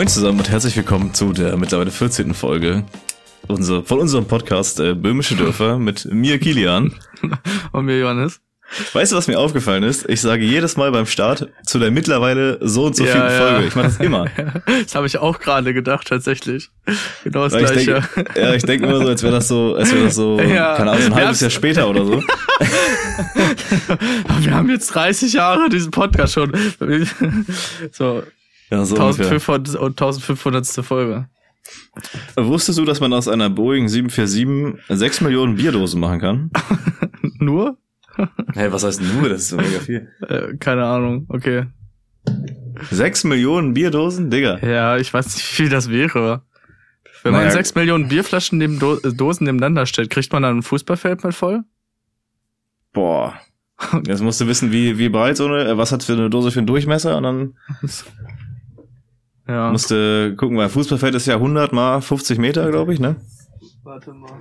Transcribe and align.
Moin 0.00 0.06
zusammen 0.06 0.38
und 0.38 0.48
herzlich 0.48 0.76
willkommen 0.76 1.12
zu 1.14 1.32
der 1.32 1.56
mittlerweile 1.56 1.90
14. 1.90 2.32
Folge 2.32 2.84
von 3.46 3.98
unserem 3.98 4.24
Podcast 4.24 4.78
äh, 4.78 4.94
Böhmische 4.94 5.34
Dörfer 5.34 5.78
mit 5.78 6.06
mir 6.10 6.38
Kilian. 6.38 6.94
und 7.72 7.84
mir 7.84 7.98
Johannes. 7.98 8.40
Weißt 8.92 9.10
du, 9.10 9.16
was 9.16 9.26
mir 9.26 9.38
aufgefallen 9.38 9.82
ist? 9.82 10.08
Ich 10.08 10.20
sage 10.20 10.44
jedes 10.44 10.76
Mal 10.76 10.92
beim 10.92 11.06
Start 11.06 11.48
zu 11.64 11.78
der 11.80 11.90
mittlerweile 11.90 12.58
so 12.60 12.86
und 12.86 12.94
so 12.94 13.04
ja, 13.04 13.12
vielen 13.12 13.24
ja. 13.24 13.30
Folge. 13.30 13.66
Ich 13.66 13.74
mache 13.74 13.86
das 13.86 13.96
immer. 13.96 14.26
das 14.82 14.94
habe 14.94 15.08
ich 15.08 15.18
auch 15.18 15.40
gerade 15.40 15.74
gedacht, 15.74 16.06
tatsächlich. 16.06 16.70
Genau 17.24 17.44
das 17.44 17.52
Weil 17.52 17.64
gleiche. 17.64 17.98
Ich 17.98 18.14
denk, 18.14 18.36
ja, 18.36 18.54
ich 18.54 18.62
denke 18.62 18.86
immer 18.86 19.00
so, 19.00 19.08
als 19.08 19.22
wäre 19.22 19.32
das 19.32 19.48
so, 19.48 19.74
als 19.74 19.92
wäre 19.92 20.04
das 20.04 20.14
so, 20.14 20.40
ja. 20.40 20.76
keine 20.76 20.92
Ahnung, 20.92 21.02
so 21.02 21.12
ein 21.12 21.14
halbes 21.16 21.40
Jahr 21.40 21.50
später 21.50 21.88
oder 21.88 22.04
so. 22.04 22.22
Wir 24.40 24.54
haben 24.54 24.70
jetzt 24.70 24.94
30 24.94 25.32
Jahre 25.32 25.68
diesen 25.68 25.90
Podcast 25.90 26.34
schon. 26.34 26.52
so, 27.90 28.22
ja, 28.70 28.84
so 28.84 28.94
1500 28.94 29.76
und 29.76 30.00
1500. 30.00 30.66
Folge. 30.84 31.28
Wusstest 32.36 32.78
du, 32.78 32.84
dass 32.84 33.00
man 33.00 33.12
aus 33.12 33.26
einer 33.26 33.50
Boeing 33.50 33.88
747 33.88 34.80
6 34.88 35.20
Millionen 35.22 35.56
Bierdosen 35.56 36.00
machen 36.00 36.20
kann? 36.20 36.50
nur? 37.40 37.76
Hey, 38.54 38.72
was 38.72 38.84
heißt 38.84 39.00
nur? 39.00 39.28
Das 39.28 39.42
ist 39.42 39.48
so 39.50 39.56
mega 39.56 39.78
viel. 39.80 40.08
Äh, 40.28 40.56
keine 40.56 40.84
Ahnung, 40.84 41.26
okay. 41.28 41.66
6 42.90 43.24
Millionen 43.24 43.74
Bierdosen? 43.74 44.30
Digga. 44.30 44.58
Ja, 44.58 44.96
ich 44.96 45.12
weiß 45.12 45.26
nicht, 45.26 45.38
wie 45.38 45.54
viel 45.54 45.68
das 45.68 45.90
wäre. 45.90 46.42
Wenn 47.22 47.32
naja. 47.32 47.46
man 47.46 47.52
6 47.52 47.74
Millionen 47.74 48.08
Bierflaschen 48.08 48.58
neben 48.58 48.78
Do 48.78 48.96
Dosen 48.96 49.44
nebeneinander 49.44 49.86
stellt, 49.86 50.10
kriegt 50.10 50.32
man 50.32 50.42
dann 50.42 50.58
ein 50.58 50.62
Fußballfeld 50.62 51.22
mal 51.22 51.32
voll? 51.32 51.62
Boah. 52.92 53.34
Jetzt 54.06 54.22
musst 54.22 54.40
du 54.40 54.46
wissen, 54.46 54.72
wie, 54.72 54.98
wie 54.98 55.08
breit 55.08 55.36
so 55.36 55.46
eine, 55.46 55.76
was 55.78 55.92
hat 55.92 56.02
für 56.02 56.12
eine 56.12 56.30
Dose 56.30 56.50
für 56.50 56.60
einen 56.60 56.66
Durchmesser 56.66 57.16
und 57.16 57.22
dann 57.22 57.54
ja. 59.48 59.70
Musste 59.70 60.34
gucken, 60.36 60.56
weil 60.58 60.68
Fußballfeld 60.68 61.14
ist 61.14 61.26
ja 61.26 61.34
100 61.36 61.72
mal 61.72 62.00
50 62.00 62.38
Meter, 62.38 62.70
glaube 62.70 62.92
ich, 62.92 63.00
ne? 63.00 63.16
Warte 63.82 64.12
mal. 64.12 64.38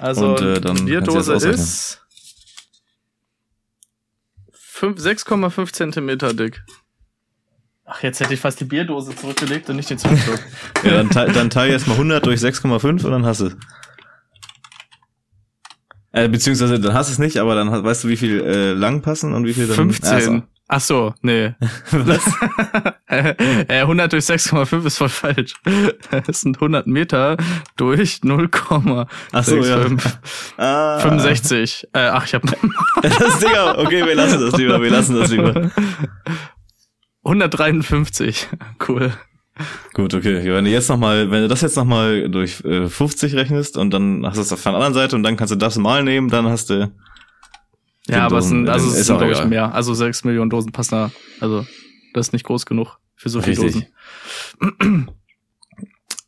Also, 0.00 0.30
Und, 0.30 0.40
äh, 0.40 0.60
dann 0.60 0.86
Bierdose 0.86 1.34
ist 1.34 2.00
6,5 4.80 5.72
Zentimeter 5.72 6.32
dick. 6.32 6.62
Ach, 7.84 8.02
jetzt 8.02 8.20
hätte 8.20 8.32
ich 8.32 8.40
fast 8.40 8.58
die 8.60 8.64
Bierdose 8.64 9.14
zurückgelegt 9.14 9.68
und 9.68 9.76
nicht 9.76 9.90
den 9.90 9.98
Zündschluck. 9.98 10.38
ja, 10.84 10.92
dann, 10.92 11.10
teil, 11.10 11.32
dann 11.32 11.50
teil 11.50 11.70
jetzt 11.70 11.86
mal 11.86 11.94
100 11.94 12.24
durch 12.24 12.40
6,5 12.40 13.04
und 13.04 13.10
dann 13.10 13.26
hast 13.26 13.42
du 13.42 13.50
äh, 16.12 16.28
beziehungsweise 16.28 16.80
dann 16.80 16.94
hast 16.94 17.08
du 17.08 17.12
es 17.12 17.18
nicht, 17.18 17.36
aber 17.36 17.54
dann 17.54 17.84
weißt 17.84 18.04
du, 18.04 18.08
wie 18.08 18.16
viel 18.16 18.40
äh, 18.40 18.72
lang 18.72 19.02
passen 19.02 19.34
und 19.34 19.44
wie 19.44 19.54
viel 19.54 19.66
dann. 19.66 19.76
15. 19.76 20.12
Also, 20.12 20.42
Ach 20.72 20.80
so, 20.80 21.14
nee. 21.22 21.52
Was? 21.90 22.22
100 23.08 23.68
äh, 23.68 24.08
durch 24.08 24.24
6,5 24.24 24.86
ist 24.86 24.98
voll 24.98 25.08
falsch. 25.08 25.54
Es 26.28 26.42
sind 26.42 26.58
100 26.58 26.86
Meter 26.86 27.36
durch 27.76 28.20
0,65. 28.22 29.06
Ach 29.32 29.44
so, 29.44 29.56
ja. 29.56 29.84
Ah. 30.58 31.00
65. 31.00 31.88
Äh, 31.92 31.98
ach, 31.98 32.24
ich 32.24 32.34
hab... 32.34 32.42
das 33.02 33.38
Digga, 33.40 33.78
okay, 33.78 34.06
wir 34.06 34.14
lassen 34.14 34.40
das 34.40 34.56
lieber, 34.56 34.80
wir 34.80 34.90
lassen 34.90 35.16
das 35.16 35.30
lieber. 35.32 35.72
153. 37.24 38.46
Cool. 38.88 39.12
Gut, 39.94 40.14
okay. 40.14 40.44
Wenn 40.44 40.66
du 40.66 40.70
jetzt 40.70 40.88
noch 40.88 40.98
mal, 40.98 41.32
wenn 41.32 41.42
du 41.42 41.48
das 41.48 41.62
jetzt 41.62 41.76
noch 41.76 41.84
mal 41.84 42.30
durch 42.30 42.64
äh, 42.64 42.88
50 42.88 43.34
rechnest 43.34 43.76
und 43.76 43.92
dann 43.92 44.24
hast 44.24 44.36
du 44.36 44.42
es 44.42 44.52
auf 44.52 44.62
der 44.62 44.74
anderen 44.74 44.94
Seite 44.94 45.16
und 45.16 45.24
dann 45.24 45.36
kannst 45.36 45.50
du 45.50 45.56
das 45.56 45.78
mal 45.78 46.04
nehmen, 46.04 46.28
dann 46.28 46.46
hast 46.46 46.70
du 46.70 46.92
ja, 48.10 48.26
aber 48.26 48.38
es 48.38 48.48
sind, 48.48 48.68
also 48.68 48.88
es 48.88 49.06
sind, 49.06 49.18
glaube 49.18 49.32
ich, 49.32 49.44
mehr. 49.44 49.74
Also 49.74 49.94
sechs 49.94 50.24
Millionen 50.24 50.50
Dosen 50.50 50.72
passen 50.72 50.94
da. 50.94 51.10
Also, 51.40 51.66
das 52.14 52.28
ist 52.28 52.32
nicht 52.32 52.44
groß 52.44 52.66
genug 52.66 52.98
für 53.16 53.28
so 53.28 53.40
viele 53.40 53.56
Dosen. 53.56 53.86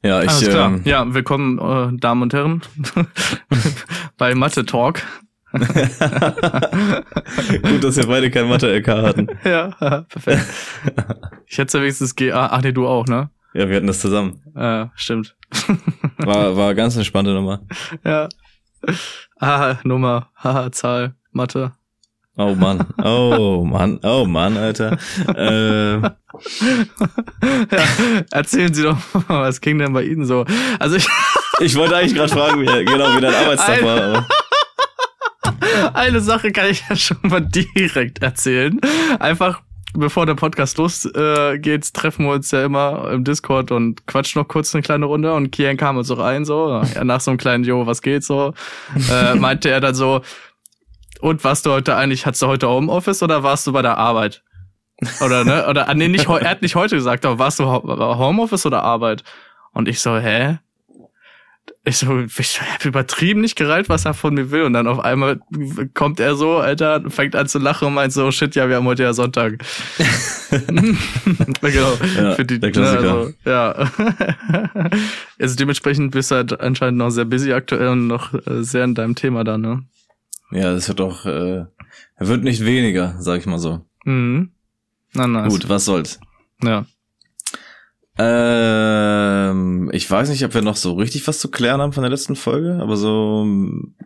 Ja, 0.05 0.23
ich. 0.23 0.31
Alles 0.31 0.49
klar. 0.49 0.69
Ähm, 0.69 0.83
ja, 0.85 1.15
willkommen, 1.15 1.59
äh, 1.59 1.97
Damen 1.99 2.23
und 2.23 2.35
Herren, 2.35 2.63
bei 4.19 4.35
Mathe 4.35 4.67
Talk. 4.67 5.03
Gut, 5.53 5.69
dass 7.85 7.97
wir 7.99 8.07
beide 8.07 8.31
kein 8.31 8.49
Mathe-LK 8.49 8.89
hatten. 8.89 9.27
Ja, 9.45 9.69
perfekt. 10.09 10.47
Ich 11.47 11.59
hätte 11.59 11.77
ja 11.77 11.83
wenigstens 11.83 12.17
GA. 12.17 12.49
Ach 12.51 12.63
nee, 12.63 12.73
du 12.73 12.89
auch, 12.89 13.07
ne? 13.07 13.31
Ja, 13.53 13.69
wir 13.69 13.77
hatten 13.77 13.87
das 13.87 14.01
zusammen. 14.01 14.41
Ja, 14.57 14.91
stimmt. 14.95 15.37
War, 16.17 16.57
war 16.57 16.75
ganz 16.75 16.97
entspannte 16.97 17.33
Nummer. 17.33 17.61
Ja. 18.03 18.31
Ah, 19.39 19.77
Nummer, 19.85 20.31
haha, 20.37 20.73
Zahl. 20.73 21.15
Mathe. 21.33 21.73
Oh 22.37 22.55
Mann, 22.55 22.87
oh 23.03 23.63
Mann, 23.63 24.01
oh 24.03 24.25
Mann, 24.25 24.57
Alter. 24.57 24.97
äh. 25.37 25.97
ja, 26.01 26.15
erzählen 28.31 28.73
Sie 28.73 28.83
doch 28.85 28.97
mal, 29.29 29.43
was 29.43 29.61
ging 29.61 29.79
denn 29.79 29.93
bei 29.93 30.05
Ihnen 30.05 30.25
so? 30.25 30.47
Also 30.79 30.97
ich, 30.97 31.07
ich 31.61 31.77
wollte 31.77 31.97
eigentlich 31.97 32.15
gerade 32.15 32.33
fragen, 32.33 32.63
wie, 32.63 32.85
genau 32.87 33.15
wie 33.17 33.21
dein 33.21 33.35
Arbeitstag 33.35 33.83
war. 33.83 34.01
Aber. 34.01 34.27
Eine 35.95 36.21
Sache 36.21 36.53
kann 36.53 36.71
ich 36.71 36.83
ja 36.89 36.97
schon 36.97 37.19
mal 37.23 37.41
direkt 37.41 38.23
erzählen. 38.23 38.81
Einfach 39.19 39.61
bevor 39.95 40.25
der 40.25 40.35
Podcast 40.35 40.79
losgeht, 40.79 41.15
äh, 41.17 41.81
treffen 41.93 42.25
wir 42.25 42.33
uns 42.33 42.51
ja 42.51 42.65
immer 42.65 43.11
im 43.11 43.25
Discord 43.25 43.71
und 43.71 44.07
quatschen 44.07 44.41
noch 44.41 44.49
kurz 44.49 44.75
eine 44.75 44.83
kleine 44.83 45.05
Runde 45.05 45.35
und 45.35 45.51
Kian 45.51 45.77
kam 45.77 45.99
uns 45.99 46.11
auch 46.11 46.19
ein, 46.19 46.47
so, 46.47 46.83
nach 47.03 47.21
so 47.21 47.31
einem 47.31 47.39
kleinen 47.39 47.65
Jo, 47.65 47.87
was 47.87 48.01
geht 48.01 48.25
so, 48.25 48.55
äh, 49.11 49.35
meinte 49.35 49.69
er 49.69 49.81
dann 49.81 49.95
so, 49.95 50.23
und 51.23 51.45
warst 51.45 51.67
du 51.67 51.71
heute 51.71 51.95
eigentlich, 51.97 52.27
hattest 52.27 52.43
du 52.43 52.49
heute 52.49 52.69
Homeoffice 52.69 53.23
oder 53.23 53.45
warst 53.45 53.67
du 53.67 53.73
bei 53.73 53.81
der 53.81 53.97
Arbeit? 53.97 54.43
Oder, 55.21 55.45
ne? 55.45 55.69
Oder, 55.69 55.89
ah, 55.89 55.95
nee, 55.95 56.09
nicht, 56.09 56.29
er 56.29 56.51
hat 56.51 56.63
nicht 56.63 56.75
heute 56.75 56.97
gesagt, 56.97 57.25
aber 57.25 57.39
warst 57.39 57.61
du 57.61 57.65
Homeoffice 57.65 58.67
oder 58.67 58.83
Arbeit? 58.83 59.23
Und 59.73 59.89
ich 59.89 60.01
so, 60.01 60.19
hä? 60.19 60.59
Ich 61.85 61.99
so, 61.99 62.19
ich 62.19 62.61
hab 62.61 62.85
übertrieben 62.85 63.41
nicht 63.41 63.55
gereilt, 63.55 63.89
was 63.89 64.05
er 64.05 64.15
von 64.15 64.35
mir 64.35 64.51
will. 64.51 64.63
Und 64.63 64.73
dann 64.73 64.89
auf 64.89 64.99
einmal 64.99 65.41
kommt 65.95 66.19
er 66.19 66.35
so, 66.35 66.57
Alter, 66.57 67.09
fängt 67.09 67.37
an 67.37 67.47
zu 67.47 67.61
lachen 67.61 67.87
und 67.87 67.95
meint 67.95 68.13
so, 68.13 68.31
shit, 68.33 68.57
ja, 68.57 68.69
wir 68.69 68.77
haben 68.77 68.87
heute 68.87 69.05
ja 69.05 69.13
Sonntag. 69.13 69.59
genau. 70.51 71.99
Ja, 72.17 72.35
Für 72.35 72.45
die, 72.45 72.59
der 72.59 72.73
Klassiker. 72.73 73.03
Ne, 73.03 73.11
also, 73.11 73.33
ja. 73.45 73.75
also 75.41 75.57
dementsprechend 75.57 76.11
bist 76.11 76.33
du 76.33 76.35
halt 76.35 76.61
anscheinend 76.61 76.99
noch 76.99 77.11
sehr 77.11 77.27
busy 77.27 77.53
aktuell 77.53 77.89
und 77.89 78.09
noch 78.09 78.35
äh, 78.35 78.65
sehr 78.65 78.83
in 78.83 78.97
deinem 78.97 79.15
Thema 79.15 79.45
da, 79.45 79.57
ne? 79.57 79.85
Ja, 80.53 80.73
das 80.73 80.89
wird 80.89 81.01
doch, 81.01 81.27
äh, 81.27 81.65
wird 82.19 82.45
nicht 82.45 82.65
weniger, 82.65 83.17
sag 83.19 83.39
ich 83.41 83.47
mal 83.47 83.59
so. 83.59 83.81
Mhm. 84.05 84.51
Na, 85.15 85.27
nice. 85.27 85.53
Gut, 85.53 85.69
was 85.69 85.85
soll's. 85.85 86.21
Ja. 86.63 86.85
Ähm, 88.19 89.91
ich 89.93 90.11
weiß 90.11 90.29
nicht, 90.29 90.45
ob 90.45 90.55
wir 90.55 90.63
noch 90.63 90.77
so 90.77 90.95
richtig 90.95 91.27
was 91.27 91.39
zu 91.39 91.51
klären 91.51 91.81
haben 91.81 91.93
von 91.93 92.03
der 92.03 92.11
letzten 92.11 92.37
Folge, 92.37 92.79
aber 92.81 92.97
so 92.97 93.45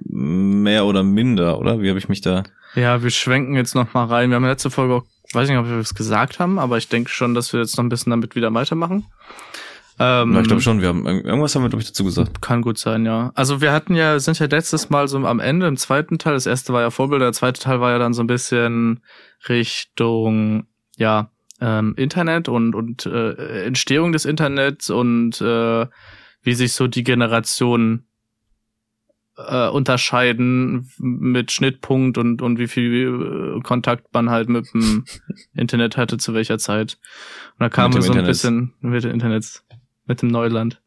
mehr 0.05 0.85
oder 0.87 1.03
minder, 1.03 1.59
oder? 1.59 1.81
Wie 1.81 1.89
habe 1.89 1.99
ich 1.99 2.09
mich 2.09 2.21
da? 2.21 2.45
Ja, 2.77 3.03
wir 3.03 3.11
schwenken 3.11 3.57
jetzt 3.57 3.75
noch 3.75 3.95
mal 3.95 4.05
rein. 4.05 4.31
Wir 4.31 4.37
haben 4.37 4.45
letzte 4.45 4.71
Folge 4.71 4.95
auch, 4.95 5.05
weiß 5.33 5.49
nicht, 5.49 5.59
ob 5.59 5.67
wir 5.67 5.79
es 5.79 5.95
gesagt 5.95 6.39
haben, 6.39 6.59
aber 6.59 6.79
ich 6.79 6.89
denke 6.89 7.11
schon, 7.11 7.35
dass 7.35 7.53
wir 7.53 7.61
jetzt 7.61 7.77
noch 7.77 7.85
ein 7.85 7.89
bisschen 7.89 8.11
damit 8.11 8.37
wieder 8.37 8.53
weitermachen. 8.55 9.07
Ähm, 9.99 10.35
ja, 10.35 10.41
ich 10.41 10.47
glaube 10.47 10.61
schon, 10.61 10.83
wir 10.83 10.89
haben 10.89 11.07
irgendwas 11.07 11.55
haben 11.55 11.63
wir 11.63 11.71
glaube 11.71 11.83
ich 11.83 11.89
dazu 11.89 12.05
gesagt. 12.05 12.43
Kann 12.43 12.61
gut 12.61 12.79
sein, 12.79 13.07
ja. 13.07 13.33
Also 13.35 13.61
wir 13.61 13.73
hatten 13.73 13.95
ja 13.95 14.19
sind 14.19 14.39
ja 14.39 14.47
letztes 14.47 14.91
Mal 14.91 15.09
so 15.09 15.19
am 15.19 15.41
Ende 15.41 15.67
im 15.67 15.77
zweiten 15.77 16.19
Teil, 16.19 16.35
das 16.35 16.47
erste 16.47 16.73
war 16.73 16.83
ja 16.83 16.91
Vorbild, 16.91 17.23
der 17.23 17.33
zweite 17.33 17.61
Teil 17.61 17.81
war 17.81 17.93
ja 17.93 17.99
dann 17.99 18.13
so 18.13 18.23
ein 18.23 18.27
bisschen 18.27 19.01
Richtung 19.49 20.67
ja, 20.99 21.31
ähm, 21.61 21.95
Internet 21.97 22.49
und 22.49 22.75
und 22.75 23.07
äh, 23.07 23.65
Entstehung 23.65 24.13
des 24.13 24.27
Internets 24.27 24.91
und 24.91 25.41
äh, 25.41 25.87
wie 26.43 26.55
sich 26.55 26.75
so 26.75 26.87
die 26.87 27.05
Generationen 27.05 28.07
äh, 29.37 29.69
unterscheiden 29.69 30.91
mit 30.99 31.53
Schnittpunkt 31.53 32.19
und 32.19 32.43
und 32.43 32.59
wie 32.59 32.69
viel 32.69 33.57
äh, 33.57 33.61
Kontakt 33.63 34.13
man 34.13 34.31
halt 34.31 34.49
mit 34.49 34.73
dem 34.75 35.05
Internet 35.55 35.97
hatte 35.97 36.19
zu 36.19 36.35
welcher 36.35 36.59
Zeit. 36.59 36.99
Und 37.59 37.61
da 37.61 37.69
kam 37.69 37.93
so 37.93 38.13
ein 38.13 38.25
bisschen 38.25 38.75
mit 38.81 39.05
dem 39.05 39.13
Internet 39.13 39.63
mit 40.07 40.23
dem 40.23 40.29
Neuland. 40.29 40.81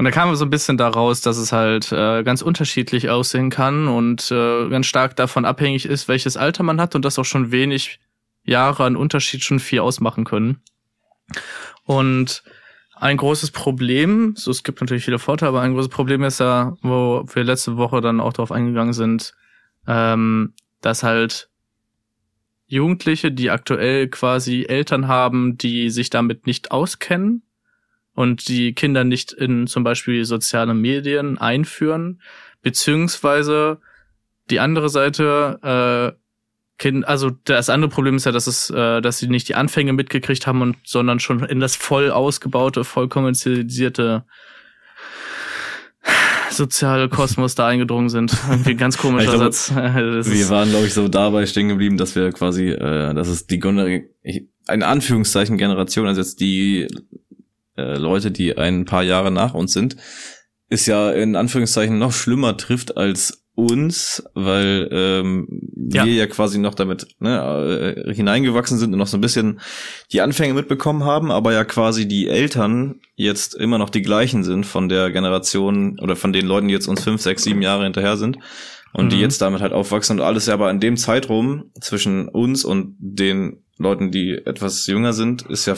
Und 0.00 0.04
da 0.06 0.10
kam 0.10 0.34
so 0.34 0.46
ein 0.46 0.50
bisschen 0.50 0.78
daraus, 0.78 1.20
dass 1.20 1.36
es 1.36 1.52
halt 1.52 1.92
äh, 1.92 2.22
ganz 2.22 2.40
unterschiedlich 2.40 3.10
aussehen 3.10 3.50
kann 3.50 3.86
und 3.86 4.30
äh, 4.30 4.68
ganz 4.70 4.86
stark 4.86 5.14
davon 5.14 5.44
abhängig 5.44 5.84
ist, 5.84 6.08
welches 6.08 6.38
Alter 6.38 6.62
man 6.62 6.80
hat 6.80 6.94
und 6.94 7.04
dass 7.04 7.18
auch 7.18 7.26
schon 7.26 7.52
wenig 7.52 8.00
Jahre 8.42 8.84
an 8.84 8.96
Unterschied 8.96 9.44
schon 9.44 9.60
viel 9.60 9.80
ausmachen 9.80 10.24
können. 10.24 10.62
Und 11.84 12.42
ein 12.94 13.18
großes 13.18 13.50
Problem, 13.50 14.34
so 14.36 14.50
es 14.50 14.62
gibt 14.62 14.80
natürlich 14.80 15.04
viele 15.04 15.18
Vorteile, 15.18 15.50
aber 15.50 15.60
ein 15.60 15.74
großes 15.74 15.90
Problem 15.90 16.22
ist 16.22 16.40
ja, 16.40 16.76
wo 16.80 17.24
wir 17.34 17.44
letzte 17.44 17.76
Woche 17.76 18.00
dann 18.00 18.20
auch 18.20 18.32
darauf 18.32 18.52
eingegangen 18.52 18.94
sind, 18.94 19.34
ähm, 19.86 20.54
dass 20.80 21.02
halt 21.02 21.50
Jugendliche, 22.66 23.32
die 23.32 23.50
aktuell 23.50 24.08
quasi 24.08 24.64
Eltern 24.66 25.08
haben, 25.08 25.58
die 25.58 25.90
sich 25.90 26.08
damit 26.08 26.46
nicht 26.46 26.70
auskennen 26.70 27.42
und 28.20 28.48
die 28.48 28.74
Kinder 28.74 29.02
nicht 29.02 29.32
in 29.32 29.66
zum 29.66 29.82
Beispiel 29.82 30.26
soziale 30.26 30.74
Medien 30.74 31.38
einführen, 31.38 32.20
beziehungsweise 32.60 33.78
die 34.50 34.60
andere 34.60 34.90
Seite, 34.90 36.14
äh, 36.14 36.20
kind, 36.76 37.08
also 37.08 37.30
das 37.44 37.70
andere 37.70 37.90
Problem 37.90 38.16
ist 38.16 38.26
ja, 38.26 38.32
dass 38.32 38.46
es, 38.46 38.68
äh, 38.68 39.00
dass 39.00 39.16
sie 39.16 39.28
nicht 39.28 39.48
die 39.48 39.54
Anfänge 39.54 39.94
mitgekriegt 39.94 40.46
haben 40.46 40.60
und 40.60 40.76
sondern 40.84 41.18
schon 41.18 41.44
in 41.44 41.60
das 41.60 41.76
voll 41.76 42.10
ausgebaute, 42.10 42.84
voll 42.84 43.08
kommerzialisierte 43.08 44.24
soziale 46.50 47.08
Kosmos 47.08 47.54
da 47.54 47.68
eingedrungen 47.68 48.10
sind. 48.10 48.36
Irgendwie 48.50 48.72
ein 48.72 48.76
ganz 48.76 48.98
komischer 48.98 49.30
glaube, 49.30 49.44
Satz. 49.44 49.74
wir 49.74 50.50
waren, 50.50 50.68
glaube 50.68 50.86
ich, 50.86 50.92
so 50.92 51.08
dabei 51.08 51.46
stehen 51.46 51.68
geblieben, 51.68 51.96
dass 51.96 52.14
wir 52.16 52.30
quasi, 52.32 52.68
äh, 52.68 53.14
dass 53.14 53.28
es 53.28 53.46
die 53.46 53.62
eine 53.62 54.86
Anführungszeichen 54.86 55.56
Generation, 55.56 56.06
also 56.06 56.20
jetzt 56.20 56.40
die 56.40 56.86
äh, 57.80 57.98
Leute, 57.98 58.30
die 58.30 58.56
ein 58.56 58.84
paar 58.84 59.02
Jahre 59.02 59.30
nach 59.30 59.54
uns 59.54 59.72
sind, 59.72 59.96
ist 60.68 60.86
ja 60.86 61.10
in 61.10 61.36
Anführungszeichen 61.36 61.98
noch 61.98 62.12
schlimmer 62.12 62.56
trifft 62.56 62.96
als 62.96 63.40
uns, 63.54 64.22
weil 64.34 64.88
ähm, 64.90 65.48
ja. 65.92 66.04
wir 66.04 66.12
ja 66.14 66.26
quasi 66.26 66.58
noch 66.58 66.74
damit 66.74 67.08
ne, 67.18 68.04
äh, 68.06 68.14
hineingewachsen 68.14 68.78
sind 68.78 68.92
und 68.92 68.98
noch 68.98 69.06
so 69.06 69.16
ein 69.16 69.20
bisschen 69.20 69.60
die 70.12 70.20
Anfänge 70.20 70.54
mitbekommen 70.54 71.04
haben, 71.04 71.30
aber 71.30 71.52
ja 71.52 71.64
quasi 71.64 72.08
die 72.08 72.28
Eltern 72.28 73.00
jetzt 73.16 73.54
immer 73.54 73.78
noch 73.78 73.90
die 73.90 74.02
gleichen 74.02 74.44
sind 74.44 74.64
von 74.64 74.88
der 74.88 75.10
Generation 75.10 75.98
oder 76.00 76.16
von 76.16 76.32
den 76.32 76.46
Leuten, 76.46 76.68
die 76.68 76.74
jetzt 76.74 76.88
uns 76.88 77.02
fünf, 77.02 77.20
sechs, 77.20 77.42
sieben 77.42 77.60
Jahre 77.60 77.84
hinterher 77.84 78.16
sind 78.16 78.38
und 78.92 79.06
mhm. 79.06 79.10
die 79.10 79.20
jetzt 79.20 79.42
damit 79.42 79.60
halt 79.60 79.72
aufwachsen 79.72 80.18
und 80.18 80.24
alles 80.24 80.46
ja 80.46 80.54
aber 80.54 80.70
in 80.70 80.80
dem 80.80 80.96
Zeitraum 80.96 81.70
zwischen 81.80 82.28
uns 82.28 82.64
und 82.64 82.96
den 82.98 83.64
Leuten, 83.76 84.10
die 84.10 84.32
etwas 84.32 84.86
jünger 84.86 85.12
sind, 85.12 85.42
ist 85.42 85.66
ja 85.66 85.74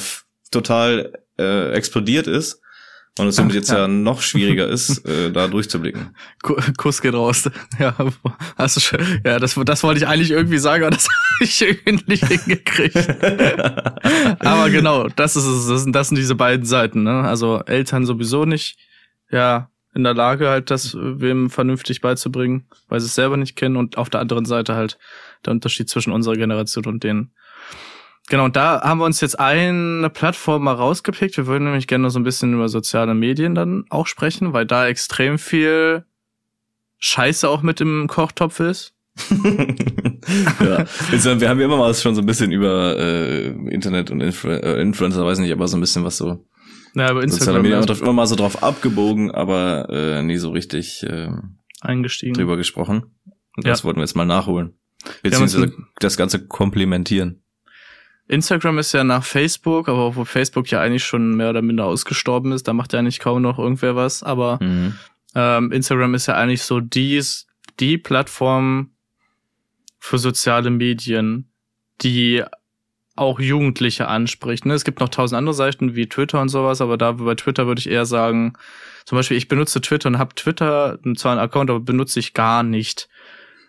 total 0.50 1.12
äh, 1.38 1.72
explodiert 1.72 2.26
ist 2.26 2.60
und 3.18 3.26
es 3.26 3.36
somit 3.36 3.54
jetzt 3.54 3.70
ja. 3.70 3.80
ja 3.80 3.88
noch 3.88 4.22
schwieriger 4.22 4.68
ist, 4.68 5.06
äh, 5.06 5.30
da 5.30 5.46
durchzublicken. 5.46 6.16
Kuss 6.76 7.02
geht 7.02 7.14
raus. 7.14 7.50
Ja, 7.78 7.94
hast 8.56 8.76
du 8.76 8.80
schon. 8.80 9.20
Ja, 9.24 9.38
das, 9.38 9.58
das 9.64 9.82
wollte 9.82 9.98
ich 9.98 10.06
eigentlich 10.06 10.30
irgendwie 10.30 10.58
sagen, 10.58 10.84
aber 10.84 10.92
das 10.92 11.08
habe 11.34 11.44
ich 11.44 11.60
irgendwie 11.62 12.04
nicht 12.06 12.26
hingekriegt. 12.26 12.96
aber 14.40 14.70
genau, 14.70 15.08
das 15.08 15.36
ist 15.36 15.44
es. 15.44 15.66
Das 15.66 15.82
sind, 15.82 15.94
das 15.94 16.08
sind 16.08 16.16
diese 16.16 16.34
beiden 16.34 16.64
Seiten. 16.64 17.02
Ne? 17.02 17.22
Also 17.22 17.60
Eltern 17.66 18.06
sowieso 18.06 18.44
nicht, 18.44 18.78
ja, 19.30 19.70
in 19.94 20.04
der 20.04 20.14
Lage 20.14 20.48
halt, 20.48 20.70
das 20.70 20.96
wem 20.98 21.50
vernünftig 21.50 22.00
beizubringen, 22.00 22.66
weil 22.88 23.00
sie 23.00 23.06
es 23.06 23.14
selber 23.14 23.36
nicht 23.36 23.56
kennen. 23.56 23.76
Und 23.76 23.98
auf 23.98 24.08
der 24.08 24.20
anderen 24.20 24.46
Seite 24.46 24.74
halt 24.74 24.98
der 25.44 25.52
Unterschied 25.52 25.88
zwischen 25.90 26.12
unserer 26.12 26.36
Generation 26.36 26.86
und 26.86 27.04
denen. 27.04 27.34
Genau, 28.32 28.46
und 28.46 28.56
da 28.56 28.80
haben 28.80 28.96
wir 28.96 29.04
uns 29.04 29.20
jetzt 29.20 29.38
eine 29.38 30.08
Plattform 30.08 30.64
mal 30.64 30.72
rausgepickt. 30.72 31.36
Wir 31.36 31.46
würden 31.46 31.64
nämlich 31.64 31.86
gerne 31.86 32.08
so 32.08 32.18
ein 32.18 32.22
bisschen 32.22 32.54
über 32.54 32.70
soziale 32.70 33.12
Medien 33.12 33.54
dann 33.54 33.84
auch 33.90 34.06
sprechen, 34.06 34.54
weil 34.54 34.64
da 34.64 34.86
extrem 34.86 35.38
viel 35.38 36.06
Scheiße 36.96 37.46
auch 37.46 37.60
mit 37.60 37.82
im 37.82 38.06
Kochtopf 38.08 38.58
ist. 38.60 38.94
ja. 39.28 40.86
wir 40.88 41.48
haben 41.50 41.60
ja 41.60 41.66
immer 41.66 41.76
mal 41.76 41.92
schon 41.92 42.14
so 42.14 42.22
ein 42.22 42.26
bisschen 42.26 42.52
über 42.52 42.96
äh, 42.98 43.48
Internet 43.68 44.10
und 44.10 44.22
Influ 44.22 44.48
äh, 44.48 44.80
Influencer, 44.80 45.26
weiß 45.26 45.38
nicht, 45.40 45.52
aber 45.52 45.68
so 45.68 45.76
ein 45.76 45.80
bisschen 45.80 46.02
was 46.02 46.16
so. 46.16 46.42
Ja, 46.94 47.10
aber 47.10 47.22
Instagram. 47.22 47.60
Medien 47.60 47.82
haben 47.82 48.00
immer 48.00 48.14
mal 48.14 48.26
so 48.26 48.36
drauf 48.36 48.62
abgebogen, 48.62 49.30
aber 49.30 49.90
äh, 49.90 50.22
nie 50.22 50.38
so 50.38 50.52
richtig 50.52 51.02
äh, 51.02 51.28
eingestiegen. 51.82 52.32
drüber 52.32 52.56
gesprochen. 52.56 53.12
Und 53.58 53.66
das 53.66 53.80
ja. 53.80 53.84
wollten 53.84 53.98
wir 53.98 54.04
jetzt 54.04 54.16
mal 54.16 54.24
nachholen. 54.24 54.72
Beziehungsweise 55.22 55.74
das 55.98 56.16
Ganze 56.16 56.46
komplementieren. 56.46 57.41
Instagram 58.28 58.78
ist 58.78 58.92
ja 58.92 59.04
nach 59.04 59.24
Facebook, 59.24 59.88
aber 59.88 60.06
obwohl 60.06 60.24
Facebook 60.24 60.70
ja 60.70 60.80
eigentlich 60.80 61.04
schon 61.04 61.36
mehr 61.36 61.50
oder 61.50 61.62
minder 61.62 61.84
ausgestorben 61.84 62.52
ist, 62.52 62.66
da 62.68 62.72
macht 62.72 62.92
ja 62.92 62.98
eigentlich 62.98 63.18
kaum 63.18 63.42
noch 63.42 63.58
irgendwer 63.58 63.96
was. 63.96 64.22
Aber 64.22 64.58
mhm. 64.62 64.94
ähm, 65.34 65.72
Instagram 65.72 66.14
ist 66.14 66.26
ja 66.26 66.34
eigentlich 66.34 66.62
so 66.62 66.80
dies, 66.80 67.46
die 67.80 67.98
Plattform 67.98 68.90
für 69.98 70.18
soziale 70.18 70.70
Medien, 70.70 71.50
die 72.00 72.42
auch 73.14 73.40
Jugendliche 73.40 74.08
anspricht. 74.08 74.66
Ne? 74.66 74.74
Es 74.74 74.84
gibt 74.84 75.00
noch 75.00 75.10
tausend 75.10 75.36
andere 75.36 75.54
Seiten 75.54 75.94
wie 75.94 76.08
Twitter 76.08 76.40
und 76.40 76.48
sowas, 76.48 76.80
aber 76.80 76.96
da 76.96 77.12
bei 77.12 77.34
Twitter 77.34 77.66
würde 77.66 77.80
ich 77.80 77.90
eher 77.90 78.06
sagen, 78.06 78.54
zum 79.04 79.16
Beispiel, 79.16 79.36
ich 79.36 79.48
benutze 79.48 79.80
Twitter 79.80 80.08
und 80.08 80.18
habe 80.18 80.34
Twitter 80.34 80.98
zwar 81.16 81.32
einen 81.32 81.40
Account, 81.40 81.70
aber 81.70 81.80
benutze 81.80 82.20
ich 82.20 82.34
gar 82.34 82.62
nicht. 82.62 83.08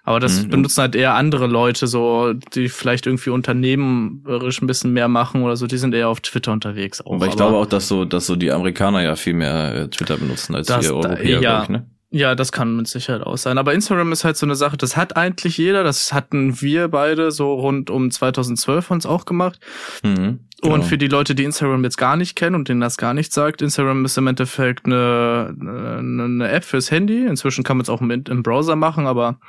Aber 0.06 0.20
das 0.20 0.44
mhm. 0.44 0.50
benutzen 0.50 0.82
halt 0.82 0.96
eher 0.96 1.16
andere 1.16 1.48
Leute, 1.48 1.88
so, 1.88 2.34
die 2.34 2.68
vielleicht 2.68 3.08
irgendwie 3.08 3.30
unternehmerisch 3.30 4.62
ein 4.62 4.68
bisschen 4.68 4.92
mehr 4.92 5.08
machen 5.08 5.44
oder 5.44 5.56
so, 5.56 5.66
die 5.66 5.78
sind 5.78 5.94
eher 5.96 6.10
auf 6.10 6.20
Twitter 6.20 6.52
unterwegs 6.52 7.00
auch. 7.00 7.14
Aber 7.14 7.28
ich 7.28 7.36
glaube 7.38 7.56
auch, 7.56 7.66
dass 7.66 7.88
so, 7.88 8.04
dass 8.04 8.26
so 8.26 8.36
die 8.36 8.52
Amerikaner 8.52 9.02
ja 9.02 9.16
viel 9.16 9.34
mehr 9.34 9.76
äh, 9.76 9.88
Twitter 9.88 10.18
benutzen 10.18 10.56
als 10.56 10.68
wir 10.68 10.94
Europäer, 10.94 11.42
ja, 11.42 11.64
ich, 11.64 11.70
ne? 11.70 11.88
Ja, 12.16 12.36
das 12.36 12.52
kann 12.52 12.76
mit 12.76 12.88
Sicherheit 12.88 13.24
auch 13.24 13.38
sein. 13.38 13.58
Aber 13.58 13.74
Instagram 13.74 14.12
ist 14.12 14.24
halt 14.24 14.38
so 14.38 14.46
eine 14.46 14.54
Sache, 14.54 14.78
das 14.78 14.96
hat 14.96 15.18
eigentlich 15.18 15.58
jeder. 15.58 15.84
Das 15.84 16.14
hatten 16.14 16.62
wir 16.62 16.88
beide 16.88 17.32
so 17.32 17.56
rund 17.56 17.90
um 17.90 18.12
2012 18.12 18.92
uns 18.92 19.06
auch 19.08 19.26
gemacht. 19.26 19.60
Mhm, 20.04 20.42
genau. 20.62 20.76
Und 20.76 20.84
für 20.84 21.00
die 21.00 21.08
Leute, 21.08 21.34
die 21.34 21.44
Instagram 21.44 21.84
jetzt 21.84 21.98
gar 21.98 22.16
nicht 22.16 22.36
kennen 22.36 22.56
und 22.56 22.70
denen 22.70 22.82
das 22.82 22.98
gar 22.98 23.16
nicht 23.16 23.34
sagt, 23.34 23.64
Instagram 23.64 24.06
ist 24.06 24.16
im 24.20 24.28
Endeffekt 24.28 24.86
eine, 24.86 25.56
eine, 25.60 26.50
App 26.52 26.64
fürs 26.64 26.92
Handy. 26.92 27.26
Inzwischen 27.26 27.64
kann 27.64 27.78
man 27.78 27.82
es 27.82 27.90
auch 27.90 28.00
im, 28.00 28.12
im 28.12 28.44
Browser 28.44 28.76
machen, 28.76 29.08
aber 29.08 29.40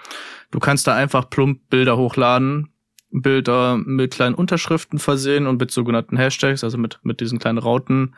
du 0.50 0.58
kannst 0.58 0.86
da 0.86 0.94
einfach 0.94 1.28
plump 1.28 1.68
Bilder 1.68 1.98
hochladen, 1.98 2.70
Bilder 3.10 3.76
mit 3.76 4.14
kleinen 4.14 4.34
Unterschriften 4.34 4.98
versehen 4.98 5.46
und 5.46 5.60
mit 5.60 5.70
sogenannten 5.70 6.16
Hashtags, 6.16 6.64
also 6.64 6.78
mit, 6.78 6.98
mit 7.02 7.20
diesen 7.20 7.38
kleinen 7.38 7.58
Rauten 7.58 8.14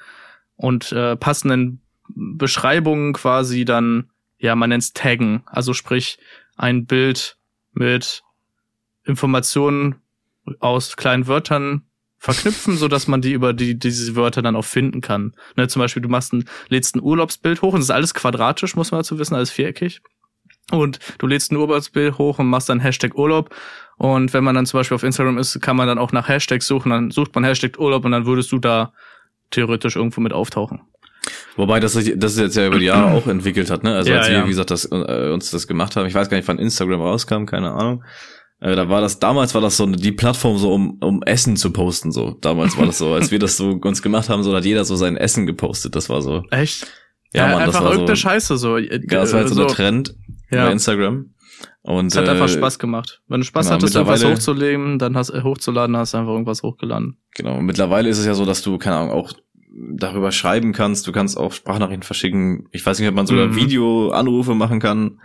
und 0.55 0.93
äh, 0.93 1.17
passenden 1.17 1.81
Beschreibungen 2.15 3.13
quasi 3.13 3.65
dann 3.65 4.09
ja, 4.39 4.55
man 4.55 4.71
nennt's 4.71 4.93
Taggen. 4.93 5.43
Also 5.47 5.73
sprich, 5.73 6.19
ein 6.57 6.87
Bild 6.87 7.37
mit 7.73 8.23
Informationen 9.05 9.97
aus 10.61 10.97
kleinen 10.97 11.27
Wörtern 11.27 11.83
verknüpfen, 12.19 12.77
so 12.77 12.89
dass 12.89 13.07
man 13.07 13.21
die 13.21 13.33
über 13.33 13.53
die 13.53 13.79
diese 13.79 14.17
Wörter 14.17 14.43
dann 14.43 14.57
auch 14.57 14.65
finden 14.65 15.01
kann. 15.01 15.35
Ne, 15.57 15.69
zum 15.69 15.81
Beispiel, 15.81 16.03
du 16.03 16.09
machst 16.09 16.33
ein, 16.33 16.45
lädst 16.69 16.97
ein 16.97 17.03
Urlaubsbild 17.03 17.63
hoch 17.63 17.73
und 17.73 17.81
das 17.81 17.87
ist 17.87 17.91
alles 17.91 18.15
quadratisch, 18.15 18.77
muss 18.77 18.91
man 18.91 19.01
dazu 19.01 19.19
wissen, 19.19 19.35
alles 19.35 19.51
viereckig. 19.51 20.01
Und 20.73 20.99
du 21.19 21.29
lädst 21.29 21.53
ein 21.53 21.57
Urlaubsbild 21.57 22.19
hoch 22.19 22.41
und 22.41 22.49
machst 22.49 22.69
dann 22.69 22.81
Hashtag 22.81 23.17
Urlaub. 23.17 23.55
Und 23.99 24.35
wenn 24.35 24.43
man 24.43 24.57
dann 24.57 24.67
zum 24.67 24.81
Beispiel 24.81 24.97
auf 24.97 25.05
Instagram 25.05 25.39
ist, 25.39 25.61
kann 25.61 25.77
man 25.77 25.87
dann 25.87 25.99
auch 25.99 26.11
nach 26.11 26.29
Hashtags 26.29 26.67
suchen. 26.67 26.91
Dann 26.91 27.11
sucht 27.13 27.35
man 27.35 27.45
Hashtag 27.45 27.79
Urlaub 27.79 28.05
und 28.05 28.11
dann 28.11 28.27
würdest 28.27 28.51
du 28.51 28.59
da 28.59 28.93
theoretisch 29.51 29.95
irgendwo 29.95 30.21
mit 30.21 30.33
auftauchen. 30.33 30.81
Wobei 31.57 31.81
das 31.81 31.95
sich 31.95 32.15
das 32.17 32.39
jetzt 32.39 32.57
ja 32.57 32.67
über 32.67 32.79
die 32.79 32.87
Jahre 32.87 33.15
auch 33.15 33.27
entwickelt 33.27 33.71
hat, 33.71 33.83
ne? 33.83 33.95
Also 33.95 34.11
ja, 34.11 34.19
als 34.19 34.29
wir, 34.29 34.39
ja. 34.39 34.45
wie 34.45 34.51
gesagt, 34.51 34.71
das, 34.71 34.85
äh, 34.85 35.31
uns 35.33 35.51
das 35.51 35.67
gemacht 35.67 35.97
haben, 35.97 36.07
ich 36.07 36.15
weiß 36.15 36.29
gar 36.29 36.37
nicht, 36.37 36.49
wann 36.49 36.59
Instagram 36.59 37.01
rauskam, 37.01 37.45
keine 37.47 37.73
Ahnung. 37.73 38.05
Äh, 38.61 38.75
da 38.75 38.89
war 38.89 39.01
das, 39.01 39.19
damals 39.19 39.55
war 39.55 39.61
das 39.61 39.77
so 39.77 39.87
die 39.87 40.13
Plattform 40.13 40.57
so, 40.57 40.73
um, 40.73 40.99
um 41.01 41.23
Essen 41.23 41.57
zu 41.57 41.73
posten, 41.73 42.11
so. 42.11 42.37
Damals 42.41 42.77
war 42.79 42.87
das 42.87 42.99
so, 42.99 43.13
als 43.13 43.31
wir 43.31 43.39
das 43.39 43.57
so 43.57 43.71
uns 43.83 44.03
gemacht 44.03 44.29
haben, 44.29 44.43
so 44.43 44.55
hat 44.55 44.65
jeder 44.65 44.85
so 44.85 44.97
sein 44.97 45.17
Essen 45.17 45.47
gepostet, 45.47 45.95
das 45.95 46.09
war 46.09 46.23
so. 46.23 46.43
Echt? 46.51 46.87
Ja, 47.35 47.43
ja 47.43 47.53
Mann, 47.53 47.63
einfach 47.63 47.73
das 47.75 47.83
war 47.83 47.91
irgendeine 47.91 48.17
so, 48.17 48.23
Scheiße 48.23 48.57
so. 48.57 48.79
Ja, 48.79 48.99
das 48.99 49.33
war 49.33 49.41
halt 49.41 49.49
so, 49.49 49.55
so 49.55 49.67
der 49.67 49.75
Trend 49.75 50.15
ja. 50.51 50.67
bei 50.67 50.73
Instagram. 50.73 51.33
Und, 51.83 52.07
es 52.09 52.17
hat 52.17 52.27
äh, 52.27 52.31
einfach 52.31 52.49
Spaß 52.49 52.79
gemacht. 52.79 53.23
Wenn 53.29 53.41
du 53.41 53.47
Spaß 53.47 53.67
genau, 53.67 53.77
hattest, 53.77 53.95
irgendwas 53.95 54.25
hochzulegen, 54.25 54.99
dann 54.99 55.17
hast, 55.17 55.31
äh, 55.31 55.43
hochzuladen, 55.43 55.97
hast 55.97 56.15
du 56.15 56.19
einfach 56.19 56.33
irgendwas 56.33 56.63
hochgeladen. 56.63 57.19
Genau. 57.35 57.61
Mittlerweile 57.61 58.09
ist 58.09 58.19
es 58.19 58.27
ja 58.27 58.35
so, 58.35 58.45
dass 58.45 58.63
du, 58.63 58.77
keine 58.79 58.97
Ahnung, 58.97 59.11
auch 59.11 59.33
darüber 59.77 60.33
schreiben 60.33 60.73
kannst. 60.73 61.07
Du 61.07 61.13
kannst 61.13 61.37
auch 61.37 61.53
Sprachnachrichten 61.53 62.03
verschicken. 62.03 62.69
Ich 62.73 62.85
weiß 62.85 62.99
nicht, 62.99 63.09
ob 63.09 63.15
man 63.15 63.27
sogar 63.27 63.49
mhm. 63.49 63.57
Videoanrufe 63.57 64.55
machen 64.55 64.81
kann. 64.81 65.21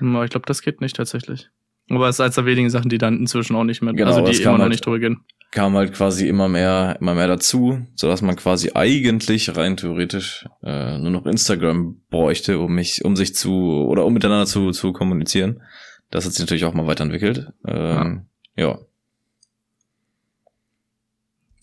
Ich 0.00 0.30
glaube, 0.30 0.46
das 0.46 0.62
geht 0.62 0.80
nicht 0.80 0.96
tatsächlich. 0.96 1.50
Aber 1.90 2.08
es 2.08 2.16
ist 2.16 2.20
eines 2.20 2.36
der 2.36 2.46
wenigen 2.46 2.70
Sachen, 2.70 2.88
die 2.88 2.98
dann 2.98 3.18
inzwischen 3.18 3.56
auch 3.56 3.64
nicht 3.64 3.82
mehr, 3.82 3.92
genau, 3.92 4.14
also 4.14 4.24
die 4.24 4.40
immer 4.40 4.52
noch 4.52 4.60
halt, 4.60 4.70
nicht 4.70 4.86
drüber 4.86 5.00
gehen. 5.00 5.20
Kam 5.50 5.74
halt 5.74 5.92
quasi 5.92 6.28
immer 6.28 6.48
mehr, 6.48 6.96
immer 7.00 7.16
mehr 7.16 7.26
dazu, 7.26 7.84
so 7.96 8.06
dass 8.06 8.22
man 8.22 8.36
quasi 8.36 8.70
eigentlich 8.74 9.56
rein 9.56 9.76
theoretisch 9.76 10.46
äh, 10.62 10.98
nur 10.98 11.10
noch 11.10 11.26
Instagram 11.26 12.00
bräuchte, 12.08 12.60
um 12.60 12.74
mich, 12.74 13.04
um 13.04 13.16
sich 13.16 13.34
zu 13.34 13.52
oder 13.52 14.06
um 14.06 14.14
miteinander 14.14 14.46
zu 14.46 14.70
zu 14.70 14.92
kommunizieren. 14.92 15.62
Das 16.10 16.24
hat 16.24 16.32
sich 16.32 16.40
natürlich 16.40 16.64
auch 16.64 16.74
mal 16.74 16.86
weiterentwickelt. 16.86 17.48
Ähm, 17.66 18.26
ja. 18.56 18.68
ja. 18.68 18.78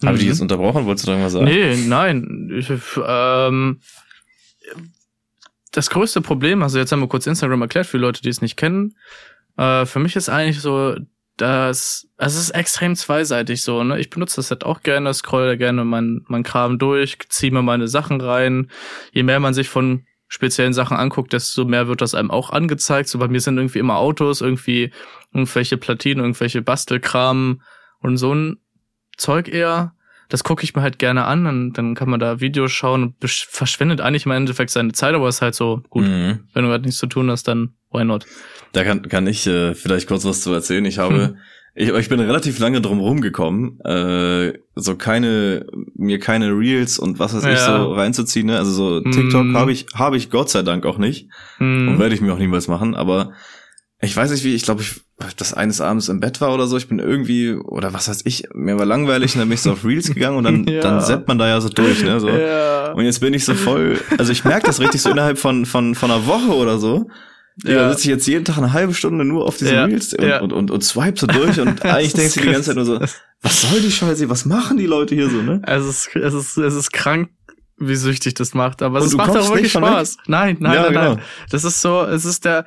Mhm. 0.02 0.08
Habe 0.08 0.18
ich 0.18 0.22
dich 0.22 0.30
jetzt 0.30 0.42
unterbrochen? 0.42 0.86
Wolltest 0.86 1.08
du 1.08 1.12
irgendwas 1.12 1.34
sagen? 1.34 1.46
Nee, 1.46 1.76
nein. 1.76 2.52
Ich, 2.58 2.72
ähm, 3.06 3.82
das 5.72 5.90
größte 5.90 6.22
Problem, 6.22 6.64
also 6.64 6.80
jetzt 6.80 6.92
haben 6.92 7.02
wir 7.02 7.08
kurz 7.08 7.28
Instagram 7.28 7.62
erklärt 7.62 7.88
für 7.88 7.98
Leute, 7.98 8.22
die 8.22 8.30
es 8.30 8.42
nicht 8.42 8.58
kennen. 8.58 8.96
Äh, 9.58 9.86
für 9.86 10.00
mich 10.00 10.16
ist 10.16 10.30
eigentlich 10.30 10.62
so, 10.62 10.96
dass 11.38 12.08
also 12.18 12.40
es 12.40 12.46
ist 12.46 12.50
extrem 12.52 12.96
zweiseitig 12.96 13.62
so. 13.62 13.84
Ne? 13.84 14.00
Ich 14.00 14.10
benutze 14.10 14.38
das 14.38 14.50
halt 14.50 14.66
auch 14.66 14.82
gerne, 14.82 15.14
scroll 15.14 15.46
da 15.46 15.56
gerne 15.56 15.86
mein, 15.86 16.22
mein 16.28 16.44
Kram 16.44 16.80
durch, 16.80 17.18
ziehe 17.30 17.52
mir 17.52 17.62
meine 17.62 17.88
Sachen 17.88 18.22
rein. 18.22 18.72
Je 19.12 19.24
mehr 19.24 19.40
man 19.40 19.54
sich 19.54 19.70
von 19.70 20.06
speziellen 20.28 20.74
Sachen 20.74 20.98
anguckt, 20.98 21.32
desto 21.34 21.66
mehr 21.66 21.88
wird 21.88 22.02
das 22.02 22.16
einem 22.16 22.32
auch 22.32 22.50
angezeigt. 22.50 23.08
So 23.08 23.20
bei 23.20 23.28
mir 23.28 23.40
sind 23.40 23.58
irgendwie 23.58 23.80
immer 23.80 23.98
Autos, 23.98 24.42
irgendwie 24.42 24.92
irgendwelche 25.34 25.78
Platinen, 25.78 26.24
irgendwelche 26.24 26.62
Bastelkram, 26.62 27.62
Und 28.00 28.18
so 28.18 28.34
ein 28.34 28.58
Zeug 29.18 29.48
eher, 29.48 29.94
das 30.30 30.44
gucke 30.44 30.64
ich 30.64 30.76
mir 30.76 30.82
halt 30.82 31.00
gerne 31.00 31.26
an 31.26 31.46
und 31.46 31.74
dann 31.74 31.96
kann 31.96 32.10
man 32.10 32.20
da 32.20 32.40
Videos 32.40 32.72
schauen 32.72 33.04
und 33.04 33.16
verschwendet 33.22 34.02
eigentlich 34.02 34.26
im 34.26 34.32
Endeffekt 34.32 34.72
seine 34.72 34.92
Zeit, 34.92 35.16
aber 35.16 35.30
ist 35.30 35.42
halt 35.42 35.56
so, 35.56 35.82
gut, 35.90 36.04
mhm. 36.04 36.40
wenn 36.54 36.64
du 36.64 36.70
gerade 36.70 36.84
nichts 36.84 37.00
zu 37.00 37.08
tun 37.08 37.32
hast, 37.32 37.48
dann 37.48 37.74
why 37.92 38.04
not? 38.04 38.26
Da 38.74 38.84
kann, 38.84 39.08
kann 39.08 39.28
ich 39.28 39.48
äh, 39.48 39.74
vielleicht 39.74 40.08
kurz 40.08 40.26
was 40.26 40.42
zu 40.42 40.52
erzählen. 40.52 40.84
Ich 40.86 40.98
habe, 40.98 41.28
hm. 41.28 41.38
ich, 41.76 41.90
ich 41.90 42.10
bin 42.10 42.20
relativ 42.20 42.60
lange 42.60 42.82
drum 42.82 43.00
rumgekommen, 43.00 43.80
äh, 43.82 44.54
so 44.76 44.96
keine, 44.96 45.66
mir 45.96 46.20
keine 46.20 46.50
Reels 46.52 47.00
und 47.00 47.20
was 47.20 47.34
weiß 47.34 47.44
ja. 47.44 47.54
ich 47.54 47.60
so 47.60 47.94
reinzuziehen. 47.94 48.48
Ne? 48.48 48.58
Also 48.58 48.72
so 48.72 49.02
TikTok 49.02 49.44
hm. 49.44 49.58
habe 49.58 49.72
ich, 49.72 49.86
habe 49.94 50.18
ich 50.18 50.30
Gott 50.30 50.50
sei 50.50 50.64
Dank 50.64 50.86
auch 50.86 50.98
nicht 50.98 51.30
hm. 51.58 51.88
und 51.88 52.00
werde 52.00 52.16
ich 52.16 52.22
mir 52.22 52.34
auch 52.34 52.40
niemals 52.40 52.68
machen, 52.68 52.96
aber 52.96 53.32
ich 54.00 54.16
weiß 54.16 54.30
nicht 54.32 54.44
wie, 54.44 54.54
ich 54.54 54.64
glaube, 54.64 54.84
ich 54.84 55.02
das 55.38 55.54
eines 55.54 55.82
Abends 55.82 56.10
im 56.10 56.20
Bett 56.20 56.40
war 56.40 56.54
oder 56.54 56.68
so, 56.68 56.78
ich 56.78 56.88
bin 56.88 57.00
irgendwie, 57.00 57.54
oder 57.54 57.94
was 57.94 58.08
weiß 58.08 58.22
ich, 58.26 58.44
mir 58.54 58.78
war 58.78 58.86
langweilig 58.86 59.34
und 59.34 59.40
dann 59.40 59.50
bin 59.50 59.56
ich 59.56 59.62
so 59.62 59.72
auf 59.72 59.84
Reels 59.84 60.14
gegangen 60.14 60.38
und 60.38 60.44
dann, 60.44 60.64
ja. 60.68 60.82
dann 60.82 61.02
seppt 61.02 61.28
man 61.28 61.40
da 61.40 61.48
ja 61.48 61.60
so 61.60 61.70
durch, 61.70 62.04
ne, 62.04 62.20
so. 62.20 62.30
Ja. 62.30 62.92
Und 62.92 63.06
jetzt 63.06 63.20
bin 63.20 63.34
ich 63.34 63.44
so 63.44 63.56
voll, 63.56 64.00
also 64.20 64.32
ich 64.32 64.44
merke 64.44 64.68
das 64.68 64.80
richtig 64.80 65.02
so 65.02 65.10
innerhalb 65.10 65.40
von, 65.40 65.66
von, 65.66 65.96
von 65.96 66.12
einer 66.12 66.28
Woche 66.28 66.56
oder 66.56 66.78
so. 66.78 67.10
Ja. 67.64 67.74
Da 67.74 67.90
sitze 67.90 68.02
ich 68.04 68.10
jetzt 68.10 68.28
jeden 68.28 68.46
Tag 68.46 68.60
eine 68.60 68.72
halbe 68.72 68.94
Stunde 68.94 69.26
nur 69.26 69.48
auf 69.48 69.58
diesen 69.58 69.74
ja. 69.74 69.86
Reels 69.86 70.14
und, 70.14 70.28
ja. 70.28 70.42
und, 70.42 70.54
und, 70.54 70.70
und 70.70 70.84
swipe 70.84 71.20
so 71.20 71.26
durch 71.26 71.60
und 71.60 71.84
eigentlich 71.86 72.14
denkst 72.14 72.36
du 72.36 72.42
die 72.42 72.52
ganze 72.52 72.68
Zeit 72.68 72.76
nur 72.76 72.86
so, 72.86 73.00
was 73.42 73.62
soll 73.62 73.82
die 73.82 73.92
Scheiße, 73.92 74.30
was 74.30 74.46
machen 74.46 74.78
die 74.78 74.86
Leute 74.86 75.16
hier 75.16 75.28
so, 75.28 75.42
ne? 75.42 75.64
Es 75.66 75.84
ist, 75.84 76.16
es 76.16 76.36
ist, 76.36 76.58
es 76.58 76.76
ist 76.76 76.94
krank, 76.94 77.30
wie 77.80 77.96
süchtig 77.96 78.36
das 78.36 78.54
macht, 78.54 78.84
aber 78.84 79.00
es 79.00 79.16
macht 79.16 79.36
auch 79.36 79.50
wirklich 79.50 79.72
Spaß. 79.72 80.18
Nein, 80.28 80.58
nein, 80.60 80.74
ja, 80.74 80.82
nein, 80.84 80.94
genau. 80.94 81.14
nein. 81.16 81.22
Das 81.50 81.64
ist 81.64 81.82
so, 81.82 82.04
es 82.04 82.26
ist 82.26 82.46
der, 82.46 82.66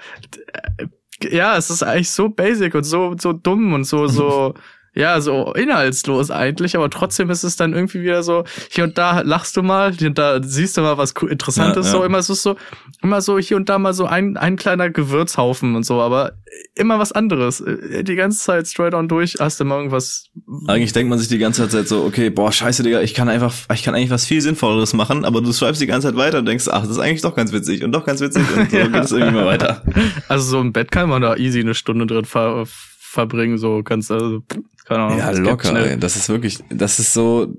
ja, 1.24 1.56
es 1.56 1.70
ist 1.70 1.82
eigentlich 1.82 2.10
so 2.10 2.28
basic 2.28 2.74
und 2.74 2.84
so, 2.84 3.14
so 3.18 3.32
dumm 3.32 3.72
und 3.72 3.84
so, 3.84 4.06
so, 4.06 4.54
ja, 4.92 5.20
so 5.20 5.52
inhaltslos 5.52 6.30
eigentlich, 6.30 6.76
aber 6.76 6.90
trotzdem 6.90 7.30
ist 7.30 7.44
es 7.44 7.56
dann 7.56 7.73
irgendwie 7.73 8.02
wieder 8.02 8.23
so, 8.23 8.44
hier 8.70 8.85
und 8.85 8.99
da 8.99 9.20
lachst 9.20 9.56
du 9.56 9.62
mal, 9.62 9.92
hier 9.92 10.09
und 10.09 10.18
da 10.18 10.42
siehst 10.42 10.76
du 10.76 10.80
mal 10.80 10.99
was 10.99 11.12
Interessantes, 11.12 11.87
ja, 11.87 11.92
ja. 11.92 11.99
so 11.99 12.04
immer 12.04 12.23
so, 12.23 12.35
so, 12.35 12.56
immer 13.00 13.20
so 13.20 13.38
hier 13.38 13.56
und 13.56 13.68
da 13.68 13.78
mal 13.78 13.94
so 13.94 14.06
ein, 14.06 14.37
ein 14.37 14.56
kleiner 14.56 14.90
Gewürzhaufen 14.90 15.76
und 15.76 15.85
so, 15.85 16.00
aber 16.00 16.32
immer 16.75 16.99
was 16.99 17.12
anderes. 17.12 17.61
Äh, 17.61 18.02
die 18.02 18.16
ganze 18.16 18.40
Zeit 18.40 18.66
straight 18.66 18.94
on 18.94 19.06
durch 19.06 19.37
hast 19.38 19.61
du 19.61 19.64
immer 19.64 19.76
irgendwas. 19.76 20.28
Eigentlich 20.66 20.92
denkt 20.92 21.09
man 21.09 21.18
sich 21.18 21.28
die 21.28 21.38
ganze 21.38 21.68
Zeit 21.68 21.87
so, 21.87 22.04
okay, 22.04 22.30
boah, 22.30 22.50
scheiße, 22.50 22.82
Digga, 22.82 23.00
ich 23.00 23.14
kann 23.14 23.28
einfach, 23.28 23.54
ich 23.73 23.85
kann 23.85 23.94
eigentlich 23.94 24.11
was 24.11 24.26
viel 24.26 24.40
Sinnvolleres 24.40 24.92
machen, 24.92 25.25
aber 25.25 25.40
du 25.40 25.52
swipest 25.52 25.80
die 25.80 25.87
ganze 25.87 26.09
Zeit 26.09 26.16
weiter 26.16 26.38
und 26.38 26.47
denkst, 26.47 26.66
ach, 26.68 26.82
das 26.82 26.90
ist 26.90 26.99
eigentlich 26.99 27.23
doch 27.23 27.37
ganz 27.37 27.52
witzig 27.52 27.85
und 27.85 27.92
doch 27.92 28.04
ganz 28.04 28.20
witzig 28.20 28.42
und 28.56 28.70
so 28.70 28.76
ja. 28.76 28.87
geht 28.88 29.04
es 29.04 29.12
irgendwie 29.12 29.35
mal 29.35 29.47
weiter. 29.47 29.82
Also 30.28 30.50
so 30.50 30.61
im 30.61 30.73
Bett 30.73 30.90
kann 30.90 31.09
man 31.09 31.23
da 31.23 31.37
easy 31.37 31.61
eine 31.61 31.75
Stunde 31.75 32.06
drin 32.06 32.25
ver 32.25 32.66
verbringen, 33.10 33.58
so 33.58 33.82
kannst 33.82 34.10
also, 34.10 34.42
keine 34.84 35.02
Ahnung. 35.02 35.18
Ja, 35.18 35.30
locker, 35.32 35.74
ey. 35.74 35.98
Das 35.98 36.14
ist 36.14 36.28
wirklich, 36.28 36.60
das 36.70 37.00
ist 37.00 37.12
so, 37.12 37.52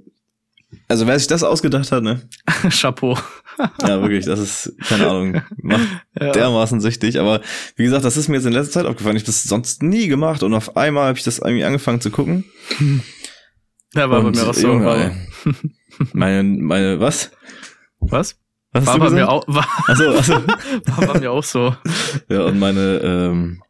also 0.88 1.08
wer 1.08 1.20
sich 1.20 1.28
das 1.28 1.44
ausgedacht 1.44 1.92
hat, 1.92 2.04
ne? 2.04 2.22
Chapeau. 2.70 3.18
ja, 3.82 4.02
wirklich, 4.02 4.26
das 4.26 4.40
ist, 4.40 4.74
keine 4.88 5.08
Ahnung, 5.08 5.42
macht 5.62 5.88
ja. 6.20 6.32
dermaßen 6.32 6.80
süchtig. 6.80 7.20
Aber 7.20 7.42
wie 7.76 7.84
gesagt, 7.84 8.06
das 8.06 8.16
ist 8.16 8.30
mir 8.30 8.38
jetzt 8.38 8.46
in 8.46 8.54
letzter 8.54 8.72
Zeit 8.72 8.86
aufgefallen. 8.86 9.18
Ich 9.18 9.24
habe 9.24 9.28
das 9.28 9.44
sonst 9.44 9.84
nie 9.84 10.08
gemacht 10.08 10.42
und 10.42 10.54
auf 10.54 10.78
einmal 10.78 11.08
habe 11.08 11.18
ich 11.18 11.26
das 11.26 11.40
irgendwie 11.40 11.66
angefangen 11.66 12.02
zu 12.02 12.12
gucken. 12.12 12.46
Ja, 13.94 14.10
war 14.10 14.20
und 14.24 14.32
bei 14.32 14.42
mir 14.42 14.50
auch 14.50 14.54
so. 14.54 14.68
Junge, 14.68 15.28
meine, 16.14 16.44
meine, 16.44 17.02
was? 17.02 17.30
Was? 18.00 18.40
Was 18.72 18.86
war 18.86 19.00
bei 19.00 19.10
mir 19.10 19.28
auch, 19.28 19.44
war, 19.50 19.68
achso, 19.86 20.16
achso. 20.16 20.34
war 20.86 21.08
bei 21.08 21.20
mir 21.20 21.30
auch 21.30 21.44
so. 21.44 21.76
Ja, 22.30 22.46
und 22.46 22.58
meine 22.58 23.02
ähm, 23.04 23.62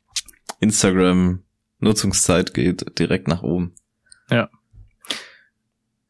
Instagram-Nutzungszeit 1.81 2.53
geht 2.53 2.97
direkt 2.99 3.27
nach 3.27 3.43
oben. 3.43 3.73
Ja. 4.29 4.49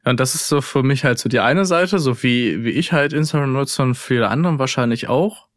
Und 0.03 0.19
das 0.19 0.35
ist 0.35 0.47
so 0.47 0.61
für 0.61 0.83
mich 0.83 1.03
halt 1.03 1.19
so 1.19 1.29
die 1.29 1.39
eine 1.39 1.65
Seite, 1.65 1.99
so 1.99 2.23
wie, 2.23 2.63
wie 2.63 2.71
ich 2.71 2.91
halt 2.91 3.13
Instagram 3.13 3.53
nutze 3.53 3.83
und 3.83 3.95
viele 3.95 4.29
anderen 4.29 4.59
wahrscheinlich 4.59 5.07
auch. 5.07 5.47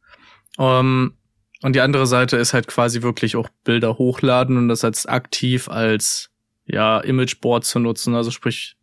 Um, 0.56 0.66
ähm, 0.66 1.14
und 1.62 1.75
die 1.75 1.80
andere 1.80 2.06
Seite 2.06 2.37
ist 2.37 2.52
halt 2.52 2.66
quasi 2.66 3.00
wirklich 3.00 3.37
auch 3.37 3.49
Bilder 3.64 3.97
hochladen 3.97 4.59
und 4.59 4.68
das 4.68 4.85
als 4.85 5.06
aktiv 5.06 5.68
als 5.68 6.30
ja 6.66 7.00
Imageboard 7.00 7.64
zu 7.64 7.78
nutzen, 7.78 8.14
also 8.14 8.30
sprich 8.30 8.76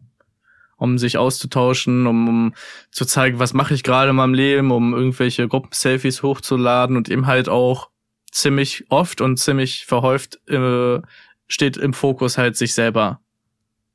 um 0.78 0.98
sich 0.98 1.20
auszutauschen, 1.20 2.08
um, 2.08 2.28
um 2.28 2.54
zu 2.90 3.06
zeigen, 3.06 3.38
was 3.38 3.54
mache 3.54 3.76
ich 3.76 3.84
gerade 3.84 4.10
in 4.10 4.16
meinem 4.16 4.34
Leben, 4.34 4.72
um 4.72 4.96
irgendwelche 4.96 5.48
Gruppenselfies 5.48 6.24
hochzuladen 6.24 6.98
und 6.98 7.08
eben 7.08 7.28
halt 7.28 7.50
auch 7.50 7.91
ziemlich 8.32 8.86
oft 8.90 9.22
und 9.22 9.38
ziemlich 9.38 9.86
verhäuft 9.86 10.40
äh, 10.50 11.02
steht 11.48 11.78
im 11.78 11.94
Fokus 11.94 12.38
halt 12.38 12.56
sich 12.56 12.74
selber 12.74 13.20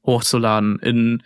hochzuladen 0.04 0.78
in 0.78 1.22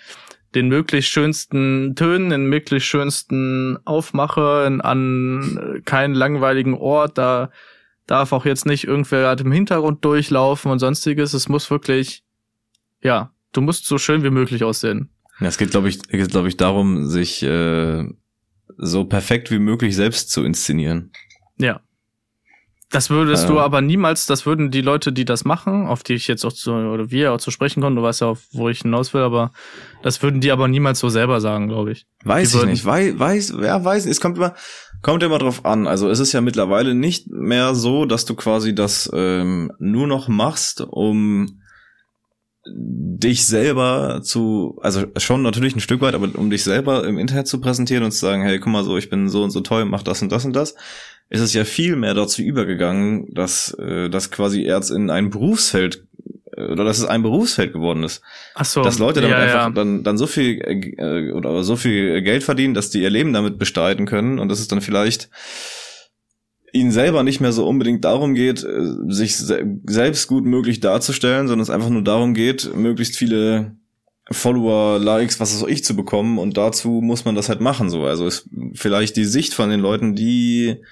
den 0.54 0.68
möglichst 0.68 1.10
schönsten 1.10 1.94
Tönen, 1.94 2.30
den 2.30 2.46
möglichst 2.46 2.88
schönsten 2.88 3.78
Aufmache 3.84 4.80
an 4.82 5.82
keinen 5.84 6.14
langweiligen 6.14 6.74
Ort. 6.74 7.18
Da 7.18 7.50
darf 8.06 8.32
auch 8.32 8.44
jetzt 8.44 8.66
nicht 8.66 8.84
irgendwer 8.84 9.20
gerade 9.20 9.44
im 9.44 9.52
Hintergrund 9.52 10.04
durchlaufen 10.04 10.72
und 10.72 10.80
sonstiges. 10.80 11.34
Es 11.34 11.48
muss 11.48 11.70
wirklich, 11.70 12.24
ja, 13.00 13.32
du 13.52 13.60
musst 13.60 13.86
so 13.86 13.98
schön 13.98 14.24
wie 14.24 14.30
möglich 14.30 14.64
aussehen. 14.64 15.10
Ja, 15.38 15.46
es 15.46 15.58
geht, 15.58 15.70
glaube 15.70 15.88
ich, 15.88 16.02
geht, 16.02 16.30
glaube 16.30 16.48
ich, 16.48 16.56
darum, 16.56 17.06
sich 17.06 17.42
äh, 17.42 18.04
so 18.76 19.04
perfekt 19.04 19.50
wie 19.50 19.60
möglich 19.60 19.94
selbst 19.94 20.30
zu 20.30 20.44
inszenieren. 20.44 21.12
Ja. 21.58 21.80
Das 22.92 23.08
würdest 23.08 23.48
du 23.48 23.60
aber 23.60 23.82
niemals, 23.82 24.26
das 24.26 24.46
würden 24.46 24.72
die 24.72 24.80
Leute, 24.80 25.12
die 25.12 25.24
das 25.24 25.44
machen, 25.44 25.86
auf 25.86 26.02
die 26.02 26.14
ich 26.14 26.26
jetzt 26.26 26.44
auch 26.44 26.52
zu, 26.52 26.72
oder 26.72 27.12
wir 27.12 27.32
auch 27.32 27.38
zu 27.38 27.52
sprechen 27.52 27.80
konnten, 27.80 27.96
du 27.96 28.02
weißt 28.02 28.20
ja, 28.20 28.34
wo 28.50 28.68
ich 28.68 28.80
hinaus 28.80 29.14
will, 29.14 29.22
aber 29.22 29.52
das 30.02 30.20
würden 30.24 30.40
die 30.40 30.50
aber 30.50 30.66
niemals 30.66 30.98
so 30.98 31.08
selber 31.08 31.40
sagen, 31.40 31.68
glaube 31.68 31.92
ich. 31.92 32.06
Weiß 32.24 32.50
die 32.50 32.58
ich 32.58 32.64
nicht, 32.64 32.84
weiß, 32.84 33.16
weiß, 33.16 33.54
ja, 33.62 33.84
weiß, 33.84 34.06
es 34.06 34.20
kommt 34.20 34.38
immer, 34.38 34.54
kommt 35.02 35.22
immer 35.22 35.38
drauf 35.38 35.64
an. 35.64 35.86
Also 35.86 36.10
es 36.10 36.18
ist 36.18 36.32
ja 36.32 36.40
mittlerweile 36.40 36.96
nicht 36.96 37.30
mehr 37.30 37.76
so, 37.76 38.06
dass 38.06 38.24
du 38.24 38.34
quasi 38.34 38.74
das 38.74 39.08
ähm, 39.14 39.70
nur 39.78 40.08
noch 40.08 40.26
machst, 40.26 40.80
um 40.80 41.60
dich 42.66 43.46
selber 43.46 44.20
zu, 44.24 44.78
also 44.82 45.04
schon 45.16 45.42
natürlich 45.42 45.76
ein 45.76 45.80
Stück 45.80 46.00
weit, 46.00 46.14
aber 46.14 46.28
um 46.34 46.50
dich 46.50 46.64
selber 46.64 47.06
im 47.06 47.18
Internet 47.18 47.46
zu 47.46 47.60
präsentieren 47.60 48.02
und 48.02 48.10
zu 48.10 48.18
sagen, 48.18 48.42
hey, 48.42 48.58
guck 48.58 48.72
mal 48.72 48.84
so, 48.84 48.96
ich 48.96 49.10
bin 49.10 49.28
so 49.28 49.44
und 49.44 49.50
so 49.50 49.60
toll, 49.60 49.84
mach 49.84 50.02
das 50.02 50.22
und 50.22 50.32
das 50.32 50.44
und 50.44 50.54
das 50.54 50.74
ist 51.30 51.40
es 51.40 51.54
ja 51.54 51.64
viel 51.64 51.96
mehr 51.96 52.14
dazu 52.14 52.42
übergegangen, 52.42 53.32
dass 53.32 53.72
äh, 53.74 54.10
das 54.10 54.30
quasi 54.32 54.64
erst 54.64 54.90
in 54.90 55.10
ein 55.10 55.30
Berufsfeld 55.30 56.04
äh, 56.56 56.64
oder 56.64 56.84
dass 56.84 56.98
es 56.98 57.04
ein 57.04 57.22
Berufsfeld 57.22 57.72
geworden 57.72 58.02
ist. 58.02 58.20
Ach 58.56 58.64
so, 58.64 58.82
dass 58.82 58.98
Leute 58.98 59.20
damit 59.20 59.36
ja, 59.36 59.42
einfach 59.42 59.66
ja. 59.66 59.70
dann 59.70 60.02
dann 60.02 60.18
so 60.18 60.26
viel 60.26 60.60
äh, 60.60 61.30
oder 61.30 61.62
so 61.62 61.76
viel 61.76 62.20
Geld 62.22 62.42
verdienen, 62.42 62.74
dass 62.74 62.90
die 62.90 63.00
ihr 63.00 63.10
Leben 63.10 63.32
damit 63.32 63.58
bestreiten 63.58 64.06
können 64.06 64.40
und 64.40 64.48
dass 64.48 64.58
es 64.58 64.66
dann 64.66 64.80
vielleicht 64.80 65.30
ihnen 66.72 66.90
selber 66.90 67.22
nicht 67.22 67.40
mehr 67.40 67.52
so 67.52 67.66
unbedingt 67.66 68.04
darum 68.04 68.34
geht, 68.34 68.64
äh, 68.64 68.94
sich 69.06 69.36
selbst 69.36 70.26
gut 70.26 70.44
möglich 70.44 70.80
darzustellen, 70.80 71.46
sondern 71.46 71.62
es 71.62 71.70
einfach 71.70 71.90
nur 71.90 72.02
darum 72.02 72.34
geht, 72.34 72.74
möglichst 72.74 73.16
viele 73.16 73.76
Follower, 74.32 74.98
Likes, 74.98 75.38
was 75.38 75.54
weiß 75.54 75.68
ich 75.68 75.84
zu 75.84 75.94
bekommen 75.94 76.38
und 76.38 76.56
dazu 76.56 77.00
muss 77.02 77.24
man 77.24 77.36
das 77.36 77.48
halt 77.48 77.60
machen 77.60 77.88
so. 77.88 78.04
Also 78.04 78.26
ist 78.26 78.48
vielleicht 78.74 79.16
die 79.16 79.24
Sicht 79.24 79.54
von 79.54 79.70
den 79.70 79.80
Leuten, 79.80 80.16
die 80.16 80.82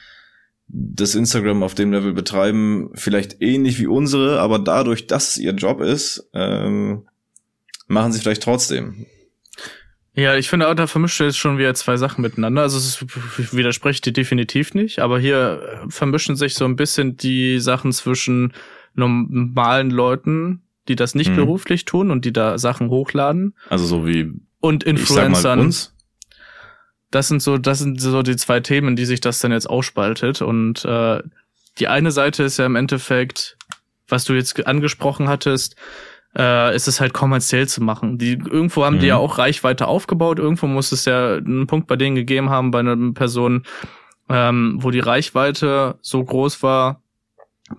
das 0.68 1.14
Instagram 1.14 1.62
auf 1.62 1.74
dem 1.74 1.92
Level 1.92 2.12
betreiben, 2.12 2.90
vielleicht 2.94 3.40
ähnlich 3.40 3.78
wie 3.78 3.86
unsere, 3.86 4.40
aber 4.40 4.58
dadurch, 4.58 5.06
dass 5.06 5.28
es 5.28 5.38
ihr 5.38 5.52
Job 5.52 5.80
ist, 5.80 6.28
ähm, 6.34 7.06
machen 7.86 8.12
sie 8.12 8.20
vielleicht 8.20 8.42
trotzdem. 8.42 9.06
Ja, 10.14 10.36
ich 10.36 10.48
finde 10.50 10.74
da 10.74 10.86
vermischt 10.86 11.20
jetzt 11.20 11.38
schon 11.38 11.58
wieder 11.58 11.74
zwei 11.74 11.96
Sachen 11.96 12.22
miteinander. 12.22 12.62
Also 12.62 12.76
es 12.76 13.06
widerspricht 13.52 14.04
die 14.04 14.12
definitiv 14.12 14.74
nicht, 14.74 14.98
aber 14.98 15.20
hier 15.20 15.62
äh, 15.62 15.90
vermischen 15.90 16.34
sich 16.36 16.54
so 16.54 16.64
ein 16.64 16.76
bisschen 16.76 17.16
die 17.16 17.60
Sachen 17.60 17.92
zwischen 17.92 18.52
normalen 18.94 19.90
Leuten, 19.90 20.62
die 20.88 20.96
das 20.96 21.14
nicht 21.14 21.30
mhm. 21.30 21.36
beruflich 21.36 21.84
tun 21.84 22.10
und 22.10 22.24
die 22.24 22.32
da 22.32 22.58
Sachen 22.58 22.90
hochladen. 22.90 23.54
Also 23.68 23.86
so 23.86 24.06
wie 24.06 24.32
und 24.60 24.82
Influencern. 24.82 25.60
uns 25.60 25.94
das 27.10 27.28
sind 27.28 27.42
so, 27.42 27.56
das 27.56 27.78
sind 27.78 28.00
so 28.00 28.22
die 28.22 28.36
zwei 28.36 28.60
Themen, 28.60 28.96
die 28.96 29.06
sich 29.06 29.20
das 29.20 29.38
dann 29.38 29.52
jetzt 29.52 29.68
ausspaltet. 29.68 30.42
Und 30.42 30.84
äh, 30.84 31.22
die 31.78 31.88
eine 31.88 32.10
Seite 32.10 32.42
ist 32.42 32.58
ja 32.58 32.66
im 32.66 32.76
Endeffekt, 32.76 33.56
was 34.08 34.24
du 34.24 34.34
jetzt 34.34 34.66
angesprochen 34.66 35.28
hattest, 35.28 35.76
äh, 36.36 36.74
ist 36.74 36.88
es 36.88 37.00
halt 37.00 37.14
kommerziell 37.14 37.66
zu 37.68 37.82
machen. 37.82 38.18
Die 38.18 38.32
irgendwo 38.32 38.84
haben 38.84 38.96
mhm. 38.96 39.00
die 39.00 39.06
ja 39.06 39.16
auch 39.16 39.38
Reichweite 39.38 39.86
aufgebaut. 39.86 40.38
Irgendwo 40.38 40.66
muss 40.66 40.92
es 40.92 41.04
ja 41.04 41.36
einen 41.36 41.66
Punkt 41.66 41.86
bei 41.86 41.96
denen 41.96 42.16
gegeben 42.16 42.50
haben 42.50 42.70
bei 42.70 42.80
einer 42.80 42.96
Person, 43.12 43.64
ähm, 44.28 44.78
wo 44.80 44.90
die 44.90 45.00
Reichweite 45.00 45.98
so 46.02 46.22
groß 46.22 46.62
war, 46.62 47.02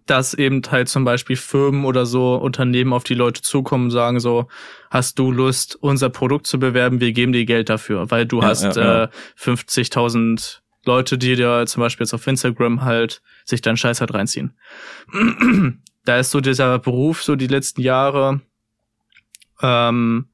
dass 0.06 0.34
eben 0.34 0.62
halt 0.70 0.90
zum 0.90 1.04
Beispiel 1.04 1.36
Firmen 1.36 1.86
oder 1.86 2.06
so 2.06 2.36
Unternehmen 2.36 2.94
auf 2.94 3.04
die 3.04 3.16
Leute 3.16 3.42
zukommen 3.42 3.86
und 3.86 3.92
sagen 3.92 4.20
so, 4.20 4.48
hast 4.90 5.20
du 5.20 5.32
Lust, 5.32 5.78
unser 5.82 6.10
Produkt 6.10 6.48
zu 6.48 6.60
bewerben, 6.60 7.00
wir 7.00 7.12
geben 7.12 7.32
dir 7.32 7.46
Geld 7.46 7.70
dafür, 7.70 8.12
weil 8.12 8.26
du 8.26 8.42
ja, 8.42 8.48
hast 8.48 8.76
ja, 8.76 9.06
äh, 9.06 9.08
50.000 9.40 10.60
Leute, 10.86 11.18
die 11.18 11.36
dir 11.36 11.66
zum 11.66 11.82
Beispiel 11.82 12.06
jetzt 12.06 12.14
auf 12.14 12.26
Instagram 12.26 12.84
halt 12.84 13.22
sich 13.46 13.62
deinen 13.62 13.78
Scheiß 13.78 14.00
halt 14.00 14.14
reinziehen. 14.14 14.54
da 16.06 16.18
ist 16.18 16.32
so 16.32 16.40
dieser 16.40 16.80
Beruf 16.80 17.24
so 17.24 17.36
die 17.36 17.48
letzten 17.48 17.82
Jahre 17.82 18.42
ähm, 19.62 20.30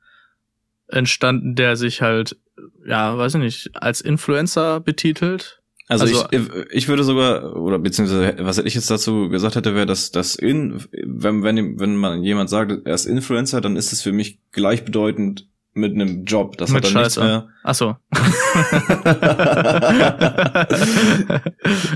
entstanden, 0.87 1.55
der 1.55 1.75
sich 1.75 2.01
halt, 2.01 2.37
ja, 2.85 3.17
weiß 3.17 3.35
ich 3.35 3.41
nicht, 3.41 3.71
als 3.73 4.01
Influencer 4.01 4.79
betitelt. 4.79 5.61
Also, 5.87 6.05
also 6.05 6.27
ich, 6.31 6.49
ich 6.71 6.87
würde 6.87 7.03
sogar, 7.03 7.55
oder 7.55 7.77
beziehungsweise, 7.77 8.35
was 8.39 8.57
ich 8.57 8.73
jetzt 8.73 8.89
dazu 8.89 9.29
gesagt 9.29 9.55
hätte, 9.55 9.75
wäre, 9.75 9.85
dass 9.85 10.11
das 10.11 10.35
in, 10.35 10.83
wenn, 10.91 11.43
wenn, 11.43 11.79
wenn 11.79 11.95
man 11.95 12.23
jemand 12.23 12.49
sagt, 12.49 12.85
er 12.85 12.93
ist 12.93 13.05
Influencer, 13.05 13.61
dann 13.61 13.75
ist 13.75 13.93
es 13.93 14.01
für 14.01 14.11
mich 14.11 14.39
gleichbedeutend 14.51 15.47
mit 15.75 15.93
einem 15.93 16.25
Job. 16.25 16.57
Das 16.57 16.71
mit 16.71 16.85
hat 16.85 16.95
dann 16.95 17.01
nichts 17.01 17.17
mehr. 17.17 17.47
Ach 17.63 17.75
so. 17.75 17.89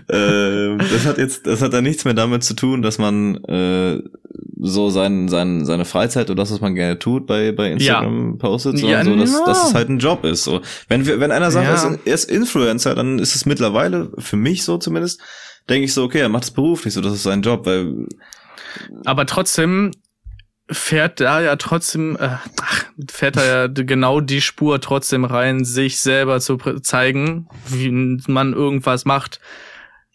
äh, 0.07 0.77
das 0.77 1.05
hat 1.05 1.17
jetzt, 1.17 1.47
das 1.47 1.61
hat 1.61 1.73
dann 1.73 1.85
nichts 1.85 2.03
mehr 2.05 2.13
damit 2.13 2.43
zu 2.43 2.55
tun, 2.55 2.81
dass 2.81 2.97
man 2.97 3.35
äh, 3.45 4.01
so 4.61 4.89
sein, 4.89 5.29
sein, 5.29 5.65
seine 5.65 5.85
Freizeit 5.85 6.29
oder 6.29 6.43
das, 6.43 6.51
was 6.51 6.59
man 6.59 6.75
gerne 6.75 6.99
tut, 6.99 7.25
bei, 7.25 7.53
bei 7.53 7.71
Instagram 7.71 8.31
ja. 8.31 8.37
postet, 8.37 8.79
sondern 8.79 9.07
ja, 9.07 9.13
so, 9.13 9.15
dass, 9.15 9.45
dass 9.45 9.69
es 9.69 9.73
halt 9.73 9.87
ein 9.87 9.99
Job 9.99 10.25
ist. 10.25 10.43
So, 10.43 10.61
wenn 10.89 11.05
wir, 11.05 11.21
wenn 11.21 11.31
einer 11.31 11.49
sagt, 11.49 11.65
ja. 11.65 11.97
er 12.03 12.13
ist 12.13 12.29
Influencer, 12.29 12.95
dann 12.95 13.17
ist 13.17 13.35
es 13.35 13.45
mittlerweile 13.45 14.11
für 14.17 14.35
mich 14.35 14.63
so 14.63 14.77
zumindest, 14.77 15.21
denke 15.69 15.85
ich 15.85 15.93
so, 15.93 16.03
okay, 16.03 16.19
er 16.19 16.29
macht 16.29 16.43
es 16.43 16.51
beruflich, 16.51 16.93
so 16.93 16.99
das 16.99 17.13
ist 17.13 17.23
sein 17.23 17.41
Job, 17.41 17.65
weil 17.65 18.07
aber 19.05 19.25
trotzdem 19.25 19.91
fährt 20.71 21.19
da 21.19 21.41
ja 21.41 21.55
trotzdem, 21.55 22.15
äh, 22.15 22.37
ach, 22.61 22.85
fährt 23.09 23.37
da 23.37 23.45
ja 23.45 23.67
genau 23.67 24.21
die 24.21 24.41
Spur 24.41 24.79
trotzdem 24.81 25.25
rein, 25.25 25.65
sich 25.65 25.99
selber 25.99 26.39
zu 26.39 26.57
zeigen, 26.81 27.47
wie 27.67 27.91
man 28.27 28.53
irgendwas 28.53 29.05
macht. 29.05 29.39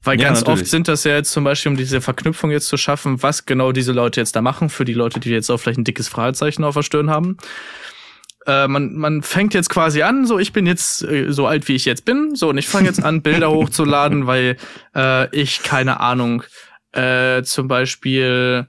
Weil 0.02 0.20
ja, 0.20 0.28
ganz 0.28 0.40
natürlich. 0.40 0.62
oft 0.62 0.70
sind 0.70 0.86
das 0.86 1.04
ja 1.04 1.14
jetzt 1.14 1.32
zum 1.32 1.44
Beispiel, 1.44 1.70
um 1.70 1.78
diese 1.78 2.00
Verknüpfung 2.00 2.50
jetzt 2.50 2.68
zu 2.68 2.76
schaffen, 2.76 3.22
was 3.22 3.46
genau 3.46 3.72
diese 3.72 3.92
Leute 3.92 4.20
jetzt 4.20 4.36
da 4.36 4.42
machen, 4.42 4.68
für 4.68 4.84
die 4.84 4.92
Leute, 4.92 5.18
die 5.18 5.30
jetzt 5.30 5.50
auch 5.50 5.58
vielleicht 5.58 5.78
ein 5.78 5.84
dickes 5.84 6.08
Fragezeichen 6.08 6.62
auf 6.62 6.74
der 6.74 6.82
Stirn 6.82 7.10
haben. 7.10 7.38
Äh, 8.46 8.68
man, 8.68 8.94
man 8.94 9.22
fängt 9.22 9.54
jetzt 9.54 9.70
quasi 9.70 10.02
an, 10.02 10.26
so 10.26 10.38
ich 10.38 10.52
bin 10.52 10.66
jetzt 10.66 11.02
äh, 11.02 11.32
so 11.32 11.46
alt, 11.46 11.66
wie 11.68 11.74
ich 11.74 11.86
jetzt 11.86 12.04
bin, 12.04 12.36
so 12.36 12.50
und 12.50 12.58
ich 12.58 12.68
fange 12.68 12.86
jetzt 12.86 13.02
an, 13.02 13.22
Bilder 13.22 13.50
hochzuladen, 13.50 14.26
weil 14.26 14.58
äh, 14.94 15.34
ich, 15.34 15.62
keine 15.62 16.00
Ahnung, 16.00 16.42
äh, 16.92 17.42
zum 17.42 17.68
Beispiel 17.68 18.68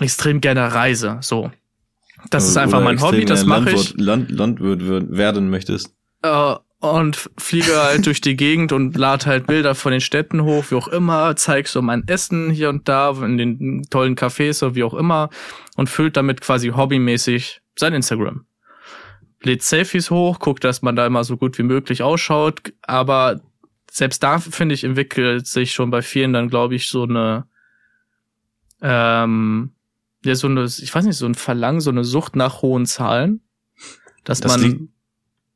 extrem 0.00 0.40
gerne 0.40 0.74
reise. 0.74 1.18
So. 1.20 1.50
Das 2.30 2.48
ist 2.48 2.56
einfach 2.56 2.82
mein 2.82 3.00
Hobby, 3.00 3.24
das 3.24 3.44
mache 3.44 3.72
ich. 3.72 3.94
Land, 3.98 4.30
Landwirt 4.30 4.80
werden 5.10 5.50
möchtest. 5.50 5.94
Äh, 6.22 6.54
und 6.80 7.30
fliege 7.38 7.82
halt 7.82 8.06
durch 8.06 8.20
die 8.20 8.36
Gegend 8.36 8.72
und 8.72 8.96
lade 8.96 9.26
halt 9.26 9.46
Bilder 9.46 9.74
von 9.74 9.92
den 9.92 10.00
Städten 10.00 10.42
hoch, 10.42 10.66
wie 10.68 10.74
auch 10.74 10.88
immer, 10.88 11.34
zeig 11.36 11.68
so 11.68 11.80
mein 11.80 12.06
Essen 12.08 12.50
hier 12.50 12.68
und 12.68 12.88
da 12.88 13.10
in 13.24 13.38
den 13.38 13.82
tollen 13.90 14.16
Cafés 14.16 14.62
oder 14.62 14.74
wie 14.74 14.84
auch 14.84 14.94
immer 14.94 15.30
und 15.76 15.88
füllt 15.88 16.16
damit 16.16 16.40
quasi 16.40 16.68
hobbymäßig 16.68 17.62
sein 17.78 17.94
Instagram. 17.94 18.44
Lädt 19.42 19.62
Selfies 19.62 20.10
hoch, 20.10 20.38
guckt, 20.38 20.64
dass 20.64 20.82
man 20.82 20.96
da 20.96 21.06
immer 21.06 21.24
so 21.24 21.36
gut 21.36 21.58
wie 21.58 21.62
möglich 21.62 22.02
ausschaut, 22.02 22.72
aber 22.82 23.40
selbst 23.90 24.22
da, 24.22 24.38
finde 24.38 24.74
ich, 24.74 24.84
entwickelt 24.84 25.46
sich 25.46 25.72
schon 25.72 25.90
bei 25.90 26.02
vielen 26.02 26.32
dann, 26.32 26.48
glaube 26.48 26.74
ich, 26.74 26.88
so 26.88 27.04
eine 27.04 27.46
ähm, 28.82 29.72
ja, 30.24 30.34
so 30.34 30.46
eine, 30.46 30.64
ich 30.64 30.94
weiß 30.94 31.04
nicht, 31.04 31.16
so 31.16 31.26
ein 31.26 31.34
Verlangen, 31.34 31.80
so 31.80 31.90
eine 31.90 32.04
Sucht 32.04 32.36
nach 32.36 32.62
hohen 32.62 32.86
Zahlen, 32.86 33.40
dass 34.24 34.40
das 34.40 34.52
man. 34.52 34.62
Liegt, 34.62 34.80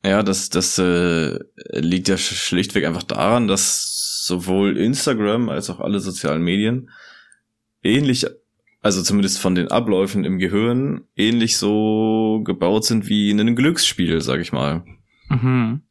ja, 0.03 0.23
das, 0.23 0.49
das 0.49 0.77
äh, 0.77 1.39
liegt 1.73 2.07
ja 2.07 2.17
schlichtweg 2.17 2.85
einfach 2.85 3.03
daran, 3.03 3.47
dass 3.47 4.23
sowohl 4.25 4.77
Instagram 4.77 5.49
als 5.49 5.69
auch 5.69 5.79
alle 5.79 5.99
sozialen 5.99 6.41
Medien 6.41 6.89
ähnlich, 7.83 8.25
also 8.81 9.01
zumindest 9.01 9.39
von 9.39 9.55
den 9.55 9.69
Abläufen 9.69 10.23
im 10.23 10.37
Gehirn, 10.39 11.01
ähnlich 11.15 11.57
so 11.57 12.41
gebaut 12.45 12.85
sind 12.85 13.09
wie 13.09 13.29
in 13.29 13.39
einem 13.39 13.55
Glücksspiel, 13.55 14.21
sag 14.21 14.39
ich 14.39 14.51
mal. 14.51 14.83
Mhm. 15.29 15.81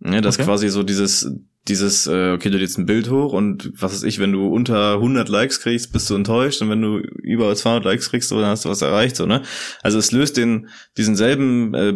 Ja, 0.00 0.20
das 0.20 0.36
okay. 0.36 0.46
quasi 0.46 0.68
so 0.68 0.82
dieses, 0.82 1.30
dieses, 1.68 2.08
äh, 2.08 2.32
okay, 2.32 2.50
du 2.50 2.58
lädst 2.58 2.76
ein 2.78 2.86
Bild 2.86 3.08
hoch 3.08 3.32
und 3.32 3.72
was 3.80 3.92
weiß 3.92 4.02
ich, 4.02 4.18
wenn 4.18 4.32
du 4.32 4.48
unter 4.48 4.94
100 4.94 5.28
Likes 5.28 5.60
kriegst, 5.60 5.92
bist 5.92 6.10
du 6.10 6.16
enttäuscht 6.16 6.60
und 6.60 6.70
wenn 6.70 6.82
du 6.82 6.98
über 6.98 7.54
200 7.54 7.84
Likes 7.84 8.10
kriegst, 8.10 8.30
so, 8.30 8.40
dann 8.40 8.50
hast 8.50 8.64
du 8.64 8.68
was 8.68 8.82
erreicht, 8.82 9.14
so, 9.14 9.26
ne? 9.26 9.42
Also 9.82 9.98
es 9.98 10.10
löst 10.10 10.36
den, 10.36 10.68
diesen 10.96 11.14
selben, 11.14 11.74
äh, 11.74 11.94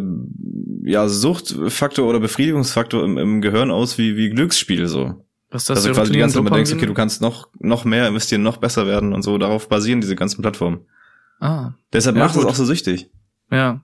ja, 0.89 1.09
Suchtfaktor 1.09 2.07
oder 2.07 2.21
Befriedigungsfaktor 2.21 3.03
im, 3.03 3.17
im 3.17 3.41
Gehirn 3.41 3.69
aus 3.69 3.97
wie, 3.97 4.15
wie 4.15 4.29
Glücksspiel, 4.29 4.87
so. 4.87 5.25
Was 5.49 5.65
das 5.65 5.79
also 5.79 5.91
quasi 5.91 6.13
die 6.13 6.19
ganze 6.19 6.35
Zeit 6.35 6.43
man 6.43 6.53
denkst, 6.53 6.73
okay, 6.73 6.85
du 6.85 6.93
kannst 6.93 7.21
noch, 7.21 7.49
noch 7.59 7.83
mehr 7.83 8.07
investieren, 8.07 8.43
noch 8.43 8.57
besser 8.57 8.87
werden 8.87 9.13
und 9.13 9.21
so, 9.21 9.37
darauf 9.37 9.67
basieren 9.67 9.99
diese 9.99 10.15
ganzen 10.15 10.41
Plattformen. 10.41 10.85
Ah. 11.39 11.73
Deshalb 11.91 12.15
ja, 12.15 12.23
macht 12.23 12.37
es 12.37 12.45
auch 12.45 12.55
so 12.55 12.65
süchtig. 12.65 13.09
Ja. 13.51 13.81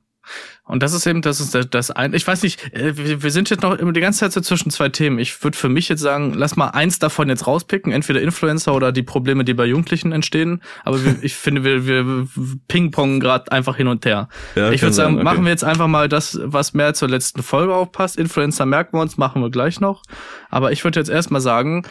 Und 0.65 0.81
das 0.81 0.93
ist 0.93 1.05
eben, 1.05 1.21
das 1.21 1.41
ist 1.41 1.53
das, 1.53 1.69
das 1.69 1.91
ein. 1.91 2.13
Ich 2.13 2.25
weiß 2.25 2.41
nicht, 2.43 2.73
äh, 2.73 3.21
wir 3.21 3.31
sind 3.31 3.49
jetzt 3.49 3.63
noch 3.63 3.77
immer 3.77 3.91
die 3.91 3.99
ganze 3.99 4.19
Zeit 4.19 4.31
so 4.31 4.39
zwischen 4.39 4.71
zwei 4.71 4.89
Themen. 4.89 5.19
Ich 5.19 5.43
würde 5.43 5.57
für 5.57 5.67
mich 5.67 5.89
jetzt 5.89 5.99
sagen, 5.99 6.33
lass 6.33 6.55
mal 6.55 6.69
eins 6.69 6.99
davon 6.99 7.27
jetzt 7.27 7.47
rauspicken, 7.47 7.91
entweder 7.91 8.21
Influencer 8.21 8.73
oder 8.73 8.93
die 8.93 9.03
Probleme, 9.03 9.43
die 9.43 9.53
bei 9.53 9.65
Jugendlichen 9.65 10.13
entstehen. 10.13 10.61
Aber 10.85 10.99
ich 11.21 11.35
finde, 11.35 11.63
wir, 11.63 11.85
wir 11.85 12.27
ping-pongen 12.69 13.19
gerade 13.19 13.51
einfach 13.51 13.75
hin 13.75 13.87
und 13.87 14.05
her. 14.05 14.29
Ja, 14.55 14.71
ich 14.71 14.81
würde 14.81 14.93
sagen, 14.93 15.15
okay. 15.15 15.23
machen 15.23 15.43
wir 15.43 15.51
jetzt 15.51 15.65
einfach 15.65 15.87
mal 15.87 16.07
das, 16.07 16.39
was 16.41 16.73
mehr 16.73 16.93
zur 16.93 17.09
letzten 17.09 17.43
Folge 17.43 17.73
aufpasst. 17.73 18.17
Influencer 18.17 18.65
merken 18.65 18.97
wir 18.97 19.01
uns, 19.01 19.17
machen 19.17 19.41
wir 19.41 19.49
gleich 19.49 19.81
noch. 19.81 20.03
Aber 20.49 20.71
ich 20.71 20.83
würde 20.85 20.99
jetzt 20.99 21.09
erstmal 21.09 21.41
sagen, 21.41 21.83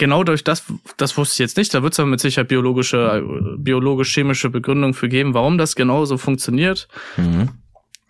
genau 0.00 0.24
durch 0.24 0.42
das, 0.42 0.64
das 0.96 1.16
wusste 1.16 1.34
ich 1.34 1.38
jetzt 1.38 1.56
nicht, 1.56 1.72
da 1.72 1.84
wird 1.84 1.92
es 1.92 2.00
aber 2.00 2.08
mit 2.08 2.20
Sicherheit 2.20 2.48
biologische, 2.48 3.22
biologisch-chemische 3.58 4.50
Begründung 4.50 4.94
für 4.94 5.08
geben, 5.08 5.34
warum 5.34 5.58
das 5.58 5.76
genau 5.76 6.04
so 6.06 6.16
funktioniert. 6.16 6.88
Mhm. 7.16 7.50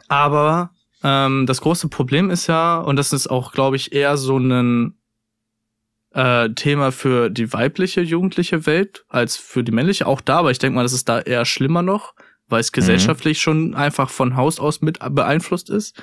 Aber 0.09 0.71
ähm, 1.03 1.47
das 1.47 1.61
große 1.61 1.89
Problem 1.89 2.31
ist 2.31 2.47
ja, 2.47 2.79
und 2.79 2.97
das 2.97 3.13
ist 3.13 3.27
auch, 3.27 3.53
glaube 3.53 3.77
ich, 3.77 3.93
eher 3.93 4.17
so 4.17 4.39
ein 4.39 4.95
äh, 6.13 6.49
Thema 6.51 6.93
für 6.93 7.29
die 7.29 7.53
weibliche 7.53 8.01
jugendliche 8.01 8.67
Welt 8.67 9.05
als 9.09 9.37
für 9.37 9.65
die 9.65 9.73
männliche, 9.73 10.07
auch 10.07 10.21
da, 10.21 10.39
aber 10.39 10.53
ich 10.53 10.59
denke 10.59 10.77
mal, 10.77 10.85
das 10.85 10.93
ist 10.93 11.09
da 11.09 11.21
eher 11.21 11.45
schlimmer 11.45 11.83
noch, 11.83 12.15
weil 12.49 12.61
es 12.61 12.71
mhm. 12.71 12.77
gesellschaftlich 12.77 13.39
mhm. 13.39 13.43
schon 13.43 13.75
einfach 13.75 14.11
von 14.11 14.37
Haus 14.37 14.61
aus 14.61 14.81
mit 14.81 15.01
beeinflusst 15.11 15.71
ist. 15.71 16.01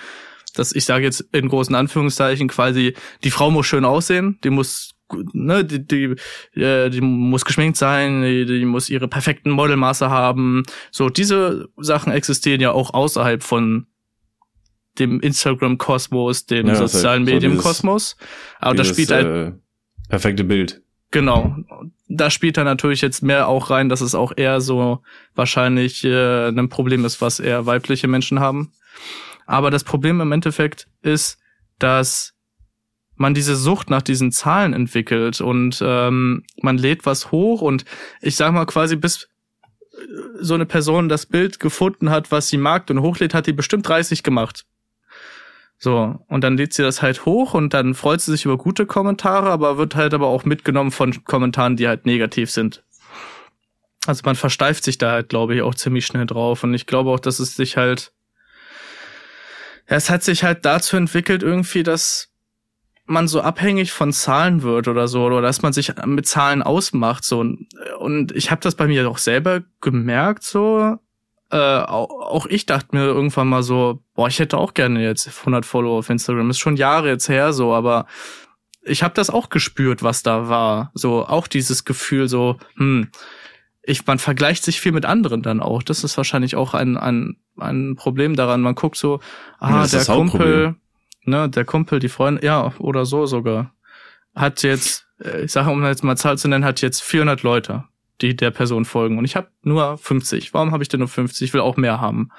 Dass 0.53 0.73
ich 0.73 0.85
sage 0.85 1.05
jetzt 1.05 1.21
in 1.31 1.47
großen 1.49 1.75
Anführungszeichen 1.75 2.47
quasi, 2.47 2.95
die 3.23 3.31
Frau 3.31 3.51
muss 3.51 3.67
schön 3.67 3.85
aussehen, 3.85 4.39
die 4.43 4.49
muss 4.49 4.96
ne, 5.33 5.65
die, 5.65 5.85
die, 5.85 6.15
äh, 6.59 6.89
die 6.89 7.01
muss 7.01 7.45
geschminkt 7.45 7.77
sein, 7.77 8.21
die, 8.21 8.45
die 8.45 8.65
muss 8.65 8.89
ihre 8.89 9.07
perfekten 9.07 9.51
Modelmaße 9.51 10.09
haben. 10.09 10.63
So, 10.91 11.09
diese 11.09 11.69
Sachen 11.77 12.11
existieren 12.11 12.61
ja 12.61 12.71
auch 12.71 12.93
außerhalb 12.93 13.43
von 13.43 13.87
dem 14.99 15.19
Instagram-Kosmos, 15.19 16.45
dem 16.45 16.67
ja, 16.67 16.75
sozialen 16.75 17.25
halt 17.25 17.33
Medien-Kosmos. 17.33 18.17
Aber 18.59 18.75
das 18.75 18.87
spielt 18.87 19.11
halt. 19.11 19.27
Äh, 19.27 19.53
perfekte 20.09 20.43
Bild. 20.43 20.81
Genau. 21.11 21.55
Da 22.09 22.29
spielt 22.29 22.57
er 22.57 22.63
natürlich 22.63 23.01
jetzt 23.01 23.21
mehr 23.21 23.47
auch 23.47 23.69
rein, 23.69 23.89
dass 23.89 24.01
es 24.01 24.15
auch 24.15 24.33
eher 24.35 24.61
so 24.61 25.01
wahrscheinlich 25.35 26.03
äh, 26.03 26.47
ein 26.47 26.69
Problem 26.69 27.05
ist, 27.05 27.21
was 27.21 27.39
eher 27.39 27.65
weibliche 27.65 28.07
Menschen 28.07 28.39
haben. 28.39 28.71
Aber 29.45 29.71
das 29.71 29.83
Problem 29.83 30.19
im 30.19 30.31
Endeffekt 30.31 30.87
ist, 31.01 31.39
dass 31.79 32.36
man 33.17 33.33
diese 33.33 33.55
Sucht 33.55 33.89
nach 33.89 34.01
diesen 34.01 34.31
Zahlen 34.31 34.73
entwickelt 34.73 35.41
und 35.41 35.79
ähm, 35.83 36.43
man 36.61 36.77
lädt 36.77 37.05
was 37.05 37.31
hoch 37.31 37.61
und 37.61 37.85
ich 38.21 38.35
sag 38.35 38.53
mal 38.53 38.65
quasi 38.65 38.95
bis 38.95 39.27
so 40.39 40.53
eine 40.53 40.65
Person 40.65 41.09
das 41.09 41.25
Bild 41.25 41.59
gefunden 41.59 42.09
hat, 42.09 42.31
was 42.31 42.49
sie 42.49 42.57
mag 42.57 42.89
und 42.89 43.01
hochlädt, 43.01 43.33
hat 43.33 43.47
die 43.47 43.53
bestimmt 43.53 43.87
30 43.87 44.23
gemacht. 44.23 44.65
So, 45.79 46.19
und 46.27 46.43
dann 46.43 46.57
lädt 46.57 46.73
sie 46.73 46.81
das 46.81 47.01
halt 47.01 47.25
hoch 47.25 47.53
und 47.53 47.73
dann 47.73 47.93
freut 47.93 48.21
sie 48.21 48.31
sich 48.31 48.45
über 48.45 48.57
gute 48.57 48.85
Kommentare, 48.85 49.49
aber 49.49 49.77
wird 49.77 49.95
halt 49.95 50.13
aber 50.13 50.27
auch 50.27 50.43
mitgenommen 50.43 50.91
von 50.91 51.23
Kommentaren, 51.23 51.75
die 51.75 51.87
halt 51.87 52.05
negativ 52.05 52.49
sind. 52.49 52.83
Also 54.07 54.21
man 54.25 54.35
versteift 54.35 54.83
sich 54.83 54.97
da 54.97 55.11
halt, 55.11 55.29
glaube 55.29 55.55
ich, 55.55 55.61
auch 55.61 55.75
ziemlich 55.75 56.05
schnell 56.05 56.25
drauf. 56.25 56.63
Und 56.63 56.73
ich 56.73 56.85
glaube 56.85 57.11
auch, 57.11 57.19
dass 57.19 57.39
es 57.39 57.55
sich 57.55 57.77
halt, 57.77 58.13
ja, 59.89 59.97
es 59.97 60.09
hat 60.09 60.23
sich 60.23 60.43
halt 60.43 60.65
dazu 60.65 60.97
entwickelt 60.97 61.43
irgendwie, 61.43 61.83
dass 61.83 62.29
man 63.07 63.27
so 63.27 63.41
abhängig 63.41 63.91
von 63.91 64.11
Zahlen 64.11 64.61
wird 64.61 64.87
oder 64.87 65.07
so 65.07 65.25
oder 65.25 65.41
dass 65.41 65.61
man 65.61 65.73
sich 65.73 65.93
mit 66.05 66.27
Zahlen 66.27 66.61
ausmacht 66.61 67.23
so. 67.23 67.39
Und 67.99 68.31
ich 68.33 68.51
habe 68.51 68.61
das 68.61 68.75
bei 68.75 68.87
mir 68.87 69.09
auch 69.09 69.17
selber 69.17 69.61
gemerkt 69.81 70.43
so. 70.43 70.97
Äh, 71.49 71.57
auch 71.57 72.45
ich 72.47 72.65
dachte 72.65 72.95
mir 72.95 73.05
irgendwann 73.05 73.47
mal 73.47 73.63
so 73.63 74.03
boah 74.13 74.27
ich 74.27 74.39
hätte 74.39 74.57
auch 74.57 74.73
gerne 74.73 75.01
jetzt 75.01 75.27
100 75.27 75.65
Follower 75.65 75.99
auf 75.99 76.09
Instagram. 76.09 76.49
Ist 76.49 76.59
schon 76.59 76.75
Jahre 76.75 77.07
jetzt 77.07 77.29
her 77.29 77.53
so 77.53 77.73
aber 77.73 78.05
ich 78.83 79.01
habe 79.01 79.13
das 79.13 79.29
auch 79.29 79.49
gespürt 79.49 80.03
was 80.03 80.23
da 80.23 80.49
war. 80.49 80.91
So 80.93 81.25
auch 81.25 81.47
dieses 81.47 81.85
Gefühl 81.85 82.27
so 82.27 82.57
hm 82.75 83.09
ich 83.83 84.05
man 84.05 84.19
vergleicht 84.19 84.65
sich 84.65 84.81
viel 84.81 84.91
mit 84.91 85.05
anderen 85.05 85.41
dann 85.41 85.61
auch. 85.61 85.81
Das 85.81 86.03
ist 86.03 86.17
wahrscheinlich 86.17 86.57
auch 86.57 86.73
ein 86.73 86.97
ein 86.97 87.37
ein 87.57 87.95
Problem 87.95 88.35
daran. 88.35 88.59
Man 88.59 88.75
guckt 88.75 88.97
so 88.97 89.21
ah 89.59 89.87
der 89.87 90.03
Kumpel 90.03 90.75
ne, 91.27 91.49
der 91.49 91.65
Kumpel, 91.65 91.99
die 91.99 92.09
Freundin, 92.09 92.43
ja, 92.43 92.73
oder 92.79 93.05
so 93.05 93.25
sogar, 93.25 93.73
hat 94.35 94.63
jetzt, 94.63 95.07
äh, 95.23 95.43
ich 95.43 95.51
sage, 95.51 95.69
um 95.69 95.83
jetzt 95.83 96.03
mal 96.03 96.15
Zahl 96.17 96.37
zu 96.37 96.47
nennen, 96.47 96.65
hat 96.65 96.81
jetzt 96.81 97.03
400 97.03 97.43
Leute. 97.43 97.83
die 98.21 98.35
der 98.35 98.51
Person 98.51 98.85
folgen. 98.85 99.17
Und 99.17 99.25
ich 99.25 99.35
habe 99.35 99.49
nur 99.61 99.97
50. 99.97 100.53
Warum 100.53 100.71
habe 100.71 100.83
ich 100.83 100.89
denn 100.89 100.99
nur 100.99 101.07
50? 101.09 101.49
Ich 101.49 101.53
will 101.53 101.61
auch 101.61 101.77
mehr 101.77 102.01
haben. 102.01 102.31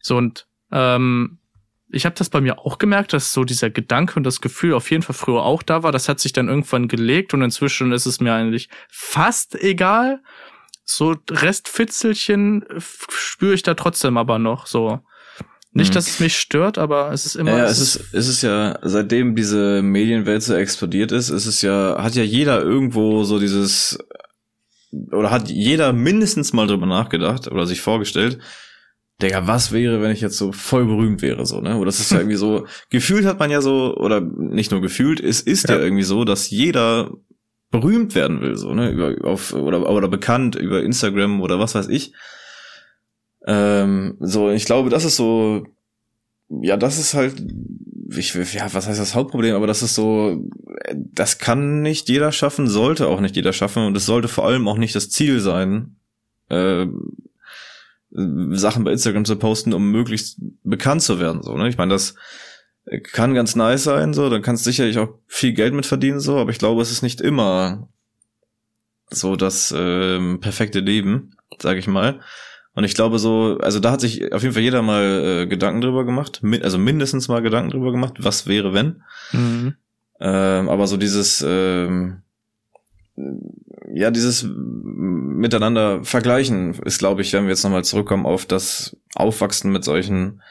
So 0.00 0.16
und 0.16 0.46
ähm, 0.70 1.38
ich 1.88 2.04
habe 2.04 2.14
das 2.14 2.28
bei 2.28 2.40
mir 2.40 2.58
auch 2.58 2.78
gemerkt, 2.78 3.12
dass 3.12 3.32
so 3.32 3.44
dieser 3.44 3.70
Gedanke 3.70 4.16
und 4.16 4.24
das 4.24 4.40
Gefühl 4.40 4.74
auf 4.74 4.90
jeden 4.90 5.02
Fall 5.02 5.14
früher 5.14 5.42
auch 5.42 5.62
da 5.62 5.82
war. 5.82 5.92
Das 5.92 6.08
hat 6.08 6.20
sich 6.20 6.32
dann 6.32 6.48
irgendwann 6.48 6.88
gelegt 6.88 7.32
und 7.32 7.42
inzwischen 7.42 7.92
ist 7.92 8.06
es 8.06 8.20
mir 8.20 8.34
eigentlich 8.34 8.68
fast 8.88 9.54
egal. 9.54 10.20
So 10.84 11.16
Restfitzelchen 11.30 12.64
spüre 12.78 13.54
ich 13.54 13.62
da 13.62 13.74
trotzdem 13.74 14.16
aber 14.16 14.38
noch 14.38 14.66
so. 14.66 15.00
Nicht, 15.76 15.90
mhm. 15.90 15.94
dass 15.94 16.08
es 16.08 16.20
mich 16.20 16.38
stört, 16.38 16.78
aber 16.78 17.12
es 17.12 17.26
ist 17.26 17.34
immer. 17.36 17.58
Ja, 17.58 17.64
es 17.66 17.78
ist, 17.80 18.14
es 18.14 18.28
ist 18.28 18.40
ja, 18.40 18.78
seitdem 18.82 19.36
diese 19.36 19.82
Medienwelt 19.82 20.42
so 20.42 20.54
explodiert 20.54 21.12
ist, 21.12 21.28
ist 21.28 21.44
es 21.44 21.60
ja, 21.60 22.02
hat 22.02 22.14
ja 22.14 22.22
jeder 22.22 22.62
irgendwo 22.62 23.24
so 23.24 23.38
dieses, 23.38 23.98
oder 25.12 25.30
hat 25.30 25.50
jeder 25.50 25.92
mindestens 25.92 26.54
mal 26.54 26.66
drüber 26.66 26.86
nachgedacht 26.86 27.48
oder 27.48 27.66
sich 27.66 27.82
vorgestellt, 27.82 28.38
Digga, 29.20 29.46
was 29.46 29.70
wäre, 29.70 30.00
wenn 30.00 30.12
ich 30.12 30.22
jetzt 30.22 30.38
so 30.38 30.50
voll 30.50 30.86
berühmt 30.86 31.20
wäre, 31.20 31.44
so, 31.44 31.60
ne? 31.60 31.76
Oder 31.76 31.86
das 31.86 32.00
ist 32.00 32.10
ja 32.10 32.18
irgendwie 32.18 32.36
so, 32.36 32.66
gefühlt 32.90 33.26
hat 33.26 33.38
man 33.38 33.50
ja 33.50 33.60
so, 33.60 33.94
oder 33.96 34.22
nicht 34.22 34.70
nur 34.70 34.80
gefühlt, 34.80 35.20
es 35.20 35.42
ist 35.42 35.68
ja, 35.68 35.76
ja 35.76 35.82
irgendwie 35.82 36.04
so, 36.04 36.24
dass 36.24 36.48
jeder 36.48 37.10
berühmt 37.70 38.14
werden 38.14 38.40
will, 38.40 38.56
so, 38.56 38.72
ne? 38.72 38.90
Über, 38.90 39.14
auf, 39.28 39.52
oder, 39.52 39.90
oder 39.90 40.08
bekannt 40.08 40.54
über 40.54 40.82
Instagram 40.82 41.42
oder 41.42 41.58
was 41.58 41.74
weiß 41.74 41.88
ich. 41.88 42.14
Ähm, 43.46 44.16
so, 44.20 44.50
ich 44.50 44.64
glaube, 44.64 44.90
das 44.90 45.04
ist 45.04 45.16
so, 45.16 45.64
ja, 46.48 46.76
das 46.76 46.98
ist 46.98 47.14
halt, 47.14 47.42
ich, 48.10 48.34
ja, 48.34 48.72
was 48.72 48.86
heißt 48.86 49.00
das 49.00 49.14
Hauptproblem, 49.14 49.54
aber 49.54 49.66
das 49.66 49.82
ist 49.82 49.94
so, 49.94 50.44
das 50.94 51.38
kann 51.38 51.82
nicht 51.82 52.08
jeder 52.08 52.32
schaffen, 52.32 52.68
sollte 52.68 53.08
auch 53.08 53.20
nicht 53.20 53.36
jeder 53.36 53.52
schaffen 53.52 53.84
und 53.84 53.96
es 53.96 54.06
sollte 54.06 54.28
vor 54.28 54.46
allem 54.46 54.68
auch 54.68 54.78
nicht 54.78 54.94
das 54.94 55.10
Ziel 55.10 55.40
sein, 55.40 55.96
äh, 56.48 56.86
Sachen 58.10 58.84
bei 58.84 58.92
Instagram 58.92 59.24
zu 59.24 59.36
posten, 59.36 59.74
um 59.74 59.90
möglichst 59.90 60.40
bekannt 60.62 61.02
zu 61.02 61.20
werden. 61.20 61.42
So, 61.42 61.56
ne? 61.56 61.68
Ich 61.68 61.76
meine, 61.76 61.92
das 61.92 62.14
kann 63.12 63.34
ganz 63.34 63.56
nice 63.56 63.84
sein, 63.84 64.14
so, 64.14 64.30
dann 64.30 64.42
kannst 64.42 64.64
sicherlich 64.64 64.98
auch 64.98 65.18
viel 65.26 65.52
Geld 65.52 65.74
mit 65.74 65.86
verdienen, 65.86 66.20
so, 66.20 66.38
aber 66.38 66.50
ich 66.50 66.58
glaube, 66.58 66.82
es 66.82 66.92
ist 66.92 67.02
nicht 67.02 67.20
immer 67.20 67.88
so 69.10 69.36
das 69.36 69.74
ähm, 69.76 70.40
perfekte 70.40 70.80
Leben, 70.80 71.36
sag 71.58 71.78
ich 71.78 71.86
mal. 71.86 72.20
Und 72.76 72.84
ich 72.84 72.94
glaube 72.94 73.18
so, 73.18 73.58
also 73.60 73.80
da 73.80 73.90
hat 73.90 74.02
sich 74.02 74.32
auf 74.32 74.42
jeden 74.42 74.54
Fall 74.54 74.62
jeder 74.62 74.82
mal 74.82 75.02
äh, 75.42 75.46
Gedanken 75.46 75.80
drüber 75.80 76.04
gemacht, 76.04 76.40
mi 76.42 76.60
also 76.60 76.78
mindestens 76.78 77.26
mal 77.26 77.40
Gedanken 77.40 77.70
drüber 77.70 77.90
gemacht, 77.90 78.14
was 78.18 78.46
wäre 78.46 78.74
wenn. 78.74 79.02
Mhm. 79.32 79.74
Ähm, 80.20 80.68
aber 80.68 80.86
so 80.86 80.96
dieses 80.98 81.44
ähm, 81.46 82.22
ja, 83.94 84.10
dieses 84.10 84.46
miteinander 84.46 86.04
vergleichen 86.04 86.74
ist, 86.84 86.98
glaube 86.98 87.22
ich, 87.22 87.32
wenn 87.32 87.44
wir 87.44 87.50
jetzt 87.50 87.64
nochmal 87.64 87.84
zurückkommen 87.84 88.26
auf 88.26 88.44
das 88.44 88.96
Aufwachsen 89.14 89.72
mit 89.72 89.84
solchen 89.84 90.42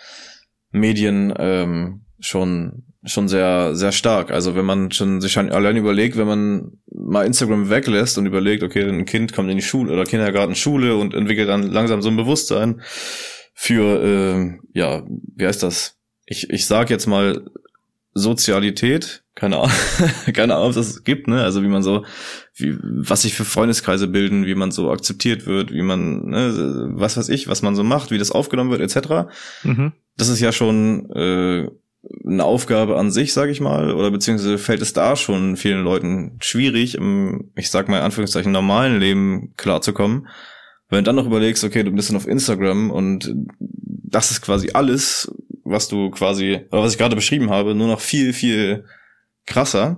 Medien, 0.72 1.34
ähm, 1.38 2.05
schon, 2.26 2.84
schon 3.06 3.28
sehr, 3.28 3.76
sehr 3.76 3.92
stark. 3.92 4.32
Also 4.32 4.56
wenn 4.56 4.66
man 4.66 4.92
schon 4.92 5.22
sich 5.22 5.32
schon 5.32 5.52
allein 5.52 5.78
überlegt, 5.78 6.18
wenn 6.18 6.28
man 6.28 6.72
mal 6.92 7.26
Instagram 7.26 7.70
weglässt 7.70 8.18
und 8.18 8.26
überlegt, 8.26 8.64
okay, 8.64 8.84
ein 8.84 9.06
Kind 9.06 9.34
kommt 9.34 9.50
in 9.50 9.58
die 9.58 9.64
Schule 9.64 9.94
oder 9.94 10.06
Kindergarten, 10.06 10.56
Schule 10.56 10.96
und 10.96 11.14
entwickelt 11.14 11.50
dann 11.50 11.72
langsam 11.72 12.02
so 12.02 12.10
ein 12.10 12.18
Bewusstsein 12.18 12.82
für, 13.54 14.04
äh, 14.04 14.60
ja, 14.74 15.04
wie 15.36 15.46
heißt 15.46 15.64
das? 15.64 15.98
Ich, 16.26 16.50
ich 16.50 16.66
sag 16.66 16.90
jetzt 16.90 17.06
mal 17.06 17.46
Sozialität, 18.14 19.24
keine 19.36 19.58
Ahnung, 19.58 19.72
keine 20.34 20.56
Ahnung, 20.56 20.70
ob 20.70 20.76
es 20.76 20.94
das 20.94 21.04
gibt, 21.04 21.28
ne? 21.28 21.44
Also 21.44 21.62
wie 21.62 21.68
man 21.68 21.84
so, 21.84 22.06
wie, 22.56 22.76
was 22.82 23.22
sich 23.22 23.36
für 23.36 23.46
Freundeskreise 23.46 24.08
bilden, 24.08 24.46
wie 24.46 24.56
man 24.56 24.72
so 24.72 24.90
akzeptiert 24.90 25.46
wird, 25.46 25.72
wie 25.72 25.82
man, 25.84 26.26
ne, 26.26 26.92
was 26.96 27.18
weiß 27.18 27.30
ich, 27.30 27.48
was 27.48 27.62
man 27.62 27.76
so 27.76 27.84
macht, 27.84 28.12
wie 28.12 28.18
das 28.18 28.32
aufgenommen 28.32 28.72
wird, 28.72 28.82
etc. 28.82 29.30
Mhm. 29.64 29.92
Das 30.18 30.30
ist 30.30 30.40
ja 30.40 30.52
schon 30.52 31.12
äh, 31.12 31.68
eine 32.26 32.44
Aufgabe 32.44 32.98
an 32.98 33.12
sich, 33.12 33.34
sage 33.34 33.52
ich 33.52 33.62
mal, 33.62 33.94
oder 33.94 34.12
beziehungsweise 34.12 34.58
fällt 34.58 34.82
es 34.82 34.94
da 34.94 35.16
schon 35.16 35.58
vielen 35.58 35.84
Leuten 35.84 36.38
schwierig, 36.40 36.96
im, 36.96 37.52
ich 37.56 37.70
sag 37.70 37.88
mal 37.88 37.98
in 37.98 38.04
Anführungszeichen, 38.04 38.52
normalen 38.52 39.00
Leben 39.00 39.54
klarzukommen. 39.58 40.28
Wenn 40.90 41.00
du 41.00 41.04
dann 41.04 41.16
noch 41.16 41.26
überlegst, 41.26 41.64
okay, 41.64 41.84
du 41.84 41.92
bist 41.92 42.10
dann 42.10 42.18
auf 42.18 42.28
Instagram 42.28 42.92
und 42.92 43.34
das 43.50 44.32
ist 44.32 44.42
quasi 44.42 44.72
alles, 44.74 45.32
was 45.64 45.88
du 45.88 46.12
quasi, 46.12 46.62
oder 46.72 46.84
was 46.84 46.94
ich 46.94 46.98
gerade 46.98 47.16
beschrieben 47.16 47.50
habe, 47.50 47.76
nur 47.76 47.88
noch 47.88 48.00
viel, 48.00 48.34
viel 48.34 48.86
krasser, 49.46 49.98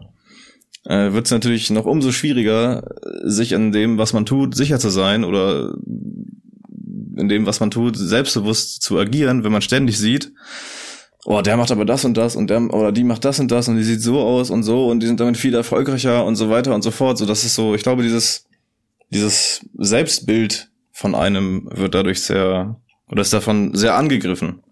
äh, 0.86 1.12
wird 1.12 1.26
es 1.26 1.32
natürlich 1.32 1.70
noch 1.70 1.86
umso 1.86 2.12
schwieriger, 2.12 2.84
sich 3.24 3.52
in 3.52 3.72
dem, 3.72 3.98
was 3.98 4.14
man 4.14 4.26
tut, 4.26 4.56
sicher 4.56 4.80
zu 4.80 4.90
sein 4.90 5.24
oder 5.24 5.76
in 7.18 7.28
dem, 7.28 7.46
was 7.46 7.60
man 7.60 7.72
tut, 7.72 7.98
selbstbewusst 7.98 8.82
zu 8.82 8.98
agieren, 8.98 9.44
wenn 9.44 9.52
man 9.52 9.62
ständig 9.62 9.98
sieht, 9.98 10.32
oh, 11.28 11.42
der 11.42 11.58
macht 11.58 11.72
aber 11.72 11.84
das 11.84 12.06
und 12.06 12.16
das 12.16 12.38
und 12.38 12.50
der 12.50 12.74
oder 12.74 12.94
die 12.94 13.04
macht 13.04 13.26
das 13.26 13.40
und 13.40 13.52
das 13.52 13.68
und 13.68 13.76
die 13.76 13.84
sieht 13.84 14.02
so 14.02 14.22
aus 14.22 14.50
und 14.50 14.64
so 14.64 14.88
und 14.88 15.02
die 15.02 15.08
sind 15.08 15.20
damit 15.20 15.36
viel 15.36 15.54
erfolgreicher 15.54 16.24
und 16.26 16.38
so 16.38 16.50
weiter 16.50 16.74
und 16.74 16.84
so 16.84 16.92
fort. 16.92 17.18
So, 17.18 17.26
das 17.26 17.44
ist 17.44 17.54
so, 17.54 17.76
ich 17.76 17.84
glaube, 17.84 18.02
dieses, 18.02 18.48
dieses 19.10 19.66
Selbstbild 19.78 20.70
von 20.94 21.16
einem 21.16 21.68
wird 21.70 21.96
dadurch 21.96 22.22
sehr, 22.22 22.80
oder 23.10 23.22
ist 23.22 23.34
davon 23.34 23.76
sehr 23.76 23.96
angegriffen. 23.96 24.64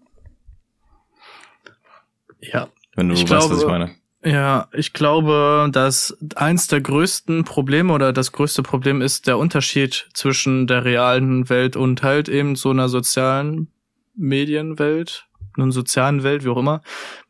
Ja. 2.40 2.68
Wenn 2.94 3.08
du 3.08 3.14
ich 3.14 3.20
weißt, 3.20 3.28
glaube, 3.28 3.54
was 3.54 3.62
ich 3.62 3.68
meine. 3.68 3.90
Ja, 4.24 4.68
ich 4.72 4.94
glaube, 4.94 5.68
dass 5.70 6.16
eins 6.36 6.68
der 6.68 6.80
größten 6.80 7.44
Probleme 7.44 7.92
oder 7.92 8.14
das 8.14 8.32
größte 8.32 8.62
Problem 8.62 9.02
ist 9.02 9.26
der 9.26 9.36
Unterschied 9.36 10.08
zwischen 10.14 10.66
der 10.66 10.86
realen 10.86 11.50
Welt 11.50 11.76
und 11.76 12.02
halt 12.02 12.30
eben 12.30 12.56
so 12.56 12.70
einer 12.70 12.88
sozialen 12.88 13.68
Medienwelt 14.16 15.26
einer 15.56 15.72
sozialen 15.72 16.22
Welt, 16.22 16.44
wie 16.44 16.48
auch 16.48 16.56
immer. 16.56 16.82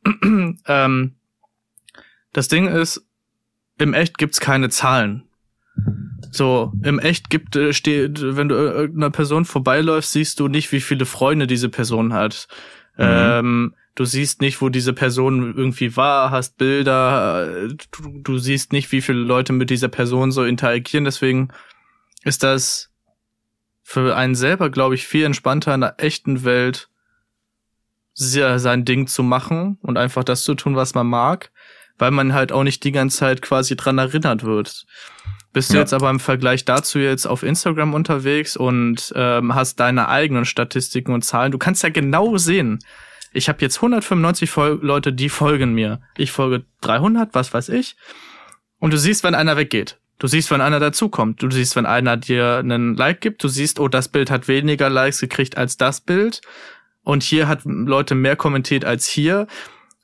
ähm, 0.66 1.14
das 2.32 2.48
Ding 2.48 2.68
ist, 2.68 3.06
im 3.78 3.94
Echt 3.94 4.18
gibt's 4.18 4.40
keine 4.40 4.68
Zahlen. 4.68 5.22
So, 6.30 6.72
im 6.82 6.98
Echt 6.98 7.30
gibt, 7.30 7.56
äh, 7.56 7.72
steht, 7.72 8.20
wenn 8.22 8.48
du 8.48 8.54
irgendeiner 8.54 9.10
Person 9.10 9.44
vorbeiläufst, 9.44 10.12
siehst 10.12 10.40
du 10.40 10.48
nicht, 10.48 10.72
wie 10.72 10.80
viele 10.80 11.06
Freunde 11.06 11.46
diese 11.46 11.68
Person 11.68 12.12
hat. 12.12 12.48
Mhm. 12.96 13.04
Ähm, 13.04 13.74
du 13.94 14.04
siehst 14.04 14.40
nicht, 14.40 14.60
wo 14.60 14.68
diese 14.68 14.92
Person 14.92 15.54
irgendwie 15.56 15.96
war, 15.96 16.30
hast 16.30 16.58
Bilder, 16.58 17.68
du, 17.68 18.20
du 18.22 18.38
siehst 18.38 18.72
nicht, 18.72 18.92
wie 18.92 19.00
viele 19.00 19.18
Leute 19.18 19.52
mit 19.52 19.70
dieser 19.70 19.88
Person 19.88 20.30
so 20.30 20.44
interagieren. 20.44 21.04
Deswegen 21.04 21.48
ist 22.24 22.42
das 22.42 22.90
für 23.82 24.16
einen 24.16 24.34
selber, 24.34 24.70
glaube 24.70 24.94
ich, 24.94 25.06
viel 25.06 25.24
entspannter 25.24 25.74
in 25.74 25.80
der 25.80 25.94
echten 25.98 26.44
Welt 26.44 26.88
sein 28.16 28.84
Ding 28.84 29.06
zu 29.06 29.22
machen 29.22 29.78
und 29.82 29.96
einfach 29.98 30.24
das 30.24 30.42
zu 30.42 30.54
tun, 30.54 30.74
was 30.74 30.94
man 30.94 31.06
mag, 31.06 31.50
weil 31.98 32.10
man 32.10 32.32
halt 32.32 32.50
auch 32.50 32.64
nicht 32.64 32.82
die 32.84 32.92
ganze 32.92 33.18
Zeit 33.18 33.42
quasi 33.42 33.76
dran 33.76 33.98
erinnert 33.98 34.42
wird. 34.42 34.86
Bist 35.52 35.72
du 35.72 35.78
jetzt 35.78 35.94
aber 35.94 36.10
im 36.10 36.20
Vergleich 36.20 36.66
dazu 36.66 36.98
jetzt 36.98 37.26
auf 37.26 37.42
Instagram 37.42 37.94
unterwegs 37.94 38.56
und 38.56 39.12
ähm, 39.16 39.54
hast 39.54 39.80
deine 39.80 40.08
eigenen 40.08 40.44
Statistiken 40.44 41.12
und 41.12 41.22
Zahlen, 41.22 41.52
du 41.52 41.58
kannst 41.58 41.82
ja 41.82 41.88
genau 41.88 42.36
sehen, 42.36 42.78
ich 43.32 43.48
habe 43.48 43.58
jetzt 43.60 43.76
195 43.76 44.50
Vol 44.50 44.78
Leute, 44.82 45.12
die 45.12 45.28
folgen 45.28 45.74
mir. 45.74 46.00
Ich 46.16 46.32
folge 46.32 46.64
300, 46.80 47.34
was 47.34 47.52
weiß 47.52 47.68
ich. 47.68 47.96
Und 48.78 48.92
du 48.92 48.98
siehst, 48.98 49.24
wenn 49.24 49.34
einer 49.34 49.56
weggeht. 49.56 49.98
Du 50.18 50.26
siehst, 50.26 50.50
wenn 50.50 50.62
einer 50.62 50.80
dazukommt. 50.80 51.42
Du 51.42 51.50
siehst, 51.50 51.76
wenn 51.76 51.84
einer 51.84 52.16
dir 52.16 52.56
einen 52.56 52.96
Like 52.96 53.20
gibt. 53.20 53.44
Du 53.44 53.48
siehst, 53.48 53.78
oh, 53.78 53.88
das 53.88 54.08
Bild 54.08 54.30
hat 54.30 54.48
weniger 54.48 54.88
Likes 54.88 55.20
gekriegt 55.20 55.58
als 55.58 55.76
das 55.76 56.00
Bild. 56.00 56.40
Und 57.06 57.22
hier 57.22 57.46
hat 57.46 57.60
Leute 57.64 58.16
mehr 58.16 58.34
kommentiert 58.34 58.84
als 58.84 59.06
hier. 59.06 59.46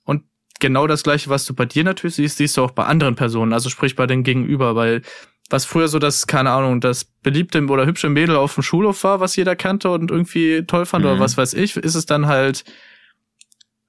Und 0.04 0.22
genau 0.60 0.86
das 0.86 1.02
gleiche, 1.02 1.30
was 1.30 1.44
du 1.44 1.52
bei 1.52 1.64
dir 1.66 1.82
natürlich 1.82 2.14
siehst, 2.14 2.36
siehst 2.36 2.56
du 2.56 2.62
auch 2.62 2.70
bei 2.70 2.84
anderen 2.84 3.16
Personen. 3.16 3.52
Also 3.52 3.70
sprich 3.70 3.96
bei 3.96 4.06
den 4.06 4.22
Gegenüber, 4.22 4.76
weil 4.76 5.02
was 5.50 5.64
früher 5.64 5.88
so 5.88 5.98
das, 5.98 6.28
keine 6.28 6.52
Ahnung, 6.52 6.80
das 6.80 7.04
beliebte 7.04 7.60
oder 7.66 7.86
hübsche 7.86 8.08
Mädel 8.08 8.36
auf 8.36 8.54
dem 8.54 8.62
Schulhof 8.62 9.02
war, 9.02 9.18
was 9.18 9.34
jeder 9.34 9.56
kannte 9.56 9.90
und 9.90 10.12
irgendwie 10.12 10.62
toll 10.64 10.86
fand 10.86 11.04
mhm. 11.04 11.10
oder 11.10 11.20
was 11.20 11.36
weiß 11.36 11.54
ich, 11.54 11.76
ist 11.76 11.96
es 11.96 12.06
dann 12.06 12.28
halt, 12.28 12.62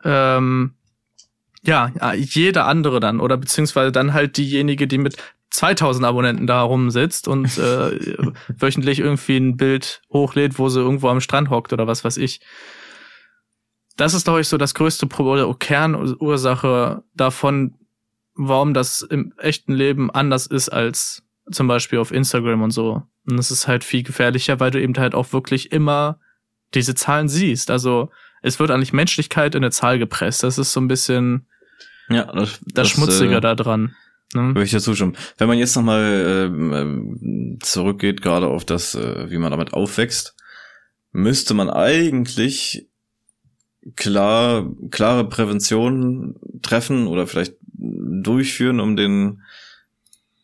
ähm, 0.04 0.74
ja, 1.62 1.92
jeder 2.16 2.66
andere 2.66 3.00
dann 3.00 3.20
oder 3.20 3.38
beziehungsweise 3.38 3.92
dann 3.92 4.14
halt 4.14 4.38
diejenige, 4.38 4.88
die 4.88 4.98
mit 4.98 5.18
2000 5.52 6.04
Abonnenten 6.04 6.48
da 6.48 6.64
rumsitzt 6.64 7.28
und 7.28 7.60
äh, 7.60 7.92
wöchentlich 8.58 8.98
irgendwie 8.98 9.38
ein 9.38 9.56
Bild 9.56 10.02
hochlädt, 10.12 10.58
wo 10.58 10.68
sie 10.68 10.80
irgendwo 10.80 11.10
am 11.10 11.22
Strand 11.22 11.52
hockt 11.52 11.74
oder 11.74 11.86
was 11.86 12.04
weiß 12.04 12.18
ich 12.18 12.42
das 13.96 14.14
ist, 14.14 14.24
glaube 14.26 14.42
ich, 14.42 14.48
so 14.48 14.58
das 14.58 14.74
größte 14.74 15.08
Problem 15.08 15.46
oder 15.46 15.58
Kernursache 15.58 17.04
davon, 17.14 17.76
warum 18.36 18.74
das 18.74 19.02
im 19.02 19.34
echten 19.38 19.74
Leben 19.74 20.10
anders 20.10 20.48
ist 20.48 20.70
als 20.70 21.24
zum 21.52 21.68
Beispiel 21.68 22.00
auf 22.00 22.12
Instagram 22.12 22.62
und 22.62 22.72
so. 22.72 23.04
Und 23.28 23.40
es 23.40 23.52
ist 23.52 23.68
halt 23.68 23.84
viel 23.84 24.04
gefährlicher, 24.04 24.60
weil 24.60 24.72
du 24.72 24.82
eben 24.82 24.96
halt 24.98 25.16
auch 25.16 25.34
wirklich 25.34 25.72
immer 25.72 26.20
diese 26.74 26.96
Zahlen 26.96 27.30
siehst. 27.30 27.70
Also 27.70 28.10
es 28.42 28.60
wird 28.60 28.72
eigentlich 28.72 28.94
Menschlichkeit 28.94 29.56
in 29.56 29.64
eine 29.64 29.72
Zahl 29.72 30.00
gepresst. 30.00 30.44
Das 30.44 30.58
ist 30.58 30.74
so 30.74 30.82
ein 30.82 30.88
bisschen 30.88 31.48
ja, 32.10 32.26
das, 32.26 32.60
das, 32.60 32.74
das 32.74 32.90
Schmutzige 32.90 33.38
äh, 33.38 33.42
da 33.42 33.56
dran. 33.56 33.96
Ne? 34.34 34.48
Würde 34.48 34.64
ich 34.64 34.72
dir 34.72 34.82
zustimmen. 34.82 35.16
Wenn 35.38 35.48
man 35.48 35.58
jetzt 35.58 35.76
nochmal 35.76 36.52
äh, 36.52 37.60
zurückgeht, 37.62 38.22
gerade 38.22 38.48
auf 38.48 38.66
das, 38.66 38.96
äh, 38.96 39.30
wie 39.30 39.38
man 39.38 39.52
damit 39.52 39.74
aufwächst, 39.74 40.36
müsste 41.12 41.54
man 41.54 41.70
eigentlich 41.70 42.90
klar, 43.96 44.70
klare 44.92 45.28
Prävention 45.28 46.36
treffen 46.62 47.08
oder 47.08 47.28
vielleicht 47.28 47.56
durchführen, 47.64 48.80
um 48.80 48.96
den 48.96 49.42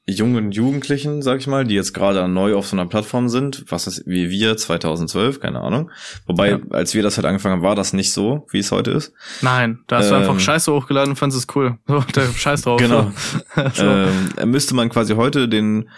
jungen 0.06 0.52
Jugendlichen, 0.52 1.22
sag 1.22 1.40
ich 1.40 1.48
mal, 1.48 1.66
die 1.66 1.76
jetzt 1.76 1.94
gerade 1.94 2.28
neu 2.28 2.56
auf 2.56 2.68
so 2.68 2.76
einer 2.76 2.88
Plattform 2.88 3.30
sind, 3.30 3.66
was 3.70 3.88
ist 3.88 4.04
wie 4.08 4.30
wir 4.30 4.58
2012, 4.58 5.40
keine 5.40 5.62
Ahnung. 5.62 5.92
Wobei, 6.26 6.52
ja. 6.52 6.60
als 6.72 6.94
wir 6.94 7.04
das 7.04 7.18
halt 7.18 7.26
angefangen 7.26 7.58
haben, 7.58 7.64
war 7.64 7.76
das 7.76 7.94
nicht 7.94 8.12
so, 8.12 8.48
wie 8.52 8.60
es 8.60 8.72
heute 8.72 8.92
ist. 8.92 9.14
Nein, 9.42 9.80
da 9.88 9.98
hast 9.98 10.06
ähm, 10.06 10.12
du 10.12 10.16
einfach 10.18 10.34
ähm, 10.34 10.40
Scheiße 10.40 10.74
hochgeladen 10.74 11.12
und 11.12 11.16
fandest 11.16 11.50
es 11.50 11.56
cool. 11.56 11.78
So, 11.88 12.00
der 12.16 12.26
Scheiß 12.34 12.64
drauf. 12.64 12.80
Genau. 12.80 13.12
so. 13.74 13.84
ähm, 13.86 14.52
müsste 14.52 14.76
man 14.76 14.90
quasi 14.90 15.14
heute 15.16 15.48
den, 15.48 15.90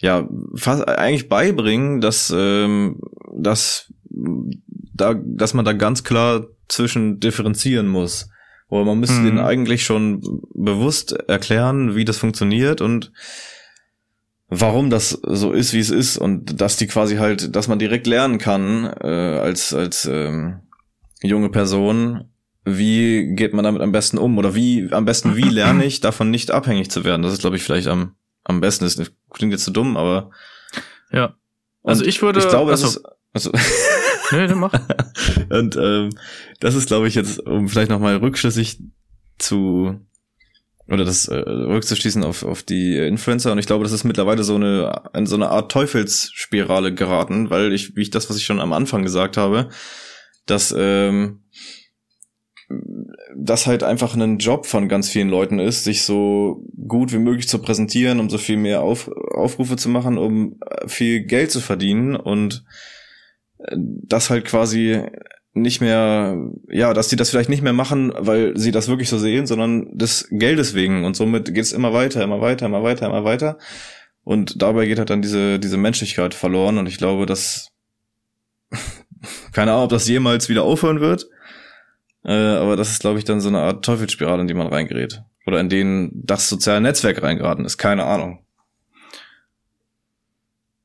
ja, 0.00 0.28
fast 0.54 0.86
eigentlich 0.88 1.28
beibringen, 1.28 2.00
dass, 2.00 2.32
ähm, 2.34 3.00
dass 3.36 3.92
da, 4.10 5.14
dass 5.14 5.54
man 5.54 5.64
da 5.64 5.72
ganz 5.72 6.04
klar 6.04 6.46
zwischen 6.68 7.20
differenzieren 7.20 7.88
muss. 7.88 8.28
Oder 8.68 8.84
man 8.84 9.00
müsste 9.00 9.20
mhm. 9.20 9.24
denen 9.24 9.38
eigentlich 9.38 9.84
schon 9.84 10.42
bewusst 10.54 11.12
erklären, 11.12 11.94
wie 11.94 12.04
das 12.04 12.18
funktioniert 12.18 12.80
und 12.80 13.12
warum 14.48 14.90
das 14.90 15.10
so 15.10 15.52
ist, 15.52 15.72
wie 15.72 15.78
es 15.78 15.90
ist 15.90 16.18
und 16.18 16.60
dass 16.60 16.76
die 16.76 16.86
quasi 16.86 17.16
halt, 17.16 17.54
dass 17.56 17.68
man 17.68 17.78
direkt 17.78 18.06
lernen 18.06 18.38
kann 18.38 18.84
äh, 19.00 19.06
als 19.06 19.72
als 19.72 20.06
ähm, 20.06 20.60
junge 21.22 21.50
Person, 21.50 22.30
wie 22.64 23.34
geht 23.34 23.54
man 23.54 23.64
damit 23.64 23.82
am 23.82 23.92
besten 23.92 24.18
um 24.18 24.36
oder 24.36 24.54
wie 24.54 24.88
am 24.90 25.04
besten 25.04 25.36
wie 25.36 25.48
lerne 25.48 25.84
ich 25.84 26.00
davon 26.00 26.30
nicht 26.30 26.50
abhängig 26.50 26.90
zu 26.90 27.04
werden. 27.04 27.22
Das 27.22 27.32
ist 27.32 27.40
glaube 27.40 27.56
ich 27.56 27.62
vielleicht 27.62 27.88
am 27.88 28.14
am 28.44 28.60
besten. 28.60 28.84
Das 28.84 29.12
klingt 29.30 29.52
jetzt 29.52 29.64
zu 29.64 29.70
so 29.70 29.74
dumm, 29.74 29.96
aber 29.96 30.30
ja. 31.12 31.34
Also 31.84 32.04
ich 32.04 32.20
würde. 32.20 32.40
Ich 32.40 32.48
glaube, 32.48 32.70
also, 32.72 32.86
es 32.86 32.96
ist, 32.96 33.04
also 33.38 33.52
Nee, 34.32 34.46
dann 34.46 34.58
mach. 34.58 34.72
Und 35.50 35.76
ähm, 35.76 36.10
das 36.60 36.74
ist, 36.74 36.88
glaube 36.88 37.08
ich, 37.08 37.14
jetzt, 37.14 37.40
um 37.40 37.68
vielleicht 37.68 37.90
nochmal 37.90 38.16
rückschlüssig 38.16 38.80
zu 39.38 40.00
oder 40.90 41.04
das 41.04 41.28
äh, 41.28 41.36
rückzuschließen 41.36 42.24
auf, 42.24 42.44
auf 42.44 42.62
die 42.62 42.96
Influencer 42.96 43.52
und 43.52 43.58
ich 43.58 43.66
glaube, 43.66 43.84
das 43.84 43.92
ist 43.92 44.04
mittlerweile 44.04 44.42
so 44.42 44.54
eine 44.54 45.10
in 45.12 45.26
so 45.26 45.36
eine 45.36 45.50
Art 45.50 45.70
Teufelsspirale 45.70 46.94
geraten, 46.94 47.50
weil 47.50 47.74
ich, 47.74 47.94
wie 47.94 48.00
ich 48.00 48.10
das, 48.10 48.30
was 48.30 48.38
ich 48.38 48.46
schon 48.46 48.58
am 48.58 48.72
Anfang 48.72 49.02
gesagt 49.02 49.36
habe, 49.36 49.68
dass 50.46 50.74
ähm, 50.76 51.42
das 53.36 53.66
halt 53.66 53.82
einfach 53.82 54.14
ein 54.14 54.38
Job 54.38 54.64
von 54.64 54.88
ganz 54.88 55.10
vielen 55.10 55.28
Leuten 55.28 55.58
ist, 55.58 55.84
sich 55.84 56.02
so 56.02 56.64
gut 56.86 57.12
wie 57.12 57.18
möglich 57.18 57.48
zu 57.48 57.58
präsentieren, 57.58 58.18
um 58.18 58.30
so 58.30 58.38
viel 58.38 58.56
mehr 58.56 58.80
Auf, 58.80 59.08
Aufrufe 59.08 59.76
zu 59.76 59.90
machen, 59.90 60.16
um 60.16 60.58
viel 60.86 61.24
Geld 61.24 61.50
zu 61.50 61.60
verdienen 61.60 62.16
und 62.16 62.64
das 63.74 64.30
halt 64.30 64.44
quasi 64.44 65.02
nicht 65.54 65.80
mehr, 65.80 66.36
ja, 66.68 66.94
dass 66.94 67.08
die 67.08 67.16
das 67.16 67.30
vielleicht 67.30 67.48
nicht 67.48 67.62
mehr 67.62 67.72
machen, 67.72 68.12
weil 68.16 68.56
sie 68.56 68.70
das 68.70 68.88
wirklich 68.88 69.08
so 69.08 69.18
sehen, 69.18 69.46
sondern 69.46 69.96
des 69.96 70.28
Geldes 70.30 70.74
wegen. 70.74 71.04
Und 71.04 71.16
somit 71.16 71.46
geht 71.46 71.64
es 71.64 71.72
immer 71.72 71.92
weiter, 71.92 72.22
immer 72.22 72.40
weiter, 72.40 72.66
immer 72.66 72.82
weiter, 72.82 73.06
immer 73.06 73.24
weiter. 73.24 73.58
Und 74.22 74.62
dabei 74.62 74.86
geht 74.86 74.98
halt 74.98 75.10
dann 75.10 75.22
diese, 75.22 75.58
diese 75.58 75.76
Menschlichkeit 75.76 76.34
verloren. 76.34 76.78
Und 76.78 76.86
ich 76.86 76.98
glaube, 76.98 77.26
dass, 77.26 77.70
keine 79.52 79.72
Ahnung, 79.72 79.84
ob 79.84 79.90
das 79.90 80.08
jemals 80.08 80.48
wieder 80.48 80.62
aufhören 80.62 81.00
wird. 81.00 81.28
Äh, 82.24 82.32
aber 82.32 82.76
das 82.76 82.90
ist, 82.90 83.00
glaube 83.00 83.18
ich, 83.18 83.24
dann 83.24 83.40
so 83.40 83.48
eine 83.48 83.60
Art 83.60 83.84
Teufelsspirale, 83.84 84.42
in 84.42 84.48
die 84.48 84.54
man 84.54 84.66
reingerät. 84.66 85.22
Oder 85.46 85.60
in 85.60 85.70
denen 85.70 86.10
das 86.12 86.48
soziale 86.48 86.80
Netzwerk 86.80 87.22
reingeraten 87.22 87.64
ist. 87.64 87.78
Keine 87.78 88.04
Ahnung. 88.04 88.40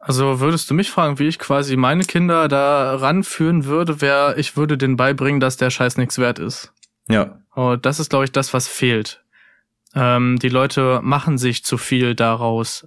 Also 0.05 0.41
würdest 0.41 0.69
du 0.69 0.73
mich 0.73 0.91
fragen, 0.91 1.17
wie 1.17 1.29
ich 1.29 1.39
quasi 1.39 1.77
meine 1.77 2.03
Kinder 2.03 2.49
da 2.49 2.93
ranführen 2.95 3.63
würde, 3.63 4.01
wäre, 4.01 4.37
ich 4.37 4.57
würde 4.57 4.77
denen 4.77 4.97
beibringen, 4.97 5.39
dass 5.39 5.55
der 5.55 5.69
Scheiß 5.69 5.95
nichts 5.95 6.17
wert 6.17 6.39
ist. 6.39 6.73
Ja. 7.07 7.39
Und 7.51 7.85
das 7.85 8.01
ist, 8.01 8.09
glaube 8.09 8.25
ich, 8.25 8.33
das, 8.33 8.53
was 8.53 8.67
fehlt. 8.67 9.23
Ähm, 9.95 10.39
die 10.39 10.49
Leute 10.49 10.99
machen 11.01 11.37
sich 11.37 11.63
zu 11.63 11.77
viel 11.77 12.15
daraus. 12.15 12.85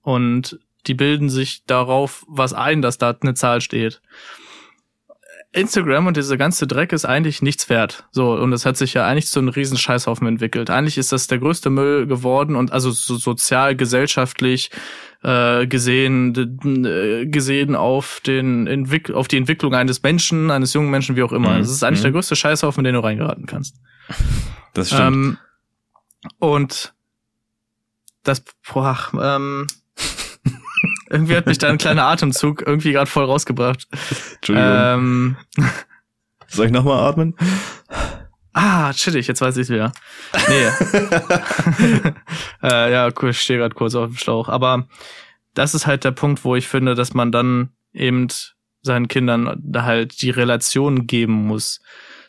Und 0.00 0.60
die 0.86 0.94
bilden 0.94 1.28
sich 1.28 1.64
darauf 1.64 2.24
was 2.28 2.52
ein, 2.52 2.82
dass 2.82 2.98
da 2.98 3.16
eine 3.20 3.34
Zahl 3.34 3.60
steht. 3.60 4.00
Instagram 5.56 6.06
und 6.06 6.16
dieser 6.16 6.36
ganze 6.36 6.66
Dreck 6.66 6.92
ist 6.92 7.04
eigentlich 7.04 7.40
nichts 7.40 7.68
wert. 7.68 8.06
So, 8.10 8.34
und 8.34 8.52
es 8.52 8.66
hat 8.66 8.76
sich 8.76 8.94
ja 8.94 9.06
eigentlich 9.06 9.28
zu 9.28 9.40
einem 9.40 9.48
riesen 9.48 9.78
Scheißhaufen 9.78 10.26
entwickelt. 10.26 10.70
Eigentlich 10.70 10.98
ist 10.98 11.12
das 11.12 11.26
der 11.26 11.38
größte 11.38 11.70
Müll 11.70 12.06
geworden 12.06 12.56
und 12.56 12.72
also 12.72 12.90
so 12.90 13.16
sozial, 13.16 13.74
gesellschaftlich 13.74 14.70
äh, 15.22 15.66
gesehen, 15.66 16.84
äh, 16.84 17.26
gesehen 17.26 17.74
auf 17.74 18.20
den 18.20 18.66
Entwick 18.66 19.10
auf 19.10 19.28
die 19.28 19.38
Entwicklung 19.38 19.74
eines 19.74 20.02
Menschen, 20.02 20.50
eines 20.50 20.74
jungen 20.74 20.90
Menschen, 20.90 21.16
wie 21.16 21.22
auch 21.22 21.32
immer. 21.32 21.54
Mhm. 21.54 21.58
Das 21.58 21.70
ist 21.70 21.82
eigentlich 21.82 22.00
mhm. 22.00 22.04
der 22.04 22.12
größte 22.12 22.36
Scheißhaufen, 22.36 22.80
in 22.80 22.84
den 22.84 22.94
du 22.94 23.00
reingeraten 23.02 23.46
kannst. 23.46 23.76
Das 24.74 24.88
stimmt. 24.88 25.00
Ähm, 25.00 25.38
und 26.38 26.94
das, 28.22 28.44
boah, 28.72 28.98
ähm, 29.20 29.66
irgendwie 31.10 31.36
hat 31.36 31.46
mich 31.46 31.58
da 31.58 31.68
ein 31.68 31.78
kleiner 31.78 32.04
Atemzug 32.04 32.62
irgendwie 32.66 32.92
gerade 32.92 33.10
voll 33.10 33.24
rausgebracht. 33.24 33.86
Entschuldigung. 34.36 34.72
Ähm, 34.72 35.36
Soll 36.48 36.66
ich 36.66 36.72
nochmal 36.72 37.00
atmen? 37.00 37.34
Ah, 38.52 38.92
chillig, 38.94 39.26
jetzt 39.26 39.40
weiß 39.40 39.56
ich 39.58 39.68
wieder. 39.68 39.92
Nee. 40.48 42.12
äh, 42.62 42.92
ja, 42.92 43.10
cool, 43.20 43.30
ich 43.30 43.40
stehe 43.40 43.58
gerade 43.58 43.74
kurz 43.74 43.94
auf 43.94 44.08
dem 44.08 44.16
Schlauch. 44.16 44.48
Aber 44.48 44.88
das 45.54 45.74
ist 45.74 45.86
halt 45.86 46.04
der 46.04 46.12
Punkt, 46.12 46.44
wo 46.44 46.56
ich 46.56 46.66
finde, 46.66 46.94
dass 46.94 47.12
man 47.12 47.32
dann 47.32 47.70
eben 47.92 48.28
seinen 48.82 49.08
Kindern 49.08 49.62
halt 49.76 50.22
die 50.22 50.30
Relation 50.30 51.06
geben 51.06 51.46
muss. 51.46 51.80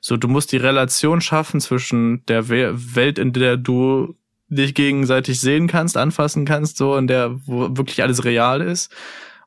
So, 0.02 0.18
du 0.18 0.28
musst 0.28 0.52
die 0.52 0.58
Relation 0.58 1.22
schaffen 1.22 1.62
zwischen 1.62 2.26
der 2.26 2.50
Welt, 2.50 3.20
in 3.20 3.34
der 3.34 3.58
du 3.58 4.18
dich 4.50 4.74
gegenseitig 4.74 5.40
sehen 5.40 5.68
kannst, 5.68 5.98
anfassen 5.98 6.46
kannst, 6.46 6.78
so 6.78 6.96
in 6.96 7.08
der, 7.08 7.40
wo 7.46 7.76
wirklich 7.76 8.02
alles 8.02 8.24
real 8.24 8.62
ist. 8.62 8.92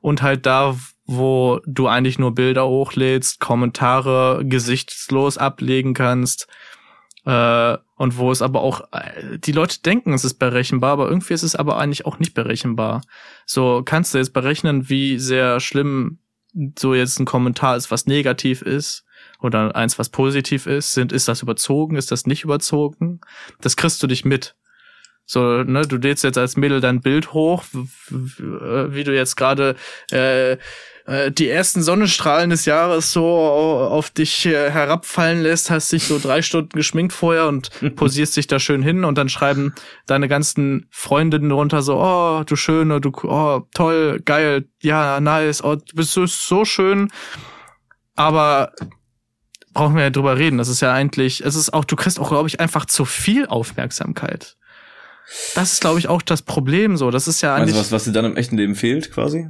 Und 0.01 0.23
halt 0.23 0.47
da, 0.47 0.77
wo 1.07 1.61
du 1.67 1.87
eigentlich 1.87 2.19
nur 2.19 2.35
Bilder 2.35 2.67
hochlädst, 2.67 3.41
Kommentare 3.41 4.43
gesichtslos 4.45 5.39
ablegen 5.39 5.95
kannst. 5.95 6.47
Äh, 7.25 7.77
und 7.97 8.17
wo 8.17 8.31
es 8.31 8.41
aber 8.41 8.63
auch, 8.63 8.81
äh, 8.93 9.39
die 9.39 9.53
Leute 9.53 9.83
denken, 9.83 10.15
es 10.15 10.25
ist 10.25 10.35
berechenbar, 10.35 10.93
aber 10.93 11.09
irgendwie 11.09 11.35
ist 11.35 11.43
es 11.43 11.55
aber 11.55 11.79
eigentlich 11.79 12.07
auch 12.07 12.19
nicht 12.19 12.33
berechenbar. 12.33 13.03
So 13.45 13.83
kannst 13.85 14.15
du 14.15 14.19
jetzt 14.19 14.33
berechnen, 14.33 14.89
wie 14.89 15.19
sehr 15.19 15.61
schlimm 15.61 16.19
so 16.79 16.95
jetzt 16.95 17.21
ein 17.21 17.27
Kommentar 17.27 17.77
ist, 17.77 17.91
was 17.91 18.07
negativ 18.07 18.63
ist 18.63 19.05
oder 19.41 19.75
eins, 19.77 19.99
was 19.99 20.09
positiv 20.09 20.67
ist. 20.67 20.95
Sind, 20.95 21.13
ist 21.13 21.29
das 21.29 21.43
überzogen? 21.43 21.97
Ist 21.97 22.11
das 22.11 22.27
nicht 22.27 22.45
überzogen? 22.45 23.21
Das 23.61 23.77
kriegst 23.77 24.03
du 24.03 24.07
dich 24.07 24.25
mit. 24.25 24.55
So, 25.31 25.63
ne, 25.63 25.83
du 25.83 25.95
lädst 25.95 26.25
jetzt 26.25 26.39
als 26.39 26.57
Mädel 26.57 26.81
dein 26.81 27.01
Bild 27.01 27.33
hoch, 27.33 27.63
wie 28.09 29.05
du 29.05 29.15
jetzt 29.15 29.37
gerade 29.37 29.77
äh, 30.11 30.57
äh, 31.07 31.31
die 31.31 31.49
ersten 31.49 31.83
Sonnenstrahlen 31.83 32.51
des 32.51 32.65
Jahres 32.65 33.13
so 33.13 33.29
auf 33.29 34.11
dich 34.11 34.45
äh, 34.47 34.73
herabfallen 34.73 35.41
lässt, 35.41 35.71
hast 35.71 35.93
dich 35.93 36.03
so 36.03 36.19
drei 36.19 36.43
Stunden 36.43 36.77
geschminkt 36.77 37.13
vorher 37.13 37.47
und 37.47 37.71
posierst 37.95 38.37
dich 38.37 38.49
da 38.49 38.59
schön 38.59 38.83
hin 38.83 39.05
und 39.05 39.19
dann 39.19 39.29
schreiben 39.29 39.73
deine 40.07 40.27
ganzen 40.27 40.89
Freundinnen 40.91 41.53
runter 41.53 41.83
so, 41.83 42.01
oh, 42.03 42.43
du 42.45 42.57
schöne, 42.57 43.01
du, 43.01 43.13
oh, 43.23 43.61
toll, 43.73 44.19
geil, 44.25 44.65
ja, 44.83 45.21
nice, 45.21 45.63
oh, 45.63 45.77
du 45.77 45.95
bist 45.95 46.11
so, 46.11 46.27
so 46.27 46.65
schön. 46.65 47.09
Aber 48.17 48.73
brauchen 49.75 49.95
wir 49.95 50.03
ja 50.03 50.11
drüber 50.11 50.39
reden. 50.39 50.59
Das 50.59 50.67
ist 50.67 50.81
ja 50.81 50.93
eigentlich, 50.93 51.45
es 51.45 51.55
ist 51.55 51.73
auch, 51.73 51.85
du 51.85 51.95
kriegst 51.95 52.19
auch, 52.19 52.31
glaube 52.31 52.49
ich, 52.49 52.59
einfach 52.59 52.85
zu 52.85 53.05
viel 53.05 53.47
Aufmerksamkeit. 53.47 54.57
Das 55.55 55.73
ist, 55.73 55.81
glaube 55.81 55.99
ich, 55.99 56.09
auch 56.09 56.23
das 56.23 56.43
Problem 56.43 56.97
so. 56.97 57.11
Das 57.11 57.29
ist 57.29 57.41
ja 57.41 57.55
eigentlich. 57.55 57.77
Also 57.77 57.81
was, 57.81 57.93
was 57.93 58.05
dir 58.05 58.13
dann 58.13 58.25
im 58.25 58.37
echten 58.37 58.57
Leben 58.57 58.75
fehlt, 58.75 59.13
quasi? 59.13 59.49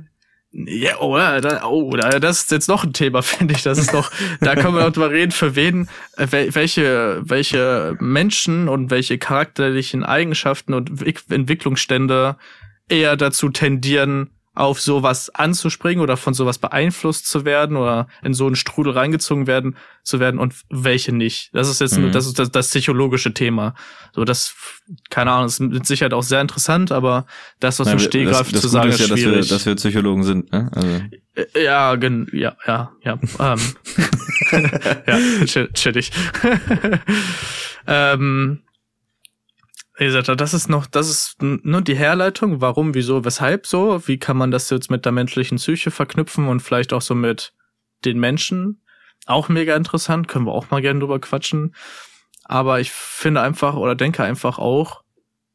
Ja, 0.53 0.99
oh, 0.99 1.17
da, 1.17 1.65
oh, 1.65 1.95
das 1.97 2.41
ist 2.41 2.51
jetzt 2.51 2.69
noch 2.69 2.83
ein 2.83 2.93
Thema, 2.93 3.23
finde 3.23 3.55
ich. 3.55 3.63
Das 3.63 3.79
ist 3.79 3.95
doch, 3.95 4.11
da 4.41 4.57
können 4.57 4.75
wir 4.75 4.85
noch 4.85 4.93
drüber 4.93 5.11
reden, 5.11 5.31
für 5.31 5.55
wen, 5.55 5.89
äh, 6.17 6.27
welche, 6.31 7.21
welche 7.23 7.97
Menschen 8.01 8.69
und 8.69 8.91
welche 8.91 9.19
charakterlichen 9.19 10.03
Eigenschaften 10.05 10.75
und 10.75 10.91
Entwicklungsstände 11.31 12.37
eher 12.89 13.17
dazu 13.17 13.51
tendieren, 13.51 14.31
auf 14.61 14.81
sowas 14.81 15.31
anzuspringen 15.31 16.03
oder 16.03 16.17
von 16.17 16.35
sowas 16.35 16.59
beeinflusst 16.59 17.27
zu 17.27 17.45
werden 17.45 17.77
oder 17.77 18.09
in 18.23 18.35
so 18.35 18.47
einen 18.47 18.57
Strudel 18.57 18.93
reingezogen 18.93 19.47
werden 19.47 19.77
zu 20.03 20.21
werden 20.21 20.39
und 20.39 20.55
welche 20.69 21.13
nicht. 21.13 21.51
Das 21.55 21.69
ist 21.69 21.81
jetzt 21.81 21.99
mhm. 21.99 22.13
das 22.13 22.27
ist 22.27 22.39
das, 22.39 22.51
das 22.51 22.69
psychologische 22.69 23.33
Thema. 23.33 23.75
So 24.15 24.25
das 24.25 24.55
keine 25.09 25.33
Ahnung, 25.33 25.47
ist 25.47 25.61
mit 25.61 25.87
Sicherheit 25.87 26.13
auch 26.13 26.23
sehr 26.23 26.41
interessant, 26.41 26.93
aber 26.93 27.27
das 27.59 27.79
was 27.79 27.89
ja, 27.89 27.95
du 27.95 28.01
stehgreif 28.01 28.53
zu 28.53 28.69
sagen 28.69 28.91
ist, 28.91 29.01
ja, 29.01 29.07
dass 29.09 29.19
wir, 29.19 29.41
dass 29.41 29.67
wir 29.67 29.75
Psychologen 29.77 30.25
sind, 30.25 30.53
ne? 30.53 30.71
Also. 30.75 30.89
Äh, 31.35 31.65
ja, 31.65 31.95
gen, 31.97 32.29
ja, 32.33 32.57
ja, 32.67 32.93
ja. 33.03 33.19
ähm. 33.39 33.61
ja, 35.07 35.67
chillig. 35.75 36.11
ähm, 37.87 38.61
wie 40.01 40.07
gesagt, 40.07 40.29
das 40.41 40.55
ist 40.55 40.71
noch, 40.71 40.87
das 40.87 41.11
ist 41.11 41.43
nur 41.43 41.83
die 41.83 41.95
Herleitung, 41.95 42.63
warum, 42.63 42.95
wieso, 42.95 43.23
weshalb 43.27 43.67
so, 43.67 44.09
wie 44.09 44.17
kann 44.17 44.39
man 44.39 44.51
das 44.51 44.71
jetzt 44.71 44.91
mit 44.91 45.05
der 45.05 45.13
menschlichen 45.13 45.59
Psyche 45.59 45.91
verknüpfen 45.91 46.49
und 46.49 46.61
vielleicht 46.61 46.95
auch 46.95 47.03
so 47.03 47.15
mit 47.15 47.53
den 48.07 48.19
Menschen. 48.19 48.81
Auch 49.27 49.51
mega 49.51 49.77
interessant, 49.77 50.27
können 50.27 50.47
wir 50.47 50.53
auch 50.53 50.71
mal 50.71 50.81
gerne 50.81 51.01
drüber 51.01 51.21
quatschen. 51.21 51.75
Aber 52.45 52.81
ich 52.81 52.91
finde 52.91 53.43
einfach 53.43 53.75
oder 53.75 53.95
denke 53.95 54.25
einfach 54.25 54.59
auch, 54.59 55.03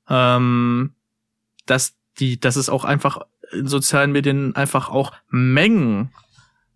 ähm, 0.09 0.93
dass 1.65 1.95
die, 2.19 2.39
dass 2.39 2.55
es 2.55 2.69
auch 2.69 2.85
einfach 2.85 3.21
in 3.51 3.67
sozialen 3.67 4.11
Medien 4.11 4.55
einfach 4.55 4.89
auch 4.89 5.11
Mengen 5.27 6.11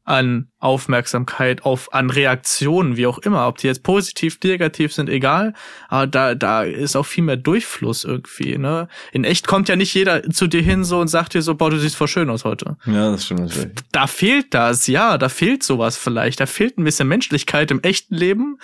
an 0.10 0.48
Aufmerksamkeit, 0.58 1.64
auf, 1.64 1.94
an 1.94 2.10
Reaktionen, 2.10 2.98
wie 2.98 3.06
auch 3.06 3.20
immer, 3.20 3.48
ob 3.48 3.60
die 3.60 3.68
jetzt 3.68 3.84
positiv, 3.84 4.40
negativ 4.44 4.92
sind, 4.92 5.08
egal, 5.08 5.54
aber 5.88 6.08
da, 6.08 6.34
da 6.34 6.64
ist 6.64 6.96
auch 6.96 7.06
viel 7.06 7.24
mehr 7.24 7.38
Durchfluss 7.38 8.06
irgendwie, 8.06 8.58
ne? 8.58 8.88
In 9.12 9.24
echt 9.24 9.46
kommt 9.46 9.70
ja 9.70 9.76
nicht 9.76 9.94
jeder 9.94 10.24
zu 10.32 10.48
dir 10.48 10.64
hin 10.64 10.84
so 10.84 11.00
und 11.00 11.10
sagt 11.10 11.36
dir 11.36 11.44
so, 11.44 11.54
boah, 11.54 11.70
du 11.70 11.78
siehst 11.78 11.96
voll 11.96 12.08
schön 12.08 12.32
aus 12.32 12.44
heute. 12.44 12.76
Ja, 12.88 13.12
das 13.12 13.26
stimmt 13.26 13.42
natürlich. 13.42 13.70
Da 13.92 14.08
fehlt 14.08 14.54
das, 14.56 14.88
ja, 14.88 15.20
da 15.20 15.30
fehlt 15.30 15.62
sowas 15.62 15.96
vielleicht, 15.96 16.40
da 16.40 16.48
fehlt 16.48 16.80
ein 16.80 16.84
bisschen 16.84 17.08
Menschlichkeit 17.08 17.70
im 17.70 17.82
echten 17.84 18.16
Leben, 18.16 18.58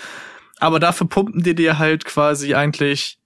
aber 0.59 0.79
dafür 0.79 1.07
pumpen 1.07 1.43
die 1.43 1.53
dir 1.53 1.77
halt 1.77 2.05
quasi 2.05 2.55
eigentlich 2.55 3.19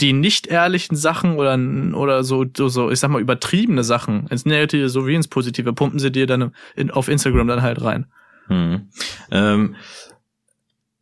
die 0.00 0.12
nicht 0.12 0.46
ehrlichen 0.46 0.96
Sachen 0.96 1.36
oder 1.36 1.58
oder 1.96 2.24
so 2.24 2.44
so 2.54 2.90
ich 2.90 3.00
sag 3.00 3.10
mal 3.10 3.20
übertriebene 3.20 3.84
Sachen 3.84 4.26
ins 4.28 4.44
Negative 4.44 4.88
sowie 4.88 5.14
ins 5.14 5.28
Positive 5.28 5.72
pumpen 5.72 5.98
sie 5.98 6.12
dir 6.12 6.26
dann 6.26 6.52
in, 6.76 6.90
auf 6.90 7.08
Instagram 7.08 7.48
dann 7.48 7.62
halt 7.62 7.82
rein. 7.82 8.06
Hm. 8.48 8.88
Ähm, 9.30 9.76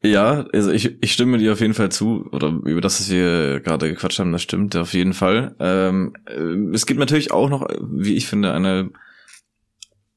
ja, 0.03 0.47
also 0.53 0.71
ich, 0.71 1.03
ich 1.03 1.13
stimme 1.13 1.39
dir 1.39 1.53
auf 1.53 1.61
jeden 1.61 1.75
Fall 1.75 1.91
zu, 1.91 2.29
oder 2.33 2.49
über 2.65 2.81
das, 2.81 3.01
was 3.01 3.11
wir 3.11 3.61
gerade 3.61 3.89
gequatscht 3.89 4.19
haben, 4.19 4.33
das 4.33 4.43
stimmt 4.43 4.77
auf 4.77 4.93
jeden 4.93 5.15
Fall. 5.15 5.55
Ähm, 5.59 6.15
äh, 6.27 6.75
es 6.75 6.87
gibt 6.87 7.01
natürlich 7.01 7.33
auch 7.33 7.49
noch, 7.49 7.67
wie 7.81 8.15
ich 8.15 8.27
finde, 8.27 8.53
eine 8.53 8.91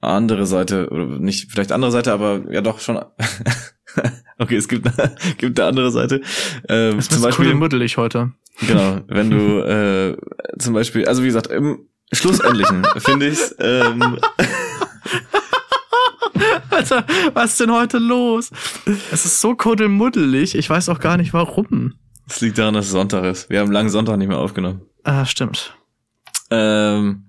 andere 0.02 0.46
Seite, 0.46 0.90
oder 0.90 1.06
nicht 1.06 1.52
vielleicht 1.52 1.72
andere 1.72 1.92
Seite, 1.92 2.14
aber 2.14 2.52
ja 2.52 2.62
doch 2.62 2.80
schon. 2.80 3.00
okay, 4.38 4.56
es 4.56 4.68
gibt, 4.68 4.90
gibt 5.38 5.60
eine 5.60 5.70
andere 5.70 5.92
Seite. 5.92 6.22
Ähm, 6.68 7.00
zum 7.02 7.22
Beispiel 7.22 7.54
muddelig 7.54 7.98
heute. 7.98 8.32
Genau, 8.68 9.02
wenn 9.08 9.30
du 9.30 9.60
äh, 9.60 10.18
zum 10.58 10.74
Beispiel, 10.74 11.06
also 11.06 11.24
wie 11.24 11.28
gesagt, 11.28 11.48
im 11.48 11.88
Schlussendlichen 12.12 12.86
finde 12.98 13.28
ich's. 13.28 13.56
Ähm, 13.60 14.18
Alter, 16.70 17.06
was 17.34 17.52
ist 17.52 17.60
denn 17.60 17.72
heute 17.72 17.98
los? 17.98 18.52
Es 19.12 19.26
ist 19.26 19.42
so 19.42 19.56
kuddelmuddelig, 19.56 20.56
ich 20.56 20.70
weiß 20.70 20.90
auch 20.90 21.00
gar 21.00 21.18
nicht 21.18 21.34
warum. 21.34 21.96
Es 22.28 22.42
liegt 22.42 22.58
daran, 22.58 22.76
dass 22.76 22.86
es 22.86 22.92
Sonntag 22.92 23.24
ist. 23.26 23.50
Wir 23.50 23.60
haben 23.60 23.72
langen 23.72 23.90
Sonntag 23.90 24.18
nicht 24.18 24.28
mehr 24.28 24.38
aufgenommen. 24.38 24.82
Ah, 25.04 25.26
stimmt. 25.26 25.76
Ähm, 26.52 27.26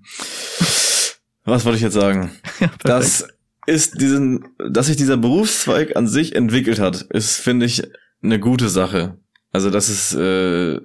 was 1.43 1.65
wollte 1.65 1.77
ich 1.77 1.83
jetzt 1.83 1.93
sagen? 1.93 2.31
Ja, 2.59 2.69
das 2.83 3.27
ist 3.67 4.01
diesen, 4.01 4.45
dass 4.57 4.87
sich 4.87 4.97
dieser 4.97 5.17
Berufszweig 5.17 5.95
an 5.95 6.07
sich 6.07 6.35
entwickelt 6.35 6.79
hat, 6.79 7.01
ist, 7.09 7.37
finde 7.37 7.65
ich, 7.65 7.83
eine 8.23 8.39
gute 8.39 8.69
Sache. 8.69 9.17
Also, 9.51 9.69
dass 9.69 9.89
es 9.89 10.13
äh, 10.13 10.79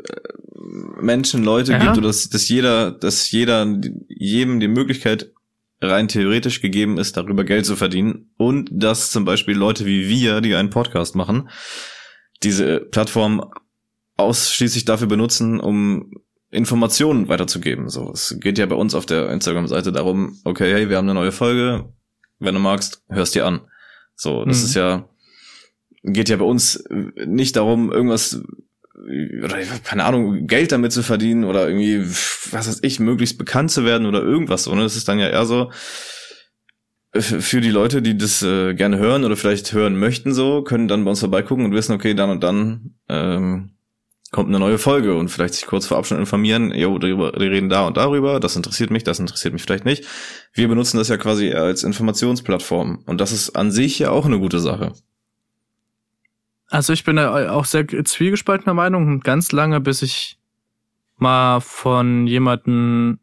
Menschen, 1.01 1.45
Leute 1.45 1.73
ja. 1.73 1.79
gibt 1.79 1.99
oder 1.99 2.09
dass, 2.09 2.29
dass 2.29 2.49
jeder, 2.49 2.91
dass 2.91 3.31
jeder 3.31 3.67
jedem 4.09 4.61
die 4.61 4.69
Möglichkeit 4.69 5.33
rein 5.81 6.09
theoretisch 6.09 6.61
gegeben 6.63 6.99
ist, 6.99 7.17
darüber 7.17 7.45
Geld 7.45 7.67
zu 7.67 7.77
verdienen 7.77 8.31
und 8.37 8.71
dass 8.73 9.11
zum 9.11 9.25
Beispiel 9.25 9.55
Leute 9.55 9.85
wie 9.85 10.09
wir, 10.09 10.41
die 10.41 10.55
einen 10.55 10.71
Podcast 10.71 11.15
machen, 11.15 11.51
diese 12.43 12.81
Plattform 12.81 13.51
ausschließlich 14.17 14.87
dafür 14.87 15.07
benutzen, 15.07 15.61
um 15.61 16.13
Informationen 16.51 17.29
weiterzugeben. 17.29 17.89
So, 17.91 18.11
es 18.13 18.37
geht 18.41 18.59
ja 18.59 18.67
bei 18.67 18.77
uns 18.77 18.95
auf 18.95 19.05
der 19.05 19.31
Instagram-Seite 19.31 19.93
darum, 19.93 20.39
okay, 20.45 20.73
hey, 20.73 20.89
wir 20.89 20.97
haben 20.97 21.09
eine 21.09 21.19
neue 21.19 21.33
Folge, 21.33 21.93
wenn 22.39 22.55
du 22.55 22.61
magst, 22.61 23.03
hörst 23.09 23.35
dir 23.35 23.47
an. 23.47 23.61
So, 24.15 24.45
das 24.45 24.61
mhm. 24.61 24.65
ist 24.65 24.75
ja, 24.75 25.09
geht 26.03 26.29
ja 26.29 26.37
bei 26.37 26.45
uns 26.45 26.85
nicht 27.27 27.57
darum, 27.57 27.93
irgendwas 27.93 28.43
oder 29.45 29.59
keine 29.85 30.05
Ahnung, 30.05 30.47
Geld 30.47 30.73
damit 30.73 30.91
zu 30.91 31.03
verdienen 31.03 31.45
oder 31.45 31.69
irgendwie, 31.69 32.01
was 32.51 32.67
weiß 32.67 32.79
ich, 32.83 32.99
möglichst 32.99 33.37
bekannt 33.39 33.71
zu 33.71 33.85
werden 33.85 34.07
oder 34.07 34.23
irgendwas, 34.23 34.65
sondern 34.65 34.87
es 34.87 34.97
ist 34.97 35.07
dann 35.09 35.19
ja 35.19 35.29
eher 35.29 35.45
so, 35.45 35.71
für 37.21 37.61
die 37.61 37.71
Leute, 37.71 38.03
die 38.03 38.17
das 38.17 38.43
äh, 38.43 38.75
gerne 38.75 38.99
hören 38.99 39.25
oder 39.25 39.37
vielleicht 39.37 39.73
hören 39.73 39.99
möchten, 39.99 40.35
so, 40.35 40.63
können 40.63 40.89
dann 40.89 41.05
bei 41.05 41.11
uns 41.11 41.21
vorbeigucken 41.21 41.65
und 41.65 41.73
wissen, 41.73 41.93
okay, 41.93 42.15
dann 42.15 42.31
und 42.31 42.43
dann 42.43 42.95
ähm, 43.09 43.76
kommt 44.37 44.51
eine 44.51 44.59
neue 44.59 44.77
Folge 44.77 45.15
und 45.15 45.31
vielleicht 45.31 45.55
sich 45.55 45.65
kurz 45.65 45.87
vorab 45.87 46.05
schon 46.05 46.19
informieren, 46.19 46.71
jo, 46.71 46.99
die 46.99 47.13
reden 47.13 47.71
da 47.71 47.87
und 47.87 47.97
darüber, 47.97 48.39
das 48.39 48.55
interessiert 48.55 48.91
mich, 48.91 49.03
das 49.03 49.19
interessiert 49.19 49.55
mich 49.55 49.63
vielleicht 49.63 49.87
nicht. 49.87 50.05
Wir 50.53 50.69
benutzen 50.69 50.99
das 50.99 51.09
ja 51.09 51.17
quasi 51.17 51.55
als 51.55 51.85
Informationsplattform 51.85 53.03
und 53.07 53.19
das 53.19 53.33
ist 53.33 53.57
an 53.57 53.71
sich 53.71 53.99
ja 53.99 54.11
auch 54.11 54.27
eine 54.27 54.39
gute 54.39 54.59
Sache. 54.61 54.93
Also 56.69 56.93
ich 56.93 57.05
bin 57.05 57.17
da 57.17 57.51
auch 57.51 57.65
sehr 57.65 57.87
zwiegespaltener 57.87 58.75
Meinung, 58.75 59.21
ganz 59.21 59.53
lange, 59.53 59.81
bis 59.81 60.03
ich 60.03 60.37
mal 61.17 61.61
von 61.61 62.27
jemanden 62.27 63.21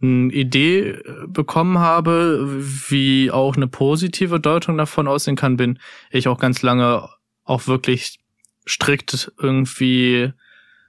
eine 0.00 0.32
Idee 0.32 1.00
bekommen 1.26 1.80
habe, 1.80 2.46
wie 2.88 3.32
auch 3.32 3.56
eine 3.56 3.66
positive 3.66 4.38
Deutung 4.38 4.78
davon 4.78 5.08
aussehen 5.08 5.34
kann, 5.34 5.56
bin 5.56 5.80
ich 6.12 6.28
auch 6.28 6.38
ganz 6.38 6.62
lange 6.62 7.08
auch 7.42 7.66
wirklich 7.66 8.17
strikt 8.68 9.32
irgendwie 9.38 10.32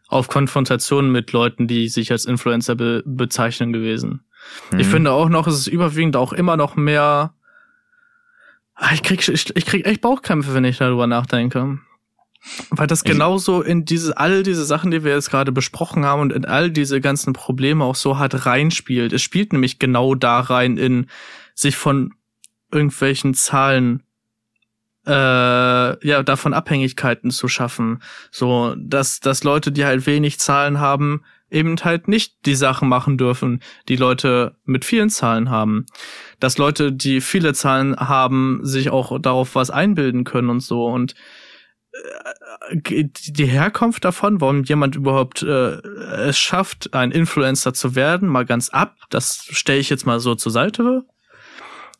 auf 0.08 0.28
Konfrontation 0.28 1.12
mit 1.12 1.32
Leuten, 1.32 1.68
die 1.68 1.88
sich 1.88 2.12
als 2.12 2.26
Influencer 2.26 2.76
be 2.76 3.04
bezeichnen 3.06 3.74
gewesen. 3.74 4.22
Mhm. 4.72 4.80
Ich 4.80 4.88
finde 4.88 5.12
auch 5.12 5.30
noch, 5.30 5.48
es 5.48 5.56
ist 5.56 5.68
überwiegend 5.68 6.16
auch 6.16 6.34
immer 6.34 6.58
noch 6.58 6.76
mehr 6.76 7.34
Ah, 8.80 8.94
ich 8.94 9.04
krieg, 9.04 9.28
ich, 9.28 9.56
ich 9.56 9.66
krieg 9.66 9.86
echt 9.86 10.00
Bauchkämpfe, 10.00 10.54
wenn 10.54 10.64
ich 10.64 10.78
darüber 10.78 11.06
nachdenke. 11.06 11.80
Weil 12.70 12.88
das 12.88 13.04
genauso 13.04 13.62
in 13.62 13.84
diese, 13.84 14.18
all 14.18 14.44
diese 14.44 14.64
Sachen, 14.64 14.90
die 14.90 15.04
wir 15.04 15.12
jetzt 15.12 15.30
gerade 15.30 15.52
besprochen 15.52 16.06
haben 16.06 16.22
und 16.22 16.32
in 16.32 16.46
all 16.46 16.72
diese 16.72 17.02
ganzen 17.02 17.34
Probleme 17.34 17.84
auch 17.84 17.96
so 17.96 18.18
hart 18.18 18.46
reinspielt. 18.46 19.12
Es 19.12 19.22
spielt 19.22 19.52
nämlich 19.52 19.80
genau 19.80 20.16
da 20.16 20.40
rein 20.40 20.78
in 20.78 21.08
sich 21.54 21.76
von 21.76 22.14
irgendwelchen 22.72 23.34
Zahlen 23.34 24.04
äh, 25.10 26.08
ja 26.08 26.24
davon 26.24 26.54
Abhängigkeiten 26.54 27.32
zu 27.32 27.48
schaffen 27.48 28.02
so 28.32 28.76
dass 28.78 29.20
dass 29.20 29.44
Leute 29.44 29.72
die 29.72 29.86
halt 29.86 30.06
wenig 30.06 30.40
Zahlen 30.40 30.80
haben 30.80 31.24
eben 31.52 31.76
halt 31.84 32.08
nicht 32.08 32.46
die 32.46 32.56
Sachen 32.56 32.90
machen 32.90 33.18
dürfen, 33.18 33.62
die 33.88 33.96
Leute 33.96 34.56
mit 34.66 34.86
vielen 34.86 35.10
Zahlen 35.10 35.50
haben. 35.50 35.86
Dass 36.40 36.58
Leute, 36.58 36.92
die 36.92 37.22
viele 37.22 37.54
Zahlen 37.54 37.96
haben, 37.96 38.60
sich 38.64 38.90
auch 38.90 39.20
darauf 39.20 39.56
was 39.56 39.70
einbilden 39.70 40.24
können 40.24 40.50
und 40.50 40.62
so. 40.62 40.86
Und 40.86 41.16
äh, 42.72 43.06
die 43.06 43.46
Herkunft 43.46 44.06
davon, 44.06 44.42
warum 44.42 44.64
jemand 44.64 44.96
überhaupt 44.96 45.42
äh, 45.42 45.80
es 46.28 46.38
schafft, 46.38 46.94
ein 46.94 47.12
Influencer 47.12 47.74
zu 47.74 47.96
werden, 47.96 48.30
mal 48.30 48.46
ganz 48.46 48.70
ab, 48.70 48.96
das 49.10 49.48
stelle 49.50 49.80
ich 49.80 49.90
jetzt 49.90 50.06
mal 50.06 50.20
so 50.20 50.36
zur 50.36 50.52
Seite. 50.52 51.04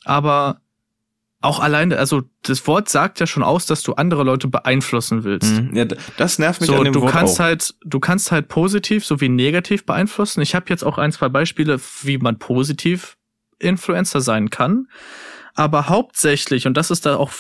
Aber 0.06 0.62
auch 1.42 1.60
alleine, 1.60 1.98
also 1.98 2.24
das 2.44 2.68
Wort 2.68 2.90
sagt 2.90 3.20
ja 3.20 3.28
schon 3.28 3.44
aus, 3.44 3.66
dass 3.66 3.82
du 3.82 3.94
andere 3.94 4.24
Leute 4.24 4.50
beeinflussen 4.50 5.24
willst. 5.24 5.62
Mhm. 5.62 5.76
Ja, 5.76 5.86
das 6.18 6.38
nervt 6.38 6.60
mich 6.60 6.70
so, 6.70 6.76
an 6.76 6.84
dem 6.84 6.94
du 6.94 7.02
Wort 7.02 7.12
kannst 7.12 7.40
auch. 7.40 7.46
halt, 7.46 7.76
du 7.86 8.00
kannst 8.00 8.32
halt 8.32 8.50
positiv 8.50 9.06
sowie 9.06 9.30
negativ 9.30 9.86
beeinflussen. 9.86 10.42
Ich 10.42 10.54
habe 10.54 10.66
jetzt 10.70 10.84
auch 10.84 10.98
ein, 10.98 11.12
zwei 11.12 11.30
Beispiele, 11.30 11.80
wie 12.04 12.18
man 12.18 12.40
positiv 12.40 13.18
Influencer 13.58 14.20
sein 14.20 14.50
kann. 14.50 14.88
Aber 15.56 15.88
hauptsächlich, 15.88 16.68
und 16.68 16.76
das 16.76 16.92
ist 16.92 17.06
da 17.06 17.16
auch, 17.16 17.32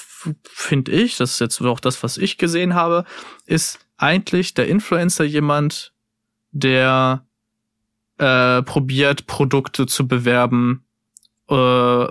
finde 0.43 0.91
ich, 0.91 1.17
das 1.17 1.33
ist 1.33 1.39
jetzt 1.39 1.61
auch 1.61 1.79
das, 1.79 2.01
was 2.01 2.17
ich 2.17 2.37
gesehen 2.37 2.75
habe, 2.75 3.03
ist 3.45 3.79
eigentlich 3.97 4.53
der 4.53 4.67
Influencer 4.67 5.25
jemand, 5.25 5.93
der 6.51 7.25
äh, 8.17 8.61
probiert, 8.63 9.27
Produkte 9.27 9.87
zu 9.87 10.07
bewerben, 10.07 10.85
äh, 11.49 12.07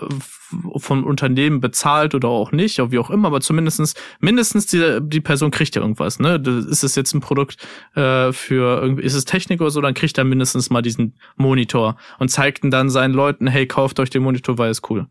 von 0.78 1.05
Unternehmen 1.05 1.61
bezahlt 1.61 2.14
oder 2.14 2.28
auch 2.28 2.53
nicht, 2.53 2.80
oder 2.80 2.91
wie 2.91 2.99
auch 2.99 3.11
immer, 3.11 3.28
aber 3.28 3.41
zumindestens 3.41 3.95
mindestens 4.18 4.66
die, 4.66 4.99
die 5.03 5.20
Person 5.20 5.51
kriegt 5.51 5.74
ja 5.76 5.82
irgendwas, 5.82 6.18
ne? 6.18 6.43
Ist 6.68 6.82
es 6.82 6.95
jetzt 6.95 7.14
ein 7.14 7.20
Produkt 7.20 7.57
äh, 7.95 8.32
für 8.32 8.80
irgendwie, 8.80 9.03
ist 9.03 9.14
es 9.14 9.24
Technik 9.24 9.61
oder 9.61 9.70
so, 9.70 9.80
dann 9.80 9.95
kriegt 9.95 10.16
er 10.18 10.24
mindestens 10.24 10.70
mal 10.70 10.82
diesen 10.82 11.18
Monitor 11.36 11.97
und 12.18 12.28
zeigt 12.30 12.62
dann 12.64 12.91
seinen 12.91 13.14
Leuten, 13.14 13.47
hey, 13.47 13.66
kauft 13.66 14.01
euch 14.01 14.11
den 14.11 14.22
Monitor, 14.22 14.59
weil 14.59 14.70
es 14.70 14.82
cool. 14.89 15.07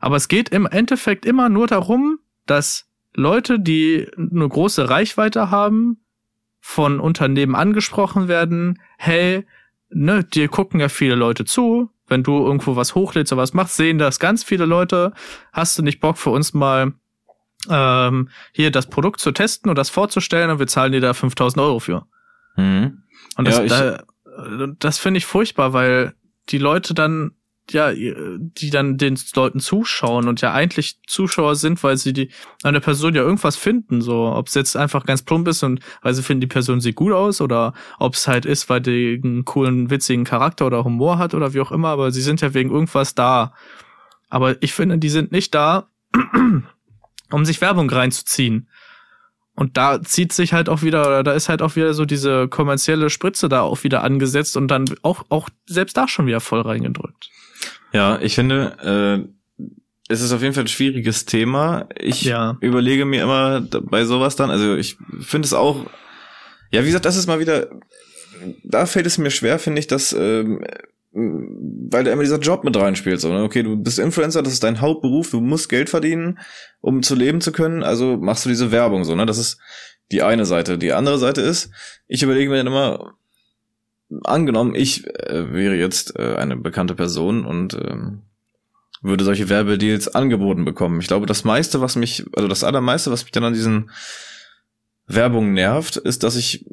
Aber 0.00 0.16
es 0.16 0.28
geht 0.28 0.48
im 0.48 0.66
Endeffekt 0.66 1.26
immer 1.26 1.48
nur 1.48 1.66
darum, 1.66 2.18
dass 2.46 2.86
Leute, 3.14 3.60
die 3.60 4.06
eine 4.16 4.48
große 4.48 4.88
Reichweite 4.88 5.50
haben, 5.50 5.98
von 6.60 7.00
Unternehmen 7.00 7.54
angesprochen 7.54 8.28
werden, 8.28 8.80
hey, 8.96 9.46
ne, 9.90 10.24
dir 10.24 10.48
gucken 10.48 10.80
ja 10.80 10.88
viele 10.88 11.14
Leute 11.14 11.44
zu, 11.44 11.90
wenn 12.08 12.22
du 12.22 12.44
irgendwo 12.44 12.76
was 12.76 12.94
hochlädst 12.94 13.32
oder 13.32 13.42
was 13.42 13.54
machst, 13.54 13.76
sehen 13.76 13.98
das 13.98 14.18
ganz 14.18 14.42
viele 14.42 14.66
Leute. 14.66 15.12
Hast 15.52 15.78
du 15.78 15.82
nicht 15.82 16.00
Bock 16.00 16.18
für 16.18 16.30
uns 16.30 16.54
mal 16.54 16.92
ähm, 17.68 18.28
hier 18.52 18.70
das 18.70 18.86
Produkt 18.88 19.20
zu 19.20 19.32
testen 19.32 19.68
und 19.70 19.76
das 19.76 19.90
vorzustellen 19.90 20.50
und 20.50 20.58
wir 20.58 20.66
zahlen 20.66 20.92
dir 20.92 21.00
da 21.00 21.14
5000 21.14 21.62
Euro 21.62 21.78
für? 21.78 22.06
Mhm. 22.56 23.02
Und 23.36 23.46
das, 23.46 23.58
Ja, 23.58 23.64
da, 23.66 24.68
das 24.78 24.98
finde 24.98 25.18
ich 25.18 25.26
furchtbar, 25.26 25.72
weil 25.72 26.14
die 26.48 26.58
Leute 26.58 26.94
dann, 26.94 27.32
ja, 27.70 27.92
die 27.92 28.70
dann 28.70 28.96
den 28.96 29.18
Leuten 29.34 29.60
zuschauen 29.60 30.28
und 30.28 30.40
ja 30.40 30.52
eigentlich 30.52 30.98
Zuschauer 31.06 31.54
sind, 31.56 31.82
weil 31.82 31.96
sie 31.96 32.12
die 32.12 32.30
an 32.62 32.74
der 32.74 32.80
Person 32.80 33.14
ja 33.14 33.22
irgendwas 33.22 33.56
finden, 33.56 34.00
so 34.00 34.26
ob 34.26 34.48
es 34.48 34.54
jetzt 34.54 34.76
einfach 34.76 35.04
ganz 35.04 35.22
plump 35.22 35.48
ist 35.48 35.62
und 35.62 35.80
weil 36.02 36.14
sie 36.14 36.22
finden, 36.22 36.40
die 36.40 36.46
Person 36.46 36.80
sieht 36.80 36.96
gut 36.96 37.12
aus 37.12 37.40
oder 37.40 37.74
ob 37.98 38.14
es 38.14 38.26
halt 38.26 38.46
ist, 38.46 38.68
weil 38.68 38.80
die 38.80 39.20
einen 39.22 39.44
coolen, 39.44 39.90
witzigen 39.90 40.24
Charakter 40.24 40.66
oder 40.66 40.84
Humor 40.84 41.18
hat 41.18 41.34
oder 41.34 41.54
wie 41.54 41.60
auch 41.60 41.72
immer, 41.72 41.88
aber 41.88 42.10
sie 42.10 42.22
sind 42.22 42.40
ja 42.40 42.54
wegen 42.54 42.70
irgendwas 42.70 43.14
da. 43.14 43.52
Aber 44.28 44.62
ich 44.62 44.74
finde, 44.74 44.98
die 44.98 45.08
sind 45.08 45.32
nicht 45.32 45.54
da, 45.54 45.88
um 47.30 47.44
sich 47.44 47.60
Werbung 47.60 47.90
reinzuziehen. 47.90 48.68
Und 49.58 49.76
da 49.76 50.00
zieht 50.00 50.32
sich 50.32 50.52
halt 50.52 50.68
auch 50.68 50.82
wieder, 50.82 51.04
oder 51.04 51.24
da 51.24 51.32
ist 51.32 51.48
halt 51.48 51.62
auch 51.62 51.74
wieder 51.74 51.92
so 51.92 52.04
diese 52.04 52.46
kommerzielle 52.46 53.10
Spritze 53.10 53.48
da 53.48 53.62
auch 53.62 53.82
wieder 53.82 54.04
angesetzt 54.04 54.56
und 54.56 54.68
dann 54.68 54.84
auch, 55.02 55.24
auch 55.30 55.48
selbst 55.66 55.96
da 55.96 56.06
schon 56.06 56.26
wieder 56.26 56.38
voll 56.38 56.60
reingedrückt. 56.60 57.28
Ja, 57.92 58.18
ich 58.20 58.34
finde, 58.34 59.28
äh, 59.58 59.64
es 60.08 60.20
ist 60.20 60.32
auf 60.32 60.42
jeden 60.42 60.54
Fall 60.54 60.64
ein 60.64 60.68
schwieriges 60.68 61.24
Thema. 61.26 61.88
Ich 61.98 62.22
Ja. 62.22 62.56
überlege 62.60 63.04
mir 63.04 63.22
immer 63.22 63.60
bei 63.60 64.04
sowas 64.04 64.36
dann, 64.36 64.50
also 64.50 64.76
ich 64.76 64.96
finde 65.20 65.46
es 65.46 65.52
auch, 65.52 65.86
ja, 66.70 66.82
wie 66.82 66.86
gesagt, 66.86 67.04
das 67.04 67.16
ist 67.16 67.26
mal 67.26 67.40
wieder, 67.40 67.68
da 68.64 68.86
fällt 68.86 69.06
es 69.06 69.18
mir 69.18 69.30
schwer, 69.30 69.58
finde 69.58 69.80
ich, 69.80 69.86
dass, 69.86 70.12
ähm, 70.12 70.64
weil 71.12 72.04
da 72.04 72.12
immer 72.12 72.22
dieser 72.22 72.38
Job 72.38 72.64
mit 72.64 72.76
reinspielt. 72.76 73.20
So, 73.20 73.32
ne? 73.32 73.42
Okay, 73.42 73.62
du 73.62 73.76
bist 73.76 73.98
Influencer, 73.98 74.42
das 74.42 74.52
ist 74.52 74.62
dein 74.62 74.80
Hauptberuf, 74.80 75.30
du 75.30 75.40
musst 75.40 75.68
Geld 75.68 75.88
verdienen, 75.90 76.38
um 76.80 77.02
zu 77.02 77.14
leben 77.14 77.40
zu 77.40 77.50
können, 77.52 77.82
also 77.82 78.16
machst 78.18 78.44
du 78.44 78.50
diese 78.50 78.70
Werbung 78.70 79.04
so, 79.04 79.14
ne? 79.14 79.26
Das 79.26 79.38
ist 79.38 79.58
die 80.12 80.22
eine 80.22 80.46
Seite. 80.46 80.78
Die 80.78 80.92
andere 80.92 81.18
Seite 81.18 81.40
ist, 81.42 81.70
ich 82.06 82.22
überlege 82.22 82.50
mir 82.50 82.56
dann 82.58 82.66
immer, 82.66 83.14
angenommen, 84.24 84.74
ich 84.74 85.06
äh, 85.06 85.52
wäre 85.52 85.76
jetzt 85.76 86.18
äh, 86.18 86.36
eine 86.36 86.56
bekannte 86.56 86.94
Person 86.94 87.44
und 87.44 87.74
ähm, 87.74 88.22
würde 89.02 89.24
solche 89.24 89.48
Werbedeals 89.48 90.08
angeboten 90.14 90.64
bekommen. 90.64 91.00
Ich 91.00 91.06
glaube, 91.06 91.26
das 91.26 91.44
meiste, 91.44 91.80
was 91.80 91.94
mich, 91.96 92.24
also 92.34 92.48
das 92.48 92.64
allermeiste, 92.64 93.10
was 93.10 93.24
mich 93.24 93.32
dann 93.32 93.44
an 93.44 93.52
diesen 93.54 93.90
Werbungen 95.06 95.52
nervt, 95.52 95.96
ist, 95.96 96.22
dass 96.22 96.36
ich 96.36 96.66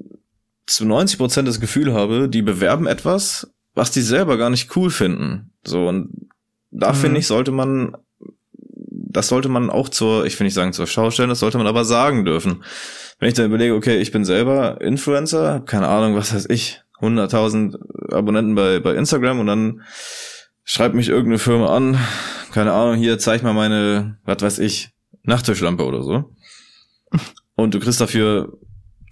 zu 0.65 0.85
90 0.85 1.17
Prozent 1.17 1.47
das 1.47 1.59
Gefühl 1.59 1.93
habe, 1.93 2.27
die 2.27 2.41
bewerben 2.41 2.87
etwas, 2.87 3.51
was 3.75 3.91
die 3.91 4.01
selber 4.01 4.37
gar 4.37 4.49
nicht 4.49 4.75
cool 4.75 4.89
finden. 4.89 5.51
So, 5.63 5.87
und 5.87 6.09
da 6.71 6.91
Mhm. 6.91 6.95
finde 6.97 7.19
ich, 7.19 7.27
sollte 7.27 7.51
man, 7.51 7.95
das 8.89 9.27
sollte 9.27 9.49
man 9.49 9.69
auch 9.69 9.89
zur, 9.89 10.25
ich 10.25 10.39
will 10.39 10.45
nicht 10.45 10.53
sagen 10.53 10.73
zur 10.73 10.87
Schau 10.87 11.11
stellen, 11.11 11.29
das 11.29 11.39
sollte 11.39 11.57
man 11.57 11.67
aber 11.67 11.85
sagen 11.85 12.25
dürfen. 12.25 12.63
Wenn 13.19 13.29
ich 13.29 13.35
dann 13.35 13.45
überlege, 13.45 13.75
okay, 13.75 13.97
ich 13.97 14.11
bin 14.11 14.25
selber 14.25 14.81
Influencer, 14.81 15.61
keine 15.61 15.87
Ahnung, 15.87 16.15
was 16.15 16.33
weiß 16.33 16.47
ich, 16.49 16.81
100.000 17.01 18.13
Abonnenten 18.13 18.55
bei, 18.55 18.79
bei 18.79 18.95
Instagram 18.95 19.39
und 19.39 19.47
dann 19.47 19.81
schreibt 20.63 20.95
mich 20.95 21.09
irgendeine 21.09 21.39
Firma 21.39 21.75
an, 21.75 21.97
keine 22.51 22.73
Ahnung, 22.73 22.95
hier 22.95 23.19
zeig 23.19 23.43
mal 23.43 23.53
meine, 23.53 24.17
was 24.25 24.41
weiß 24.41 24.59
ich, 24.59 24.89
Nachttischlampe 25.23 25.83
oder 25.85 26.03
so. 26.03 26.31
Und 27.55 27.73
du 27.73 27.79
kriegst 27.79 28.01
dafür 28.01 28.57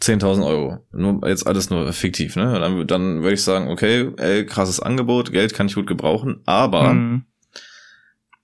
10.000 0.02 0.46
Euro. 0.46 0.80
Nur, 0.92 1.28
jetzt 1.28 1.48
alles 1.48 1.70
nur 1.70 1.92
fiktiv, 1.94 2.36
ne? 2.36 2.60
Dann, 2.60 2.88
dann 2.88 3.22
würde 3.22 3.34
ich 3.36 3.44
sagen, 3.44 3.70
okay, 3.70 4.12
ey, 4.18 4.46
krasses 4.46 4.80
Angebot, 4.80 5.32
Geld 5.32 5.54
kann 5.54 5.68
ich 5.68 5.76
gut 5.76 5.88
gebrauchen, 5.88 6.42
aber 6.46 6.94
Mhm. 6.94 7.24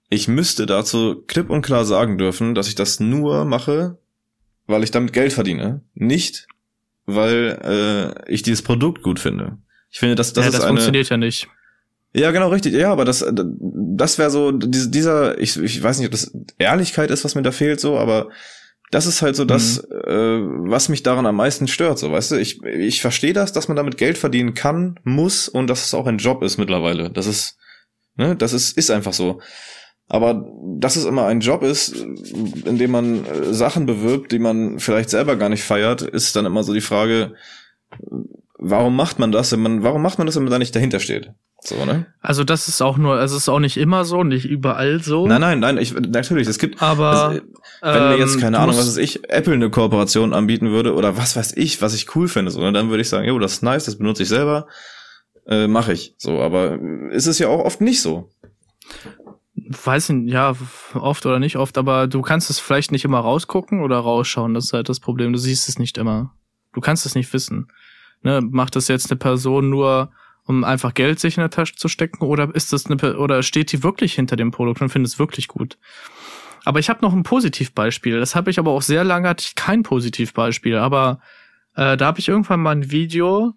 ich 0.10 0.28
müsste 0.28 0.66
dazu 0.66 1.24
klipp 1.28 1.50
und 1.50 1.62
klar 1.62 1.86
sagen 1.86 2.18
dürfen, 2.18 2.56
dass 2.56 2.68
ich 2.68 2.76
das 2.76 3.00
nur 3.00 3.46
mache, 3.46 3.98
weil 4.68 4.84
ich 4.84 4.92
damit 4.92 5.14
Geld 5.14 5.34
verdiene. 5.34 5.82
Nicht, 5.94 6.48
weil 7.16 8.16
äh, 8.28 8.32
ich 8.32 8.42
dieses 8.42 8.62
Produkt 8.62 9.04
gut 9.04 9.20
finde. 9.20 9.58
Ich 9.92 10.00
finde, 10.00 10.16
dass 10.16 10.34
das 10.34 10.44
ja, 10.46 10.50
ist 10.50 10.54
das 10.56 10.62
eine. 10.64 10.70
funktioniert 10.70 11.10
ja 11.10 11.18
nicht. 11.18 11.48
Ja, 12.14 12.32
genau, 12.32 12.50
richtig. 12.50 12.74
Ja, 12.74 12.92
aber 12.92 13.06
das, 13.06 13.24
das 13.32 14.18
wäre 14.18 14.32
so, 14.32 14.52
diese- 14.52 14.90
dieser, 14.90 15.38
ich, 15.40 15.58
ich 15.58 15.82
weiß 15.82 16.00
nicht, 16.00 16.08
ob 16.08 16.12
das 16.12 16.32
Ehrlichkeit 16.58 17.12
ist, 17.12 17.24
was 17.24 17.36
mir 17.36 17.44
da 17.44 17.52
fehlt, 17.52 17.80
so, 17.80 17.98
aber 17.98 18.30
das 18.92 19.06
ist 19.06 19.22
halt 19.22 19.36
so 19.36 19.46
das, 19.46 19.84
Mhm. 19.84 19.96
äh, 20.08 20.70
was 20.72 20.90
mich 20.90 21.04
daran 21.04 21.28
am 21.28 21.36
meisten 21.36 21.68
stört, 21.68 22.00
so, 22.00 22.12
weißt 22.12 22.32
du? 22.32 22.36
Ich, 22.38 22.64
ich 22.64 23.02
verstehe 23.02 23.34
das, 23.34 23.54
dass 23.54 23.68
man 23.68 23.78
damit 23.78 23.98
Geld 23.98 24.18
verdienen 24.18 24.56
kann, 24.56 25.00
muss 25.04 25.48
und 25.48 25.68
dass 25.68 25.86
es 25.86 25.94
auch 25.94 26.08
ein 26.08 26.18
Job 26.18 26.42
ist 26.42 26.58
mittlerweile. 26.58 27.12
Das 27.12 27.28
ist, 27.28 27.58
ne, 28.16 28.36
das 28.36 28.54
ist, 28.54 28.76
ist 28.78 28.90
einfach 28.90 29.14
so. 29.14 29.42
Aber 30.10 30.44
dass 30.80 30.96
es 30.96 31.06
immer 31.06 31.28
ein 31.28 31.40
Job 31.40 31.62
ist, 31.62 31.96
in 31.96 32.78
dem 32.78 32.92
man 32.92 33.26
äh, 33.26 33.54
Sachen 33.54 33.86
bewirbt, 33.86 34.32
die 34.32 34.40
man 34.40 34.80
vielleicht 34.80 35.12
selber 35.12 35.36
gar 35.36 35.50
nicht 35.50 35.64
feiert, 35.64 36.02
ist 36.02 36.36
dann 36.36 36.48
immer 36.48 36.64
so 36.64 36.74
die 36.74 36.82
Frage, 36.82 37.36
warum 38.58 38.96
macht 38.96 39.20
man 39.20 39.32
das, 39.32 39.52
wenn 39.52 39.62
man, 39.62 39.84
warum 39.84 40.02
macht 40.02 40.18
man 40.18 40.26
das, 40.26 40.36
wenn 40.36 40.44
man 40.44 40.52
da 40.52 40.58
nicht 40.60 40.76
dahinter 40.76 41.00
steht? 41.00 41.32
So, 41.62 41.86
ne? 41.86 42.08
Also 42.22 42.44
das 42.44 42.68
ist 42.68 42.82
auch 42.82 42.98
nur, 42.98 43.16
also 43.16 43.36
es 43.36 43.44
ist 43.44 43.50
auch 43.50 43.60
nicht 43.60 43.78
immer 43.78 44.04
so, 44.06 44.24
nicht 44.24 44.46
überall 44.46 45.04
so. 45.04 45.28
Nein, 45.28 45.42
nein, 45.42 45.60
nein, 45.60 45.78
ich, 45.78 45.94
natürlich, 45.94 46.48
es 46.48 46.58
gibt, 46.58 46.82
aber 46.82 47.36
es, 47.36 47.42
wenn 47.82 48.10
mir 48.10 48.18
jetzt, 48.18 48.36
ähm, 48.36 48.42
keine 48.42 48.60
Ahnung, 48.60 48.78
was 48.78 48.88
weiß 48.88 48.98
ich, 48.98 49.30
Apple 49.30 49.54
eine 49.54 49.70
Kooperation 49.70 50.34
anbieten 50.34 50.72
würde 50.72 50.96
oder 50.96 51.18
was 51.18 51.36
weiß 51.36 51.54
ich, 51.58 51.82
was 51.82 51.94
ich 51.94 52.16
cool 52.16 52.28
finde, 52.28 52.52
so, 52.52 52.62
ne, 52.62 52.72
dann 52.72 52.90
würde 52.90 53.02
ich 53.02 53.10
sagen, 53.10 53.28
jo, 53.28 53.38
das 53.40 53.54
ist 53.54 53.64
nice, 53.64 53.86
das 53.86 53.98
benutze 53.98 54.24
ich 54.24 54.30
selber, 54.30 54.68
äh, 55.48 55.68
mache 55.68 55.94
ich, 55.94 56.16
so, 56.18 56.40
aber 56.42 56.80
ist 57.12 57.28
es 57.28 57.40
ja 57.40 57.48
auch 57.50 57.64
oft 57.64 57.82
nicht 57.82 58.02
so. 58.02 58.30
Weiß 59.70 60.10
nicht, 60.10 60.34
ja, 60.34 60.56
oft 60.96 61.26
oder 61.26 61.40
nicht 61.40 61.58
oft, 61.58 61.78
aber 61.78 62.08
du 62.08 62.22
kannst 62.22 62.50
es 62.50 62.60
vielleicht 62.60 62.92
nicht 62.92 63.06
immer 63.06 63.20
rausgucken 63.20 63.82
oder 63.82 63.98
rausschauen, 64.00 64.54
das 64.54 64.66
ist 64.66 64.74
halt 64.74 64.90
das 64.90 65.00
Problem. 65.00 65.32
Du 65.32 65.40
siehst 65.40 65.70
es 65.70 65.78
nicht 65.78 65.98
immer. 65.98 66.34
Du 66.74 66.82
kannst 66.82 67.06
es 67.06 67.16
nicht 67.16 67.32
wissen. 67.34 67.72
Ne, 68.22 68.42
macht 68.42 68.76
das 68.76 68.88
jetzt 68.88 69.12
eine 69.12 69.18
Person 69.18 69.70
nur, 69.70 70.12
um 70.44 70.64
einfach 70.64 70.94
Geld 70.94 71.20
sich 71.20 71.38
in 71.38 71.42
der 71.42 71.52
Tasche 71.52 71.76
zu 71.76 71.88
stecken, 71.88 72.26
oder 72.26 72.54
ist 72.54 72.74
das 72.74 72.88
eine, 72.88 73.18
oder 73.18 73.44
steht 73.44 73.72
die 73.72 73.84
wirklich 73.84 74.14
hinter 74.14 74.36
dem 74.36 74.52
Produkt 74.52 74.82
und 74.82 74.90
findet 74.90 75.14
es 75.14 75.20
wirklich 75.20 75.48
gut? 75.48 75.78
Aber 76.66 76.80
ich 76.80 76.90
habe 76.90 77.02
noch 77.02 77.14
ein 77.14 77.24
Positivbeispiel. 77.24 78.20
Das 78.20 78.36
habe 78.36 78.50
ich 78.50 78.60
aber 78.60 78.72
auch 78.72 78.82
sehr 78.82 79.04
lange 79.04 79.30
hatte 79.30 79.46
ich 79.48 79.56
kein 79.56 79.84
Positivbeispiel. 79.84 80.78
Aber 80.78 81.22
äh, 81.76 81.96
da 81.96 82.08
habe 82.08 82.20
ich 82.20 82.28
irgendwann 82.28 82.60
mal 82.60 82.72
ein 82.72 82.92
Video 82.92 83.54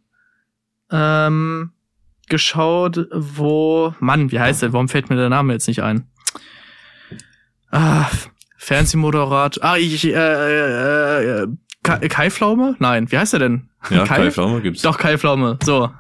ähm, 0.91 1.73
geschaut, 2.29 3.07
wo 3.13 3.95
Mann, 4.01 4.31
wie 4.33 4.41
heißt 4.41 4.63
der? 4.63 4.73
Warum 4.73 4.89
fällt 4.89 5.11
mir 5.11 5.17
der 5.17 5.29
Name 5.29 5.53
jetzt 5.53 5.69
nicht 5.69 5.83
ein? 5.83 6.07
Ah, 7.71 8.07
Fernsehmoderator. 8.59 9.63
Ah, 9.65 9.77
ich 9.77 10.05
äh, 10.07 10.11
äh, 10.13 11.43
äh, 11.43 11.47
Kai, 11.83 11.99
Kai 12.09 12.31
Pflaume? 12.31 12.77
Nein, 12.79 13.11
wie 13.11 13.19
heißt 13.19 13.33
er 13.33 13.39
denn? 13.41 13.69
Ja, 13.91 14.05
Kai? 14.05 14.17
Kai 14.25 14.31
Pflaume 14.31 14.61
gibt's. 14.61 14.83
Doch, 14.83 14.99
Kai 14.99 15.19
Pflaume. 15.19 15.59
So. 15.65 15.91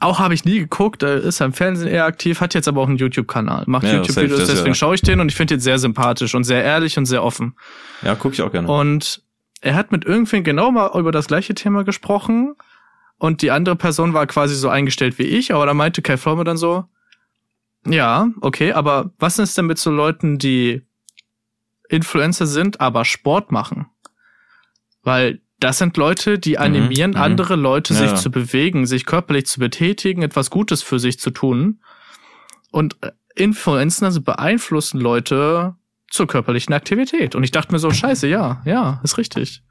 Auch 0.00 0.18
habe 0.20 0.32
ich 0.32 0.44
nie 0.44 0.60
geguckt, 0.60 1.02
er 1.02 1.16
ist 1.16 1.40
im 1.40 1.52
Fernsehen 1.52 1.88
eher 1.88 2.04
aktiv, 2.04 2.40
hat 2.40 2.54
jetzt 2.54 2.68
aber 2.68 2.80
auch 2.82 2.86
einen 2.88 2.98
YouTube-Kanal. 2.98 3.64
Macht 3.66 3.82
Ja, 3.84 3.94
YouTube-Videos, 3.96 4.46
deswegen 4.46 4.68
ja- 4.68 4.74
schaue 4.74 4.94
ich 4.94 5.02
den 5.02 5.18
und 5.20 5.28
ich 5.28 5.34
finde 5.36 5.54
ihn 5.54 5.60
sehr 5.60 5.78
sympathisch 5.78 6.34
und 6.36 6.44
sehr 6.44 6.62
ehrlich 6.62 6.96
und 6.98 7.06
sehr 7.06 7.22
offen. 7.24 7.54
Ja, 8.02 8.14
guck 8.14 8.32
ich 8.32 8.42
auch 8.42 8.52
gerne. 8.52 8.68
Und 8.68 9.22
er 9.60 9.74
hat 9.74 9.90
mit 9.90 10.04
irgendwen 10.04 10.44
genau 10.44 10.70
mal 10.70 10.90
über 10.98 11.10
das 11.10 11.26
gleiche 11.26 11.54
Thema 11.54 11.82
gesprochen 11.82 12.54
und 13.18 13.42
die 13.42 13.50
andere 13.50 13.76
Person 13.76 14.14
war 14.14 14.26
quasi 14.26 14.54
so 14.54 14.68
eingestellt 14.68 15.18
wie 15.18 15.24
ich, 15.24 15.52
aber 15.52 15.66
da 15.66 15.74
meinte 15.74 16.02
Kai 16.02 16.16
Pflaume 16.16 16.44
dann 16.44 16.56
so, 16.56 16.84
ja, 17.86 18.28
okay, 18.40 18.72
aber 18.72 19.12
was 19.18 19.38
ist 19.38 19.56
denn 19.58 19.66
mit 19.66 19.78
so 19.78 19.90
Leuten, 19.90 20.38
die 20.38 20.82
Influencer 21.88 22.46
sind, 22.46 22.80
aber 22.80 23.04
Sport 23.04 23.50
machen? 23.50 23.86
Weil 25.02 25.40
das 25.60 25.78
sind 25.78 25.96
Leute, 25.96 26.38
die 26.38 26.58
animieren 26.58 27.12
mhm. 27.12 27.16
andere 27.16 27.56
Leute, 27.56 27.94
Ja, 27.94 28.00
sich 28.00 28.14
zu 28.14 28.30
bewegen, 28.30 28.86
sich 28.86 29.06
körperlich 29.06 29.46
zu 29.46 29.58
betätigen, 29.58 30.22
etwas 30.22 30.50
Gutes 30.50 30.82
für 30.82 31.00
sich 31.00 31.18
zu 31.18 31.30
tun. 31.30 31.80
Und 32.70 32.96
äh, 33.00 33.10
Influencer 33.34 34.06
also 34.06 34.20
beeinflussen 34.20 35.00
Leute 35.00 35.74
zur 36.10 36.26
körperlichen 36.26 36.74
Aktivität. 36.74 37.34
Und 37.34 37.44
ich 37.44 37.50
dachte 37.50 37.72
mir 37.72 37.78
so, 37.78 37.90
scheiße, 37.90 38.28
ja, 38.28 38.62
ja, 38.64 39.00
ist 39.02 39.18
richtig. 39.18 39.62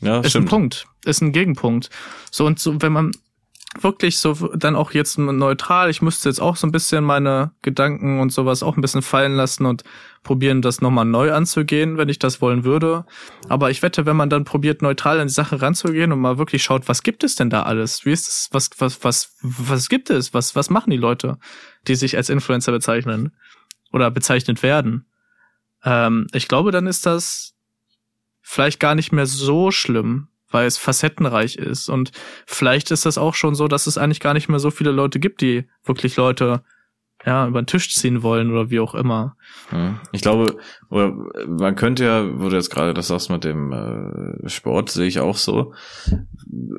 Ja, 0.00 0.18
Ist 0.18 0.26
ein 0.26 0.30
stimmt. 0.30 0.48
Punkt. 0.48 0.86
Ist 1.04 1.20
ein 1.20 1.32
Gegenpunkt. 1.32 1.90
So, 2.30 2.46
und 2.46 2.58
so, 2.58 2.80
wenn 2.80 2.92
man 2.92 3.12
wirklich 3.78 4.18
so 4.18 4.34
dann 4.56 4.74
auch 4.74 4.90
jetzt 4.92 5.16
neutral, 5.16 5.90
ich 5.90 6.02
müsste 6.02 6.28
jetzt 6.28 6.40
auch 6.40 6.56
so 6.56 6.66
ein 6.66 6.72
bisschen 6.72 7.04
meine 7.04 7.52
Gedanken 7.62 8.18
und 8.18 8.32
sowas 8.32 8.62
auch 8.64 8.76
ein 8.76 8.80
bisschen 8.80 9.02
fallen 9.02 9.34
lassen 9.34 9.64
und 9.64 9.84
probieren, 10.24 10.60
das 10.60 10.80
nochmal 10.80 11.04
neu 11.04 11.32
anzugehen, 11.32 11.96
wenn 11.96 12.08
ich 12.08 12.18
das 12.18 12.42
wollen 12.42 12.64
würde. 12.64 13.06
Aber 13.48 13.70
ich 13.70 13.82
wette, 13.82 14.06
wenn 14.06 14.16
man 14.16 14.28
dann 14.28 14.44
probiert, 14.44 14.82
neutral 14.82 15.20
an 15.20 15.28
die 15.28 15.32
Sache 15.32 15.62
ranzugehen 15.62 16.10
und 16.10 16.20
mal 16.20 16.36
wirklich 16.36 16.64
schaut, 16.64 16.88
was 16.88 17.02
gibt 17.02 17.22
es 17.22 17.36
denn 17.36 17.48
da 17.48 17.62
alles? 17.62 18.04
Wie 18.04 18.12
ist 18.12 18.28
es, 18.28 18.48
was, 18.50 18.70
was, 18.78 19.04
was, 19.04 19.36
was 19.42 19.88
gibt 19.88 20.10
es? 20.10 20.34
Was, 20.34 20.56
was 20.56 20.68
machen 20.68 20.90
die 20.90 20.96
Leute, 20.96 21.38
die 21.86 21.94
sich 21.94 22.16
als 22.16 22.28
Influencer 22.28 22.72
bezeichnen? 22.72 23.32
Oder 23.92 24.10
bezeichnet 24.10 24.62
werden? 24.62 25.06
Ähm, 25.84 26.26
ich 26.32 26.48
glaube, 26.48 26.72
dann 26.72 26.86
ist 26.86 27.06
das 27.06 27.54
vielleicht 28.50 28.80
gar 28.80 28.96
nicht 28.96 29.12
mehr 29.12 29.26
so 29.26 29.70
schlimm, 29.70 30.26
weil 30.50 30.66
es 30.66 30.76
facettenreich 30.76 31.54
ist. 31.54 31.88
Und 31.88 32.10
vielleicht 32.46 32.90
ist 32.90 33.06
das 33.06 33.16
auch 33.16 33.34
schon 33.34 33.54
so, 33.54 33.68
dass 33.68 33.86
es 33.86 33.96
eigentlich 33.96 34.18
gar 34.18 34.34
nicht 34.34 34.48
mehr 34.48 34.58
so 34.58 34.72
viele 34.72 34.90
Leute 34.90 35.20
gibt, 35.20 35.40
die 35.40 35.68
wirklich 35.84 36.16
Leute 36.16 36.64
ja, 37.24 37.46
über 37.46 37.62
den 37.62 37.66
Tisch 37.66 37.94
ziehen 37.94 38.24
wollen 38.24 38.50
oder 38.50 38.70
wie 38.70 38.80
auch 38.80 38.94
immer. 38.94 39.36
Ich 40.10 40.22
glaube, 40.22 40.56
oder 40.88 41.14
man 41.46 41.76
könnte 41.76 42.04
ja, 42.04 42.40
wo 42.40 42.48
du 42.48 42.56
jetzt 42.56 42.70
gerade 42.70 42.92
das 42.92 43.06
sagst 43.06 43.30
mit 43.30 43.44
dem 43.44 43.72
äh, 43.72 44.48
Sport, 44.48 44.90
sehe 44.90 45.06
ich 45.06 45.20
auch 45.20 45.36
so. 45.36 45.72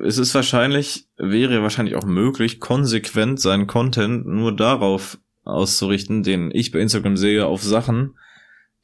Es 0.04 0.18
ist 0.18 0.34
wahrscheinlich, 0.34 1.08
wäre 1.16 1.62
wahrscheinlich 1.62 1.94
auch 1.94 2.04
möglich, 2.04 2.60
konsequent 2.60 3.40
seinen 3.40 3.66
Content 3.66 4.26
nur 4.26 4.54
darauf 4.54 5.18
auszurichten, 5.44 6.22
den 6.22 6.50
ich 6.52 6.70
bei 6.70 6.80
Instagram 6.80 7.16
sehe, 7.16 7.46
auf 7.46 7.62
Sachen, 7.62 8.18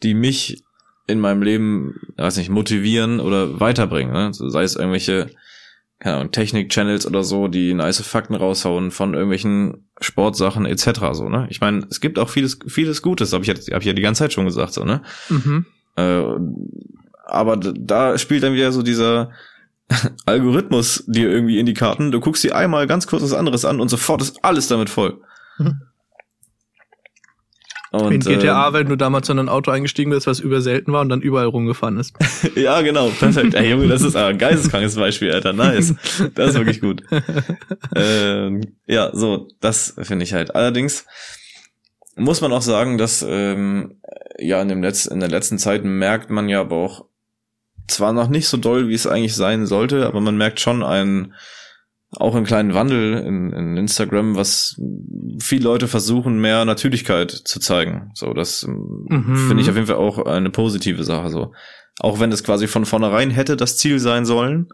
die 0.02 0.14
mich 0.14 0.62
in 1.08 1.18
meinem 1.20 1.42
Leben, 1.42 2.00
weiß 2.16 2.36
nicht, 2.36 2.50
motivieren 2.50 3.18
oder 3.18 3.58
weiterbringen. 3.58 4.12
Ne? 4.12 4.30
Sei 4.32 4.62
es 4.62 4.76
irgendwelche 4.76 5.30
keine 5.98 6.16
Ahnung, 6.16 6.30
Technik-Channels 6.30 7.06
oder 7.06 7.24
so, 7.24 7.48
die 7.48 7.74
nice 7.74 8.00
Fakten 8.02 8.34
raushauen 8.36 8.90
von 8.90 9.14
irgendwelchen 9.14 9.88
Sportsachen 10.00 10.64
etc. 10.64 11.00
so, 11.12 11.28
ne? 11.28 11.48
Ich 11.50 11.60
meine, 11.60 11.86
es 11.90 12.00
gibt 12.00 12.18
auch 12.20 12.28
vieles, 12.28 12.58
vieles 12.66 13.02
Gutes, 13.02 13.32
habe 13.32 13.42
ich, 13.42 13.48
jetzt, 13.48 13.70
hab 13.72 13.80
ich 13.80 13.86
ja 13.86 13.92
die 13.92 14.02
ganze 14.02 14.20
Zeit 14.20 14.32
schon 14.32 14.44
gesagt, 14.44 14.74
so, 14.74 14.84
ne? 14.84 15.02
Mhm. 15.28 15.66
Äh, 15.96 16.22
aber 17.26 17.56
da 17.56 18.16
spielt 18.16 18.44
dann 18.44 18.54
wieder 18.54 18.70
so 18.70 18.82
dieser 18.82 19.32
Algorithmus 20.26 21.04
dir 21.08 21.28
irgendwie 21.30 21.58
in 21.58 21.66
die 21.66 21.74
Karten. 21.74 22.12
Du 22.12 22.20
guckst 22.20 22.44
dir 22.44 22.54
einmal 22.54 22.86
ganz 22.86 23.08
kurz 23.08 23.24
was 23.24 23.34
anderes 23.34 23.64
an 23.64 23.80
und 23.80 23.88
sofort 23.88 24.22
ist 24.22 24.44
alles 24.44 24.68
damit 24.68 24.90
voll. 24.90 25.20
Mhm. 25.58 25.80
Und, 27.90 28.12
in 28.12 28.20
GTA, 28.20 28.68
äh, 28.68 28.72
wenn 28.72 28.88
du 28.88 28.96
damals 28.96 29.28
in 29.28 29.38
ein 29.38 29.48
Auto 29.48 29.70
eingestiegen 29.70 30.10
bist, 30.10 30.26
was 30.26 30.40
über 30.40 30.60
selten 30.60 30.92
war 30.92 31.00
und 31.00 31.08
dann 31.08 31.22
überall 31.22 31.46
rumgefahren 31.46 31.98
ist. 31.98 32.14
ja, 32.54 32.80
genau, 32.82 33.08
perfekt. 33.08 33.54
Ey, 33.54 33.70
Junge, 33.70 33.88
das 33.88 34.02
ist 34.02 34.16
ein 34.16 34.36
geisteskrankes 34.36 34.96
Beispiel, 34.96 35.32
Alter. 35.32 35.52
Nice. 35.52 35.94
Das 36.34 36.50
ist 36.50 36.54
wirklich 36.56 36.80
gut. 36.80 37.02
ähm, 37.96 38.60
ja, 38.86 39.10
so, 39.14 39.48
das 39.60 39.94
finde 40.02 40.24
ich 40.24 40.34
halt. 40.34 40.54
Allerdings 40.54 41.06
muss 42.16 42.40
man 42.40 42.52
auch 42.52 42.62
sagen, 42.62 42.98
dass 42.98 43.24
ähm, 43.26 44.00
ja 44.38 44.60
in, 44.60 44.68
dem 44.68 44.82
Letz 44.82 45.06
in 45.06 45.20
der 45.20 45.30
letzten 45.30 45.58
Zeit 45.58 45.84
merkt 45.84 46.30
man 46.30 46.48
ja 46.48 46.60
aber 46.60 46.76
auch 46.76 47.06
zwar 47.86 48.12
noch 48.12 48.28
nicht 48.28 48.48
so 48.48 48.56
doll, 48.56 48.88
wie 48.88 48.94
es 48.94 49.06
eigentlich 49.06 49.34
sein 49.34 49.66
sollte, 49.66 50.06
aber 50.06 50.20
man 50.20 50.36
merkt 50.36 50.60
schon 50.60 50.82
einen 50.82 51.34
auch 52.16 52.34
einen 52.34 52.46
kleinen 52.46 52.72
Wandel 52.74 53.14
in, 53.14 53.52
in 53.52 53.76
Instagram, 53.76 54.34
was 54.34 54.80
viele 55.40 55.64
Leute 55.64 55.88
versuchen, 55.88 56.40
mehr 56.40 56.64
Natürlichkeit 56.64 57.30
zu 57.30 57.60
zeigen. 57.60 58.10
So, 58.14 58.32
das 58.32 58.66
Mhm. 58.66 59.36
finde 59.48 59.62
ich 59.62 59.68
auf 59.68 59.74
jeden 59.76 59.86
Fall 59.88 59.96
auch 59.96 60.24
eine 60.24 60.50
positive 60.50 61.04
Sache. 61.04 61.28
So, 61.28 61.52
auch 62.00 62.18
wenn 62.20 62.32
es 62.32 62.42
quasi 62.44 62.66
von 62.66 62.86
vornherein 62.86 63.30
hätte 63.30 63.56
das 63.56 63.76
Ziel 63.76 63.98
sein 63.98 64.24
sollen, 64.24 64.68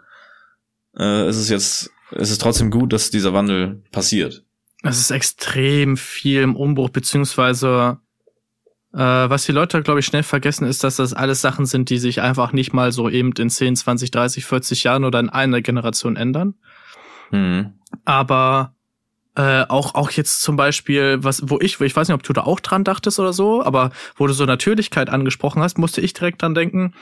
äh, 0.96 1.28
ist 1.28 1.36
es 1.38 1.48
jetzt, 1.48 1.90
ist 2.12 2.30
es 2.30 2.38
trotzdem 2.38 2.70
gut, 2.70 2.92
dass 2.92 3.10
dieser 3.10 3.32
Wandel 3.32 3.82
passiert. 3.90 4.44
Es 4.84 5.00
ist 5.00 5.10
extrem 5.10 5.96
viel 5.96 6.42
im 6.42 6.54
Umbruch, 6.54 6.90
beziehungsweise 6.90 7.98
äh, 8.92 8.98
was 8.98 9.44
die 9.44 9.52
Leute, 9.52 9.82
glaube 9.82 9.98
ich, 10.00 10.06
schnell 10.06 10.22
vergessen, 10.22 10.66
ist, 10.68 10.84
dass 10.84 10.96
das 10.96 11.14
alles 11.14 11.40
Sachen 11.40 11.66
sind, 11.66 11.90
die 11.90 11.98
sich 11.98 12.20
einfach 12.20 12.52
nicht 12.52 12.72
mal 12.72 12.92
so 12.92 13.08
eben 13.08 13.32
in 13.32 13.50
10, 13.50 13.74
20, 13.74 14.12
30, 14.12 14.44
40 14.44 14.84
Jahren 14.84 15.04
oder 15.04 15.18
in 15.18 15.30
einer 15.30 15.62
Generation 15.62 16.14
ändern. 16.14 16.54
Hm. 17.30 17.74
Aber 18.04 18.74
äh, 19.36 19.64
auch 19.68 19.94
auch 19.94 20.10
jetzt 20.10 20.42
zum 20.42 20.56
Beispiel, 20.56 21.18
was 21.22 21.42
wo 21.48 21.58
ich, 21.60 21.80
ich 21.80 21.96
weiß 21.96 22.08
nicht, 22.08 22.14
ob 22.14 22.22
du 22.22 22.32
da 22.32 22.42
auch 22.42 22.60
dran 22.60 22.84
dachtest 22.84 23.18
oder 23.18 23.32
so, 23.32 23.64
aber 23.64 23.90
wo 24.16 24.26
du 24.26 24.32
so 24.32 24.44
Natürlichkeit 24.44 25.10
angesprochen 25.10 25.62
hast, 25.62 25.78
musste 25.78 26.00
ich 26.00 26.12
direkt 26.12 26.42
dran 26.42 26.54
denken, 26.54 26.94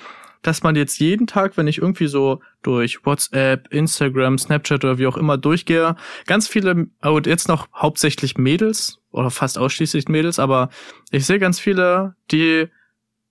dass 0.43 0.63
man 0.63 0.75
jetzt 0.75 0.99
jeden 0.99 1.27
Tag, 1.27 1.57
wenn 1.57 1.69
ich 1.69 1.79
irgendwie 1.79 2.09
so 2.09 2.41
durch 2.63 3.07
WhatsApp, 3.07 3.69
Instagram, 3.73 4.39
Snapchat 4.39 4.85
oder 4.85 4.99
wie 4.99 5.07
auch 5.07 5.17
immer 5.17 5.39
durchgehe, 5.39 5.97
ganz 6.27 6.49
viele, 6.49 6.89
oh, 7.03 7.21
jetzt 7.25 7.49
noch 7.49 7.69
hauptsächlich 7.75 8.37
Mädels 8.37 8.99
oder 9.13 9.31
fast 9.31 9.57
ausschließlich 9.57 10.09
Mädels, 10.09 10.39
aber 10.39 10.69
ich 11.11 11.27
sehe 11.27 11.39
ganz 11.39 11.61
viele, 11.61 12.17
die 12.31 12.69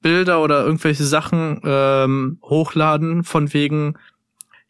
Bilder 0.01 0.41
oder 0.41 0.63
irgendwelche 0.63 1.03
Sachen 1.03 1.61
ähm, 1.63 2.39
hochladen 2.43 3.23
von 3.23 3.53
wegen 3.53 3.95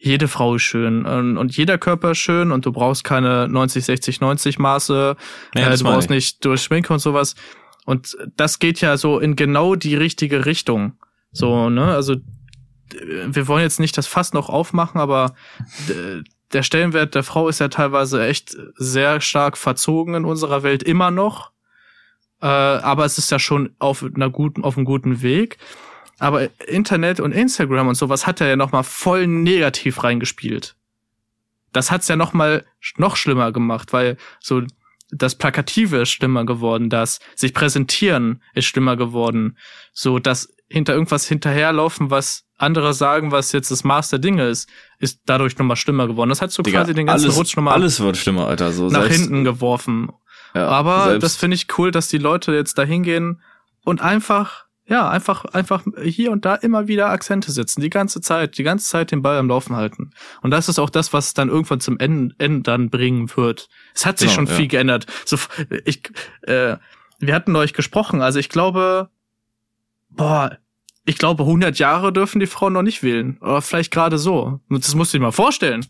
jede 0.03 0.27
Frau 0.27 0.55
ist 0.55 0.63
schön 0.63 1.05
und, 1.05 1.37
und 1.37 1.55
jeder 1.55 1.77
Körper 1.77 2.11
ist 2.11 2.17
schön 2.17 2.51
und 2.51 2.65
du 2.65 2.71
brauchst 2.71 3.03
keine 3.03 3.47
90, 3.47 3.85
60, 3.85 4.19
90 4.19 4.57
Maße, 4.57 5.15
Ja, 5.55 5.69
äh, 5.69 5.77
du 5.77 5.83
brauchst 5.83 6.05
ich. 6.05 6.09
nicht 6.09 6.43
durch 6.43 6.63
Schminke 6.63 6.91
und 6.91 6.99
sowas. 6.99 7.35
Und 7.85 8.17
das 8.35 8.57
geht 8.59 8.81
ja 8.81 8.97
so 8.97 9.19
in 9.19 9.35
genau 9.35 9.75
die 9.75 9.95
richtige 9.95 10.45
Richtung. 10.45 10.93
So, 11.31 11.69
ne, 11.69 11.85
also 11.93 12.15
wir 13.27 13.47
wollen 13.47 13.61
jetzt 13.61 13.79
nicht 13.79 13.97
das 13.97 14.07
Fass 14.07 14.33
noch 14.33 14.49
aufmachen, 14.49 14.99
aber 14.99 15.35
der 16.51 16.63
Stellenwert 16.63 17.15
der 17.15 17.23
Frau 17.23 17.47
ist 17.47 17.59
ja 17.59 17.67
teilweise 17.67 18.25
echt 18.25 18.57
sehr 18.75 19.21
stark 19.21 19.55
verzogen 19.55 20.15
in 20.15 20.25
unserer 20.25 20.63
Welt 20.63 20.83
immer 20.83 21.11
noch. 21.11 21.51
Äh, 22.41 22.47
aber 22.47 23.05
es 23.05 23.19
ist 23.19 23.31
ja 23.31 23.37
schon 23.37 23.75
auf 23.77 24.03
einer 24.03 24.29
guten, 24.31 24.63
auf 24.63 24.77
einem 24.77 24.85
guten 24.85 25.21
Weg. 25.21 25.57
Aber 26.21 26.49
Internet 26.67 27.19
und 27.19 27.31
Instagram 27.31 27.87
und 27.87 27.95
sowas 27.95 28.27
hat 28.27 28.41
er 28.41 28.47
ja 28.47 28.55
noch 28.55 28.71
mal 28.71 28.83
voll 28.83 29.25
negativ 29.25 30.03
reingespielt. 30.03 30.75
Das 31.73 31.89
hat's 31.89 32.07
ja 32.07 32.15
noch 32.15 32.33
mal 32.33 32.63
sch- 32.81 32.93
noch 32.97 33.15
schlimmer 33.15 33.51
gemacht, 33.51 33.91
weil 33.91 34.17
so 34.39 34.61
das 35.09 35.35
Plakative 35.35 35.97
ist 36.03 36.11
schlimmer 36.11 36.45
geworden, 36.45 36.89
das 36.89 37.19
sich 37.35 37.53
präsentieren 37.53 38.41
ist 38.53 38.65
schlimmer 38.65 38.95
geworden, 38.97 39.57
so 39.93 40.19
das 40.19 40.53
hinter 40.69 40.93
irgendwas 40.93 41.27
hinterherlaufen, 41.27 42.11
was 42.11 42.45
andere 42.57 42.93
sagen, 42.93 43.31
was 43.31 43.51
jetzt 43.51 43.71
das 43.71 43.83
Maß 43.83 44.09
der 44.09 44.19
Dinge 44.19 44.47
ist, 44.47 44.69
ist 44.99 45.21
dadurch 45.25 45.57
noch 45.57 45.65
mal 45.65 45.75
schlimmer 45.75 46.05
geworden. 46.07 46.29
Das 46.29 46.41
hat 46.41 46.51
so 46.51 46.61
Digga, 46.61 46.81
quasi 46.81 46.93
den 46.93 47.07
ganzen 47.07 47.25
alles, 47.25 47.37
Rutsch 47.37 47.55
noch 47.57 47.63
mal 47.63 47.73
alles 47.73 47.99
wird 47.99 48.15
schlimmer, 48.15 48.45
Alter. 48.47 48.71
So 48.71 48.87
nach 48.89 49.01
selbst, 49.01 49.17
hinten 49.21 49.43
geworfen. 49.43 50.09
Ja, 50.53 50.67
Aber 50.67 51.05
selbst, 51.05 51.23
das 51.23 51.35
finde 51.35 51.55
ich 51.55 51.67
cool, 51.79 51.89
dass 51.91 52.07
die 52.09 52.19
Leute 52.19 52.53
jetzt 52.53 52.77
da 52.77 52.83
hingehen 52.83 53.41
und 53.83 54.01
einfach, 54.01 54.65
ja, 54.87 55.09
einfach, 55.09 55.45
einfach 55.45 55.83
hier 56.01 56.31
und 56.31 56.43
da 56.43 56.55
immer 56.55 56.87
wieder 56.87 57.09
Akzente 57.09 57.51
setzen, 57.51 57.81
die 57.81 57.89
ganze 57.89 58.19
Zeit, 58.19 58.57
die 58.57 58.63
ganze 58.63 58.87
Zeit 58.87 59.11
den 59.11 59.21
Ball 59.21 59.37
am 59.37 59.47
Laufen 59.47 59.75
halten. 59.75 60.11
Und 60.41 60.51
das 60.51 60.67
ist 60.69 60.79
auch 60.79 60.89
das, 60.89 61.13
was 61.13 61.27
es 61.27 61.33
dann 61.33 61.49
irgendwann 61.49 61.79
zum 61.79 61.97
Ende, 61.99 62.35
Ende 62.39 62.63
dann 62.63 62.89
bringen 62.89 63.29
wird. 63.35 63.69
Es 63.93 64.05
hat 64.05 64.17
sich 64.17 64.29
Genau, 64.29 64.35
schon 64.35 64.47
ja. 64.47 64.53
viel 64.55 64.67
geändert. 64.67 65.05
So, 65.25 65.37
ich, 65.85 66.03
äh, 66.41 66.77
wir 67.19 67.35
hatten 67.35 67.55
euch 67.55 67.73
gesprochen, 67.73 68.21
also 68.21 68.39
ich 68.39 68.49
glaube, 68.49 69.09
boah, 70.09 70.57
ich 71.05 71.17
glaube, 71.17 71.43
100 71.43 71.79
Jahre 71.79 72.11
dürfen 72.13 72.39
die 72.39 72.47
Frauen 72.47 72.73
noch 72.73 72.81
nicht 72.83 73.01
wählen. 73.03 73.37
Oder 73.41 73.61
vielleicht 73.61 73.91
gerade 73.91 74.17
so. 74.17 74.59
Das 74.69 74.93
musst 74.95 75.13
du 75.13 75.17
dir 75.17 75.23
mal 75.23 75.31
vorstellen. 75.31 75.85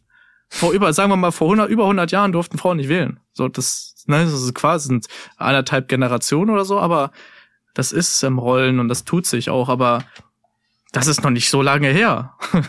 Vor 0.48 0.74
über, 0.74 0.94
sagen 0.94 1.10
wir 1.10 1.18
mal, 1.18 1.32
vor 1.32 1.48
100, 1.48 1.70
über 1.70 1.84
100 1.84 2.12
Jahren 2.12 2.32
durften 2.34 2.58
Frauen 2.58 2.78
nicht 2.78 2.90
wählen. 2.90 3.20
So, 3.34 3.48
das, 3.48 4.04
ne, 4.08 4.24
das 4.24 4.34
ist 4.34 4.54
quasi 4.54 4.88
sind 4.88 5.08
anderthalb 5.38 5.88
Generationen 5.88 6.50
oder 6.50 6.66
so, 6.66 6.80
aber 6.80 7.12
das 7.74 7.92
ist 7.92 8.24
im 8.24 8.40
Rollen 8.40 8.80
und 8.80 8.88
das 8.88 9.06
tut 9.06 9.26
sich 9.26 9.50
auch, 9.50 9.70
aber 9.70 10.04
das 10.92 11.08
ist 11.08 11.24
noch 11.24 11.30
nicht 11.30 11.50
so 11.50 11.62
lange 11.62 11.90
her. 11.90 12.34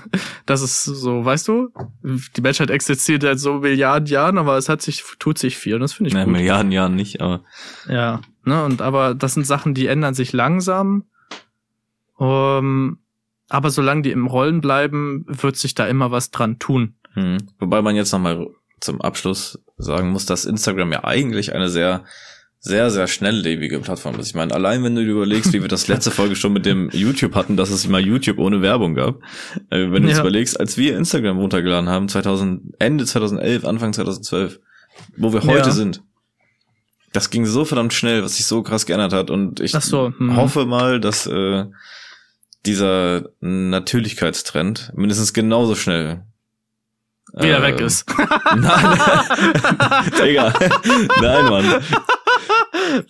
Das 0.44 0.60
ist 0.60 0.82
so, 0.82 1.24
weißt 1.24 1.46
du, 1.46 1.70
die 2.02 2.40
Menschheit 2.40 2.68
existiert 2.68 3.22
seit 3.22 3.38
so 3.38 3.54
Milliarden 3.54 4.08
Jahren, 4.08 4.38
aber 4.38 4.56
es 4.56 4.68
hat 4.68 4.82
sich, 4.82 5.04
tut 5.20 5.38
sich 5.38 5.56
viel 5.56 5.76
und 5.76 5.82
das 5.82 5.92
finde 5.92 6.08
ich 6.08 6.14
Na, 6.14 6.24
gut. 6.24 6.32
Milliarden 6.32 6.72
Jahren 6.72 6.96
nicht, 6.96 7.20
aber 7.20 7.44
Ja, 7.88 8.20
ne, 8.44 8.64
und 8.64 8.82
aber 8.82 9.14
das 9.14 9.34
sind 9.34 9.46
Sachen, 9.46 9.72
die 9.72 9.86
ändern 9.86 10.14
sich 10.14 10.32
langsam. 10.32 11.04
Um, 12.16 12.98
aber 13.48 13.70
solange 13.70 14.02
die 14.02 14.10
im 14.10 14.26
Rollen 14.26 14.60
bleiben, 14.60 15.24
wird 15.28 15.56
sich 15.56 15.74
da 15.74 15.86
immer 15.86 16.10
was 16.10 16.30
dran 16.30 16.58
tun. 16.58 16.96
Hm. 17.14 17.38
Wobei 17.58 17.82
man 17.82 17.94
jetzt 17.94 18.12
nochmal 18.12 18.48
zum 18.80 19.00
Abschluss 19.00 19.62
sagen 19.76 20.10
muss, 20.10 20.26
dass 20.26 20.44
Instagram 20.44 20.92
ja 20.92 21.04
eigentlich 21.04 21.54
eine 21.54 21.68
sehr, 21.68 22.04
sehr, 22.64 22.90
sehr 22.92 23.08
schnelllebige 23.08 23.80
Plattform 23.80 24.20
ist. 24.20 24.28
Ich 24.28 24.34
meine, 24.36 24.54
allein 24.54 24.84
wenn 24.84 24.94
du 24.94 25.04
dir 25.04 25.10
überlegst, 25.10 25.52
wie 25.52 25.62
wir 25.62 25.68
das 25.68 25.88
letzte 25.88 26.10
Folge 26.12 26.36
schon 26.36 26.52
mit 26.52 26.64
dem 26.64 26.90
YouTube 26.92 27.34
hatten, 27.34 27.56
dass 27.56 27.70
es 27.70 27.88
mal 27.88 28.00
YouTube 28.00 28.38
ohne 28.38 28.62
Werbung 28.62 28.94
gab. 28.94 29.16
Äh, 29.70 29.90
wenn 29.90 30.04
du 30.04 30.10
Ja. 30.10 30.20
überlegst, 30.20 30.58
als 30.60 30.76
wir 30.78 30.96
Instagram 30.96 31.38
runtergeladen 31.38 31.88
haben, 31.88 32.08
2000, 32.08 32.74
Ende 32.78 33.04
2011, 33.04 33.64
Anfang 33.64 33.92
2012, 33.92 34.60
wo 35.16 35.32
wir 35.32 35.42
heute 35.42 35.68
Ja. 35.68 35.70
sind. 35.72 36.02
Das 37.12 37.30
ging 37.30 37.46
so 37.46 37.64
verdammt 37.64 37.92
schnell, 37.94 38.22
was 38.22 38.36
sich 38.36 38.46
so 38.46 38.62
krass 38.62 38.86
geändert 38.86 39.12
hat. 39.12 39.30
Und 39.30 39.58
ich 39.58 39.72
so, 39.72 40.12
hm. 40.16 40.36
hoffe 40.36 40.64
mal, 40.64 41.00
dass 41.00 41.26
äh, 41.26 41.64
dieser 42.64 43.24
Natürlichkeitstrend 43.40 44.92
mindestens 44.94 45.32
genauso 45.32 45.74
schnell 45.74 46.22
Wieder 47.34 47.58
äh, 47.58 47.62
weg 47.72 47.80
ist. 47.80 48.06
Nein, 48.56 48.98
Digga. 50.22 50.54
Nein, 51.20 51.44
Mann. 51.46 51.82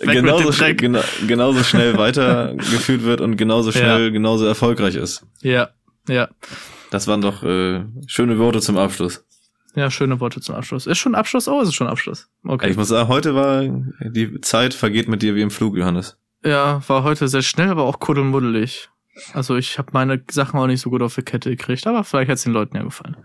Genauso, 0.00 0.52
sch 0.52 0.58
Dreck. 0.58 0.78
gena 0.78 1.02
genauso 1.26 1.62
schnell 1.62 1.96
weitergeführt 1.96 3.04
wird 3.04 3.20
und 3.20 3.36
genauso 3.36 3.72
schnell, 3.72 4.10
genauso 4.10 4.44
erfolgreich 4.44 4.96
ist. 4.96 5.24
Ja, 5.40 5.70
ja. 6.08 6.28
Das 6.90 7.06
waren 7.06 7.20
doch 7.20 7.42
äh, 7.42 7.84
schöne 8.06 8.38
Worte 8.38 8.60
zum 8.60 8.76
Abschluss. 8.76 9.24
Ja, 9.74 9.90
schöne 9.90 10.20
Worte 10.20 10.40
zum 10.40 10.54
Abschluss. 10.54 10.86
Ist 10.86 10.98
schon 10.98 11.14
Abschluss? 11.14 11.48
Oh, 11.48 11.60
ist 11.62 11.68
es 11.68 11.74
schon 11.74 11.86
Abschluss. 11.86 12.28
Okay. 12.44 12.70
Ich 12.70 12.76
muss 12.76 12.88
sagen, 12.88 13.08
heute 13.08 13.34
war 13.34 13.62
die 14.00 14.40
Zeit 14.42 14.74
vergeht 14.74 15.08
mit 15.08 15.22
dir 15.22 15.34
wie 15.34 15.42
im 15.42 15.50
Flug, 15.50 15.76
Johannes. 15.76 16.18
Ja, 16.44 16.82
war 16.88 17.04
heute 17.04 17.28
sehr 17.28 17.42
schnell, 17.42 17.68
aber 17.68 17.84
auch 17.84 17.98
kuddelmuddelig. 17.98 18.90
Also 19.32 19.56
ich 19.56 19.78
habe 19.78 19.90
meine 19.92 20.22
Sachen 20.30 20.58
auch 20.58 20.66
nicht 20.66 20.80
so 20.80 20.90
gut 20.90 21.02
auf 21.02 21.14
die 21.14 21.22
Kette 21.22 21.50
gekriegt, 21.50 21.86
aber 21.86 22.04
vielleicht 22.04 22.30
hat's 22.30 22.42
den 22.42 22.52
Leuten 22.52 22.76
ja 22.76 22.82
gefallen. 22.82 23.16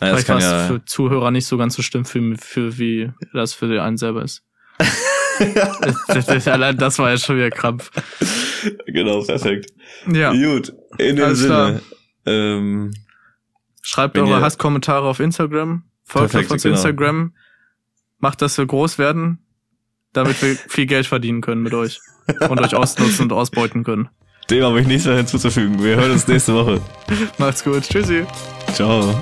Naja, 0.00 0.14
vielleicht 0.14 0.28
war 0.28 0.38
es 0.38 0.44
ja. 0.44 0.66
für 0.66 0.84
Zuhörer 0.84 1.30
nicht 1.30 1.46
so 1.46 1.56
ganz 1.56 1.74
so 1.74 1.82
schlimm, 1.82 2.04
für, 2.04 2.36
für 2.36 2.78
wie 2.78 3.12
das 3.32 3.52
für 3.52 3.68
den 3.68 3.80
einen 3.80 3.96
selber 3.96 4.22
ist. 4.22 4.44
das, 6.08 6.26
das, 6.26 6.48
allein 6.48 6.76
das 6.76 6.98
war 6.98 7.10
ja 7.10 7.18
schon 7.18 7.36
wieder 7.36 7.50
Krampf. 7.50 7.90
Genau, 8.86 9.22
perfekt. 9.22 9.72
Ja. 10.12 10.32
Gut, 10.32 10.72
in 10.98 11.16
dem 11.16 11.24
Alles 11.24 11.38
Sinne. 11.40 11.80
Ähm, 12.26 12.92
Schreibt 13.82 14.18
eure 14.18 14.40
Hasskommentare 14.40 15.08
auf 15.08 15.20
Instagram. 15.20 15.84
Folgt 16.04 16.32
Perfekt, 16.32 16.50
auf 16.50 16.52
uns 16.54 16.62
genau. 16.62 16.74
Instagram. 16.74 17.34
Macht, 18.18 18.42
dass 18.42 18.58
wir 18.58 18.66
groß 18.66 18.98
werden, 18.98 19.38
damit 20.12 20.42
wir 20.42 20.54
viel 20.68 20.86
Geld 20.86 21.06
verdienen 21.06 21.40
können 21.40 21.62
mit 21.62 21.74
euch. 21.74 22.00
Und 22.48 22.60
euch 22.60 22.74
ausnutzen 22.74 23.24
und 23.24 23.32
ausbeuten 23.32 23.82
können. 23.82 24.08
dem 24.50 24.62
habe 24.62 24.80
ich 24.80 24.86
nichts 24.86 25.06
mehr 25.06 25.16
hinzuzufügen. 25.16 25.82
Wir 25.82 25.96
hören 25.96 26.12
uns 26.12 26.28
nächste 26.28 26.54
Woche. 26.54 26.80
Macht's 27.38 27.64
gut. 27.64 27.82
Tschüssi. 27.82 28.24
Ciao. 28.72 29.18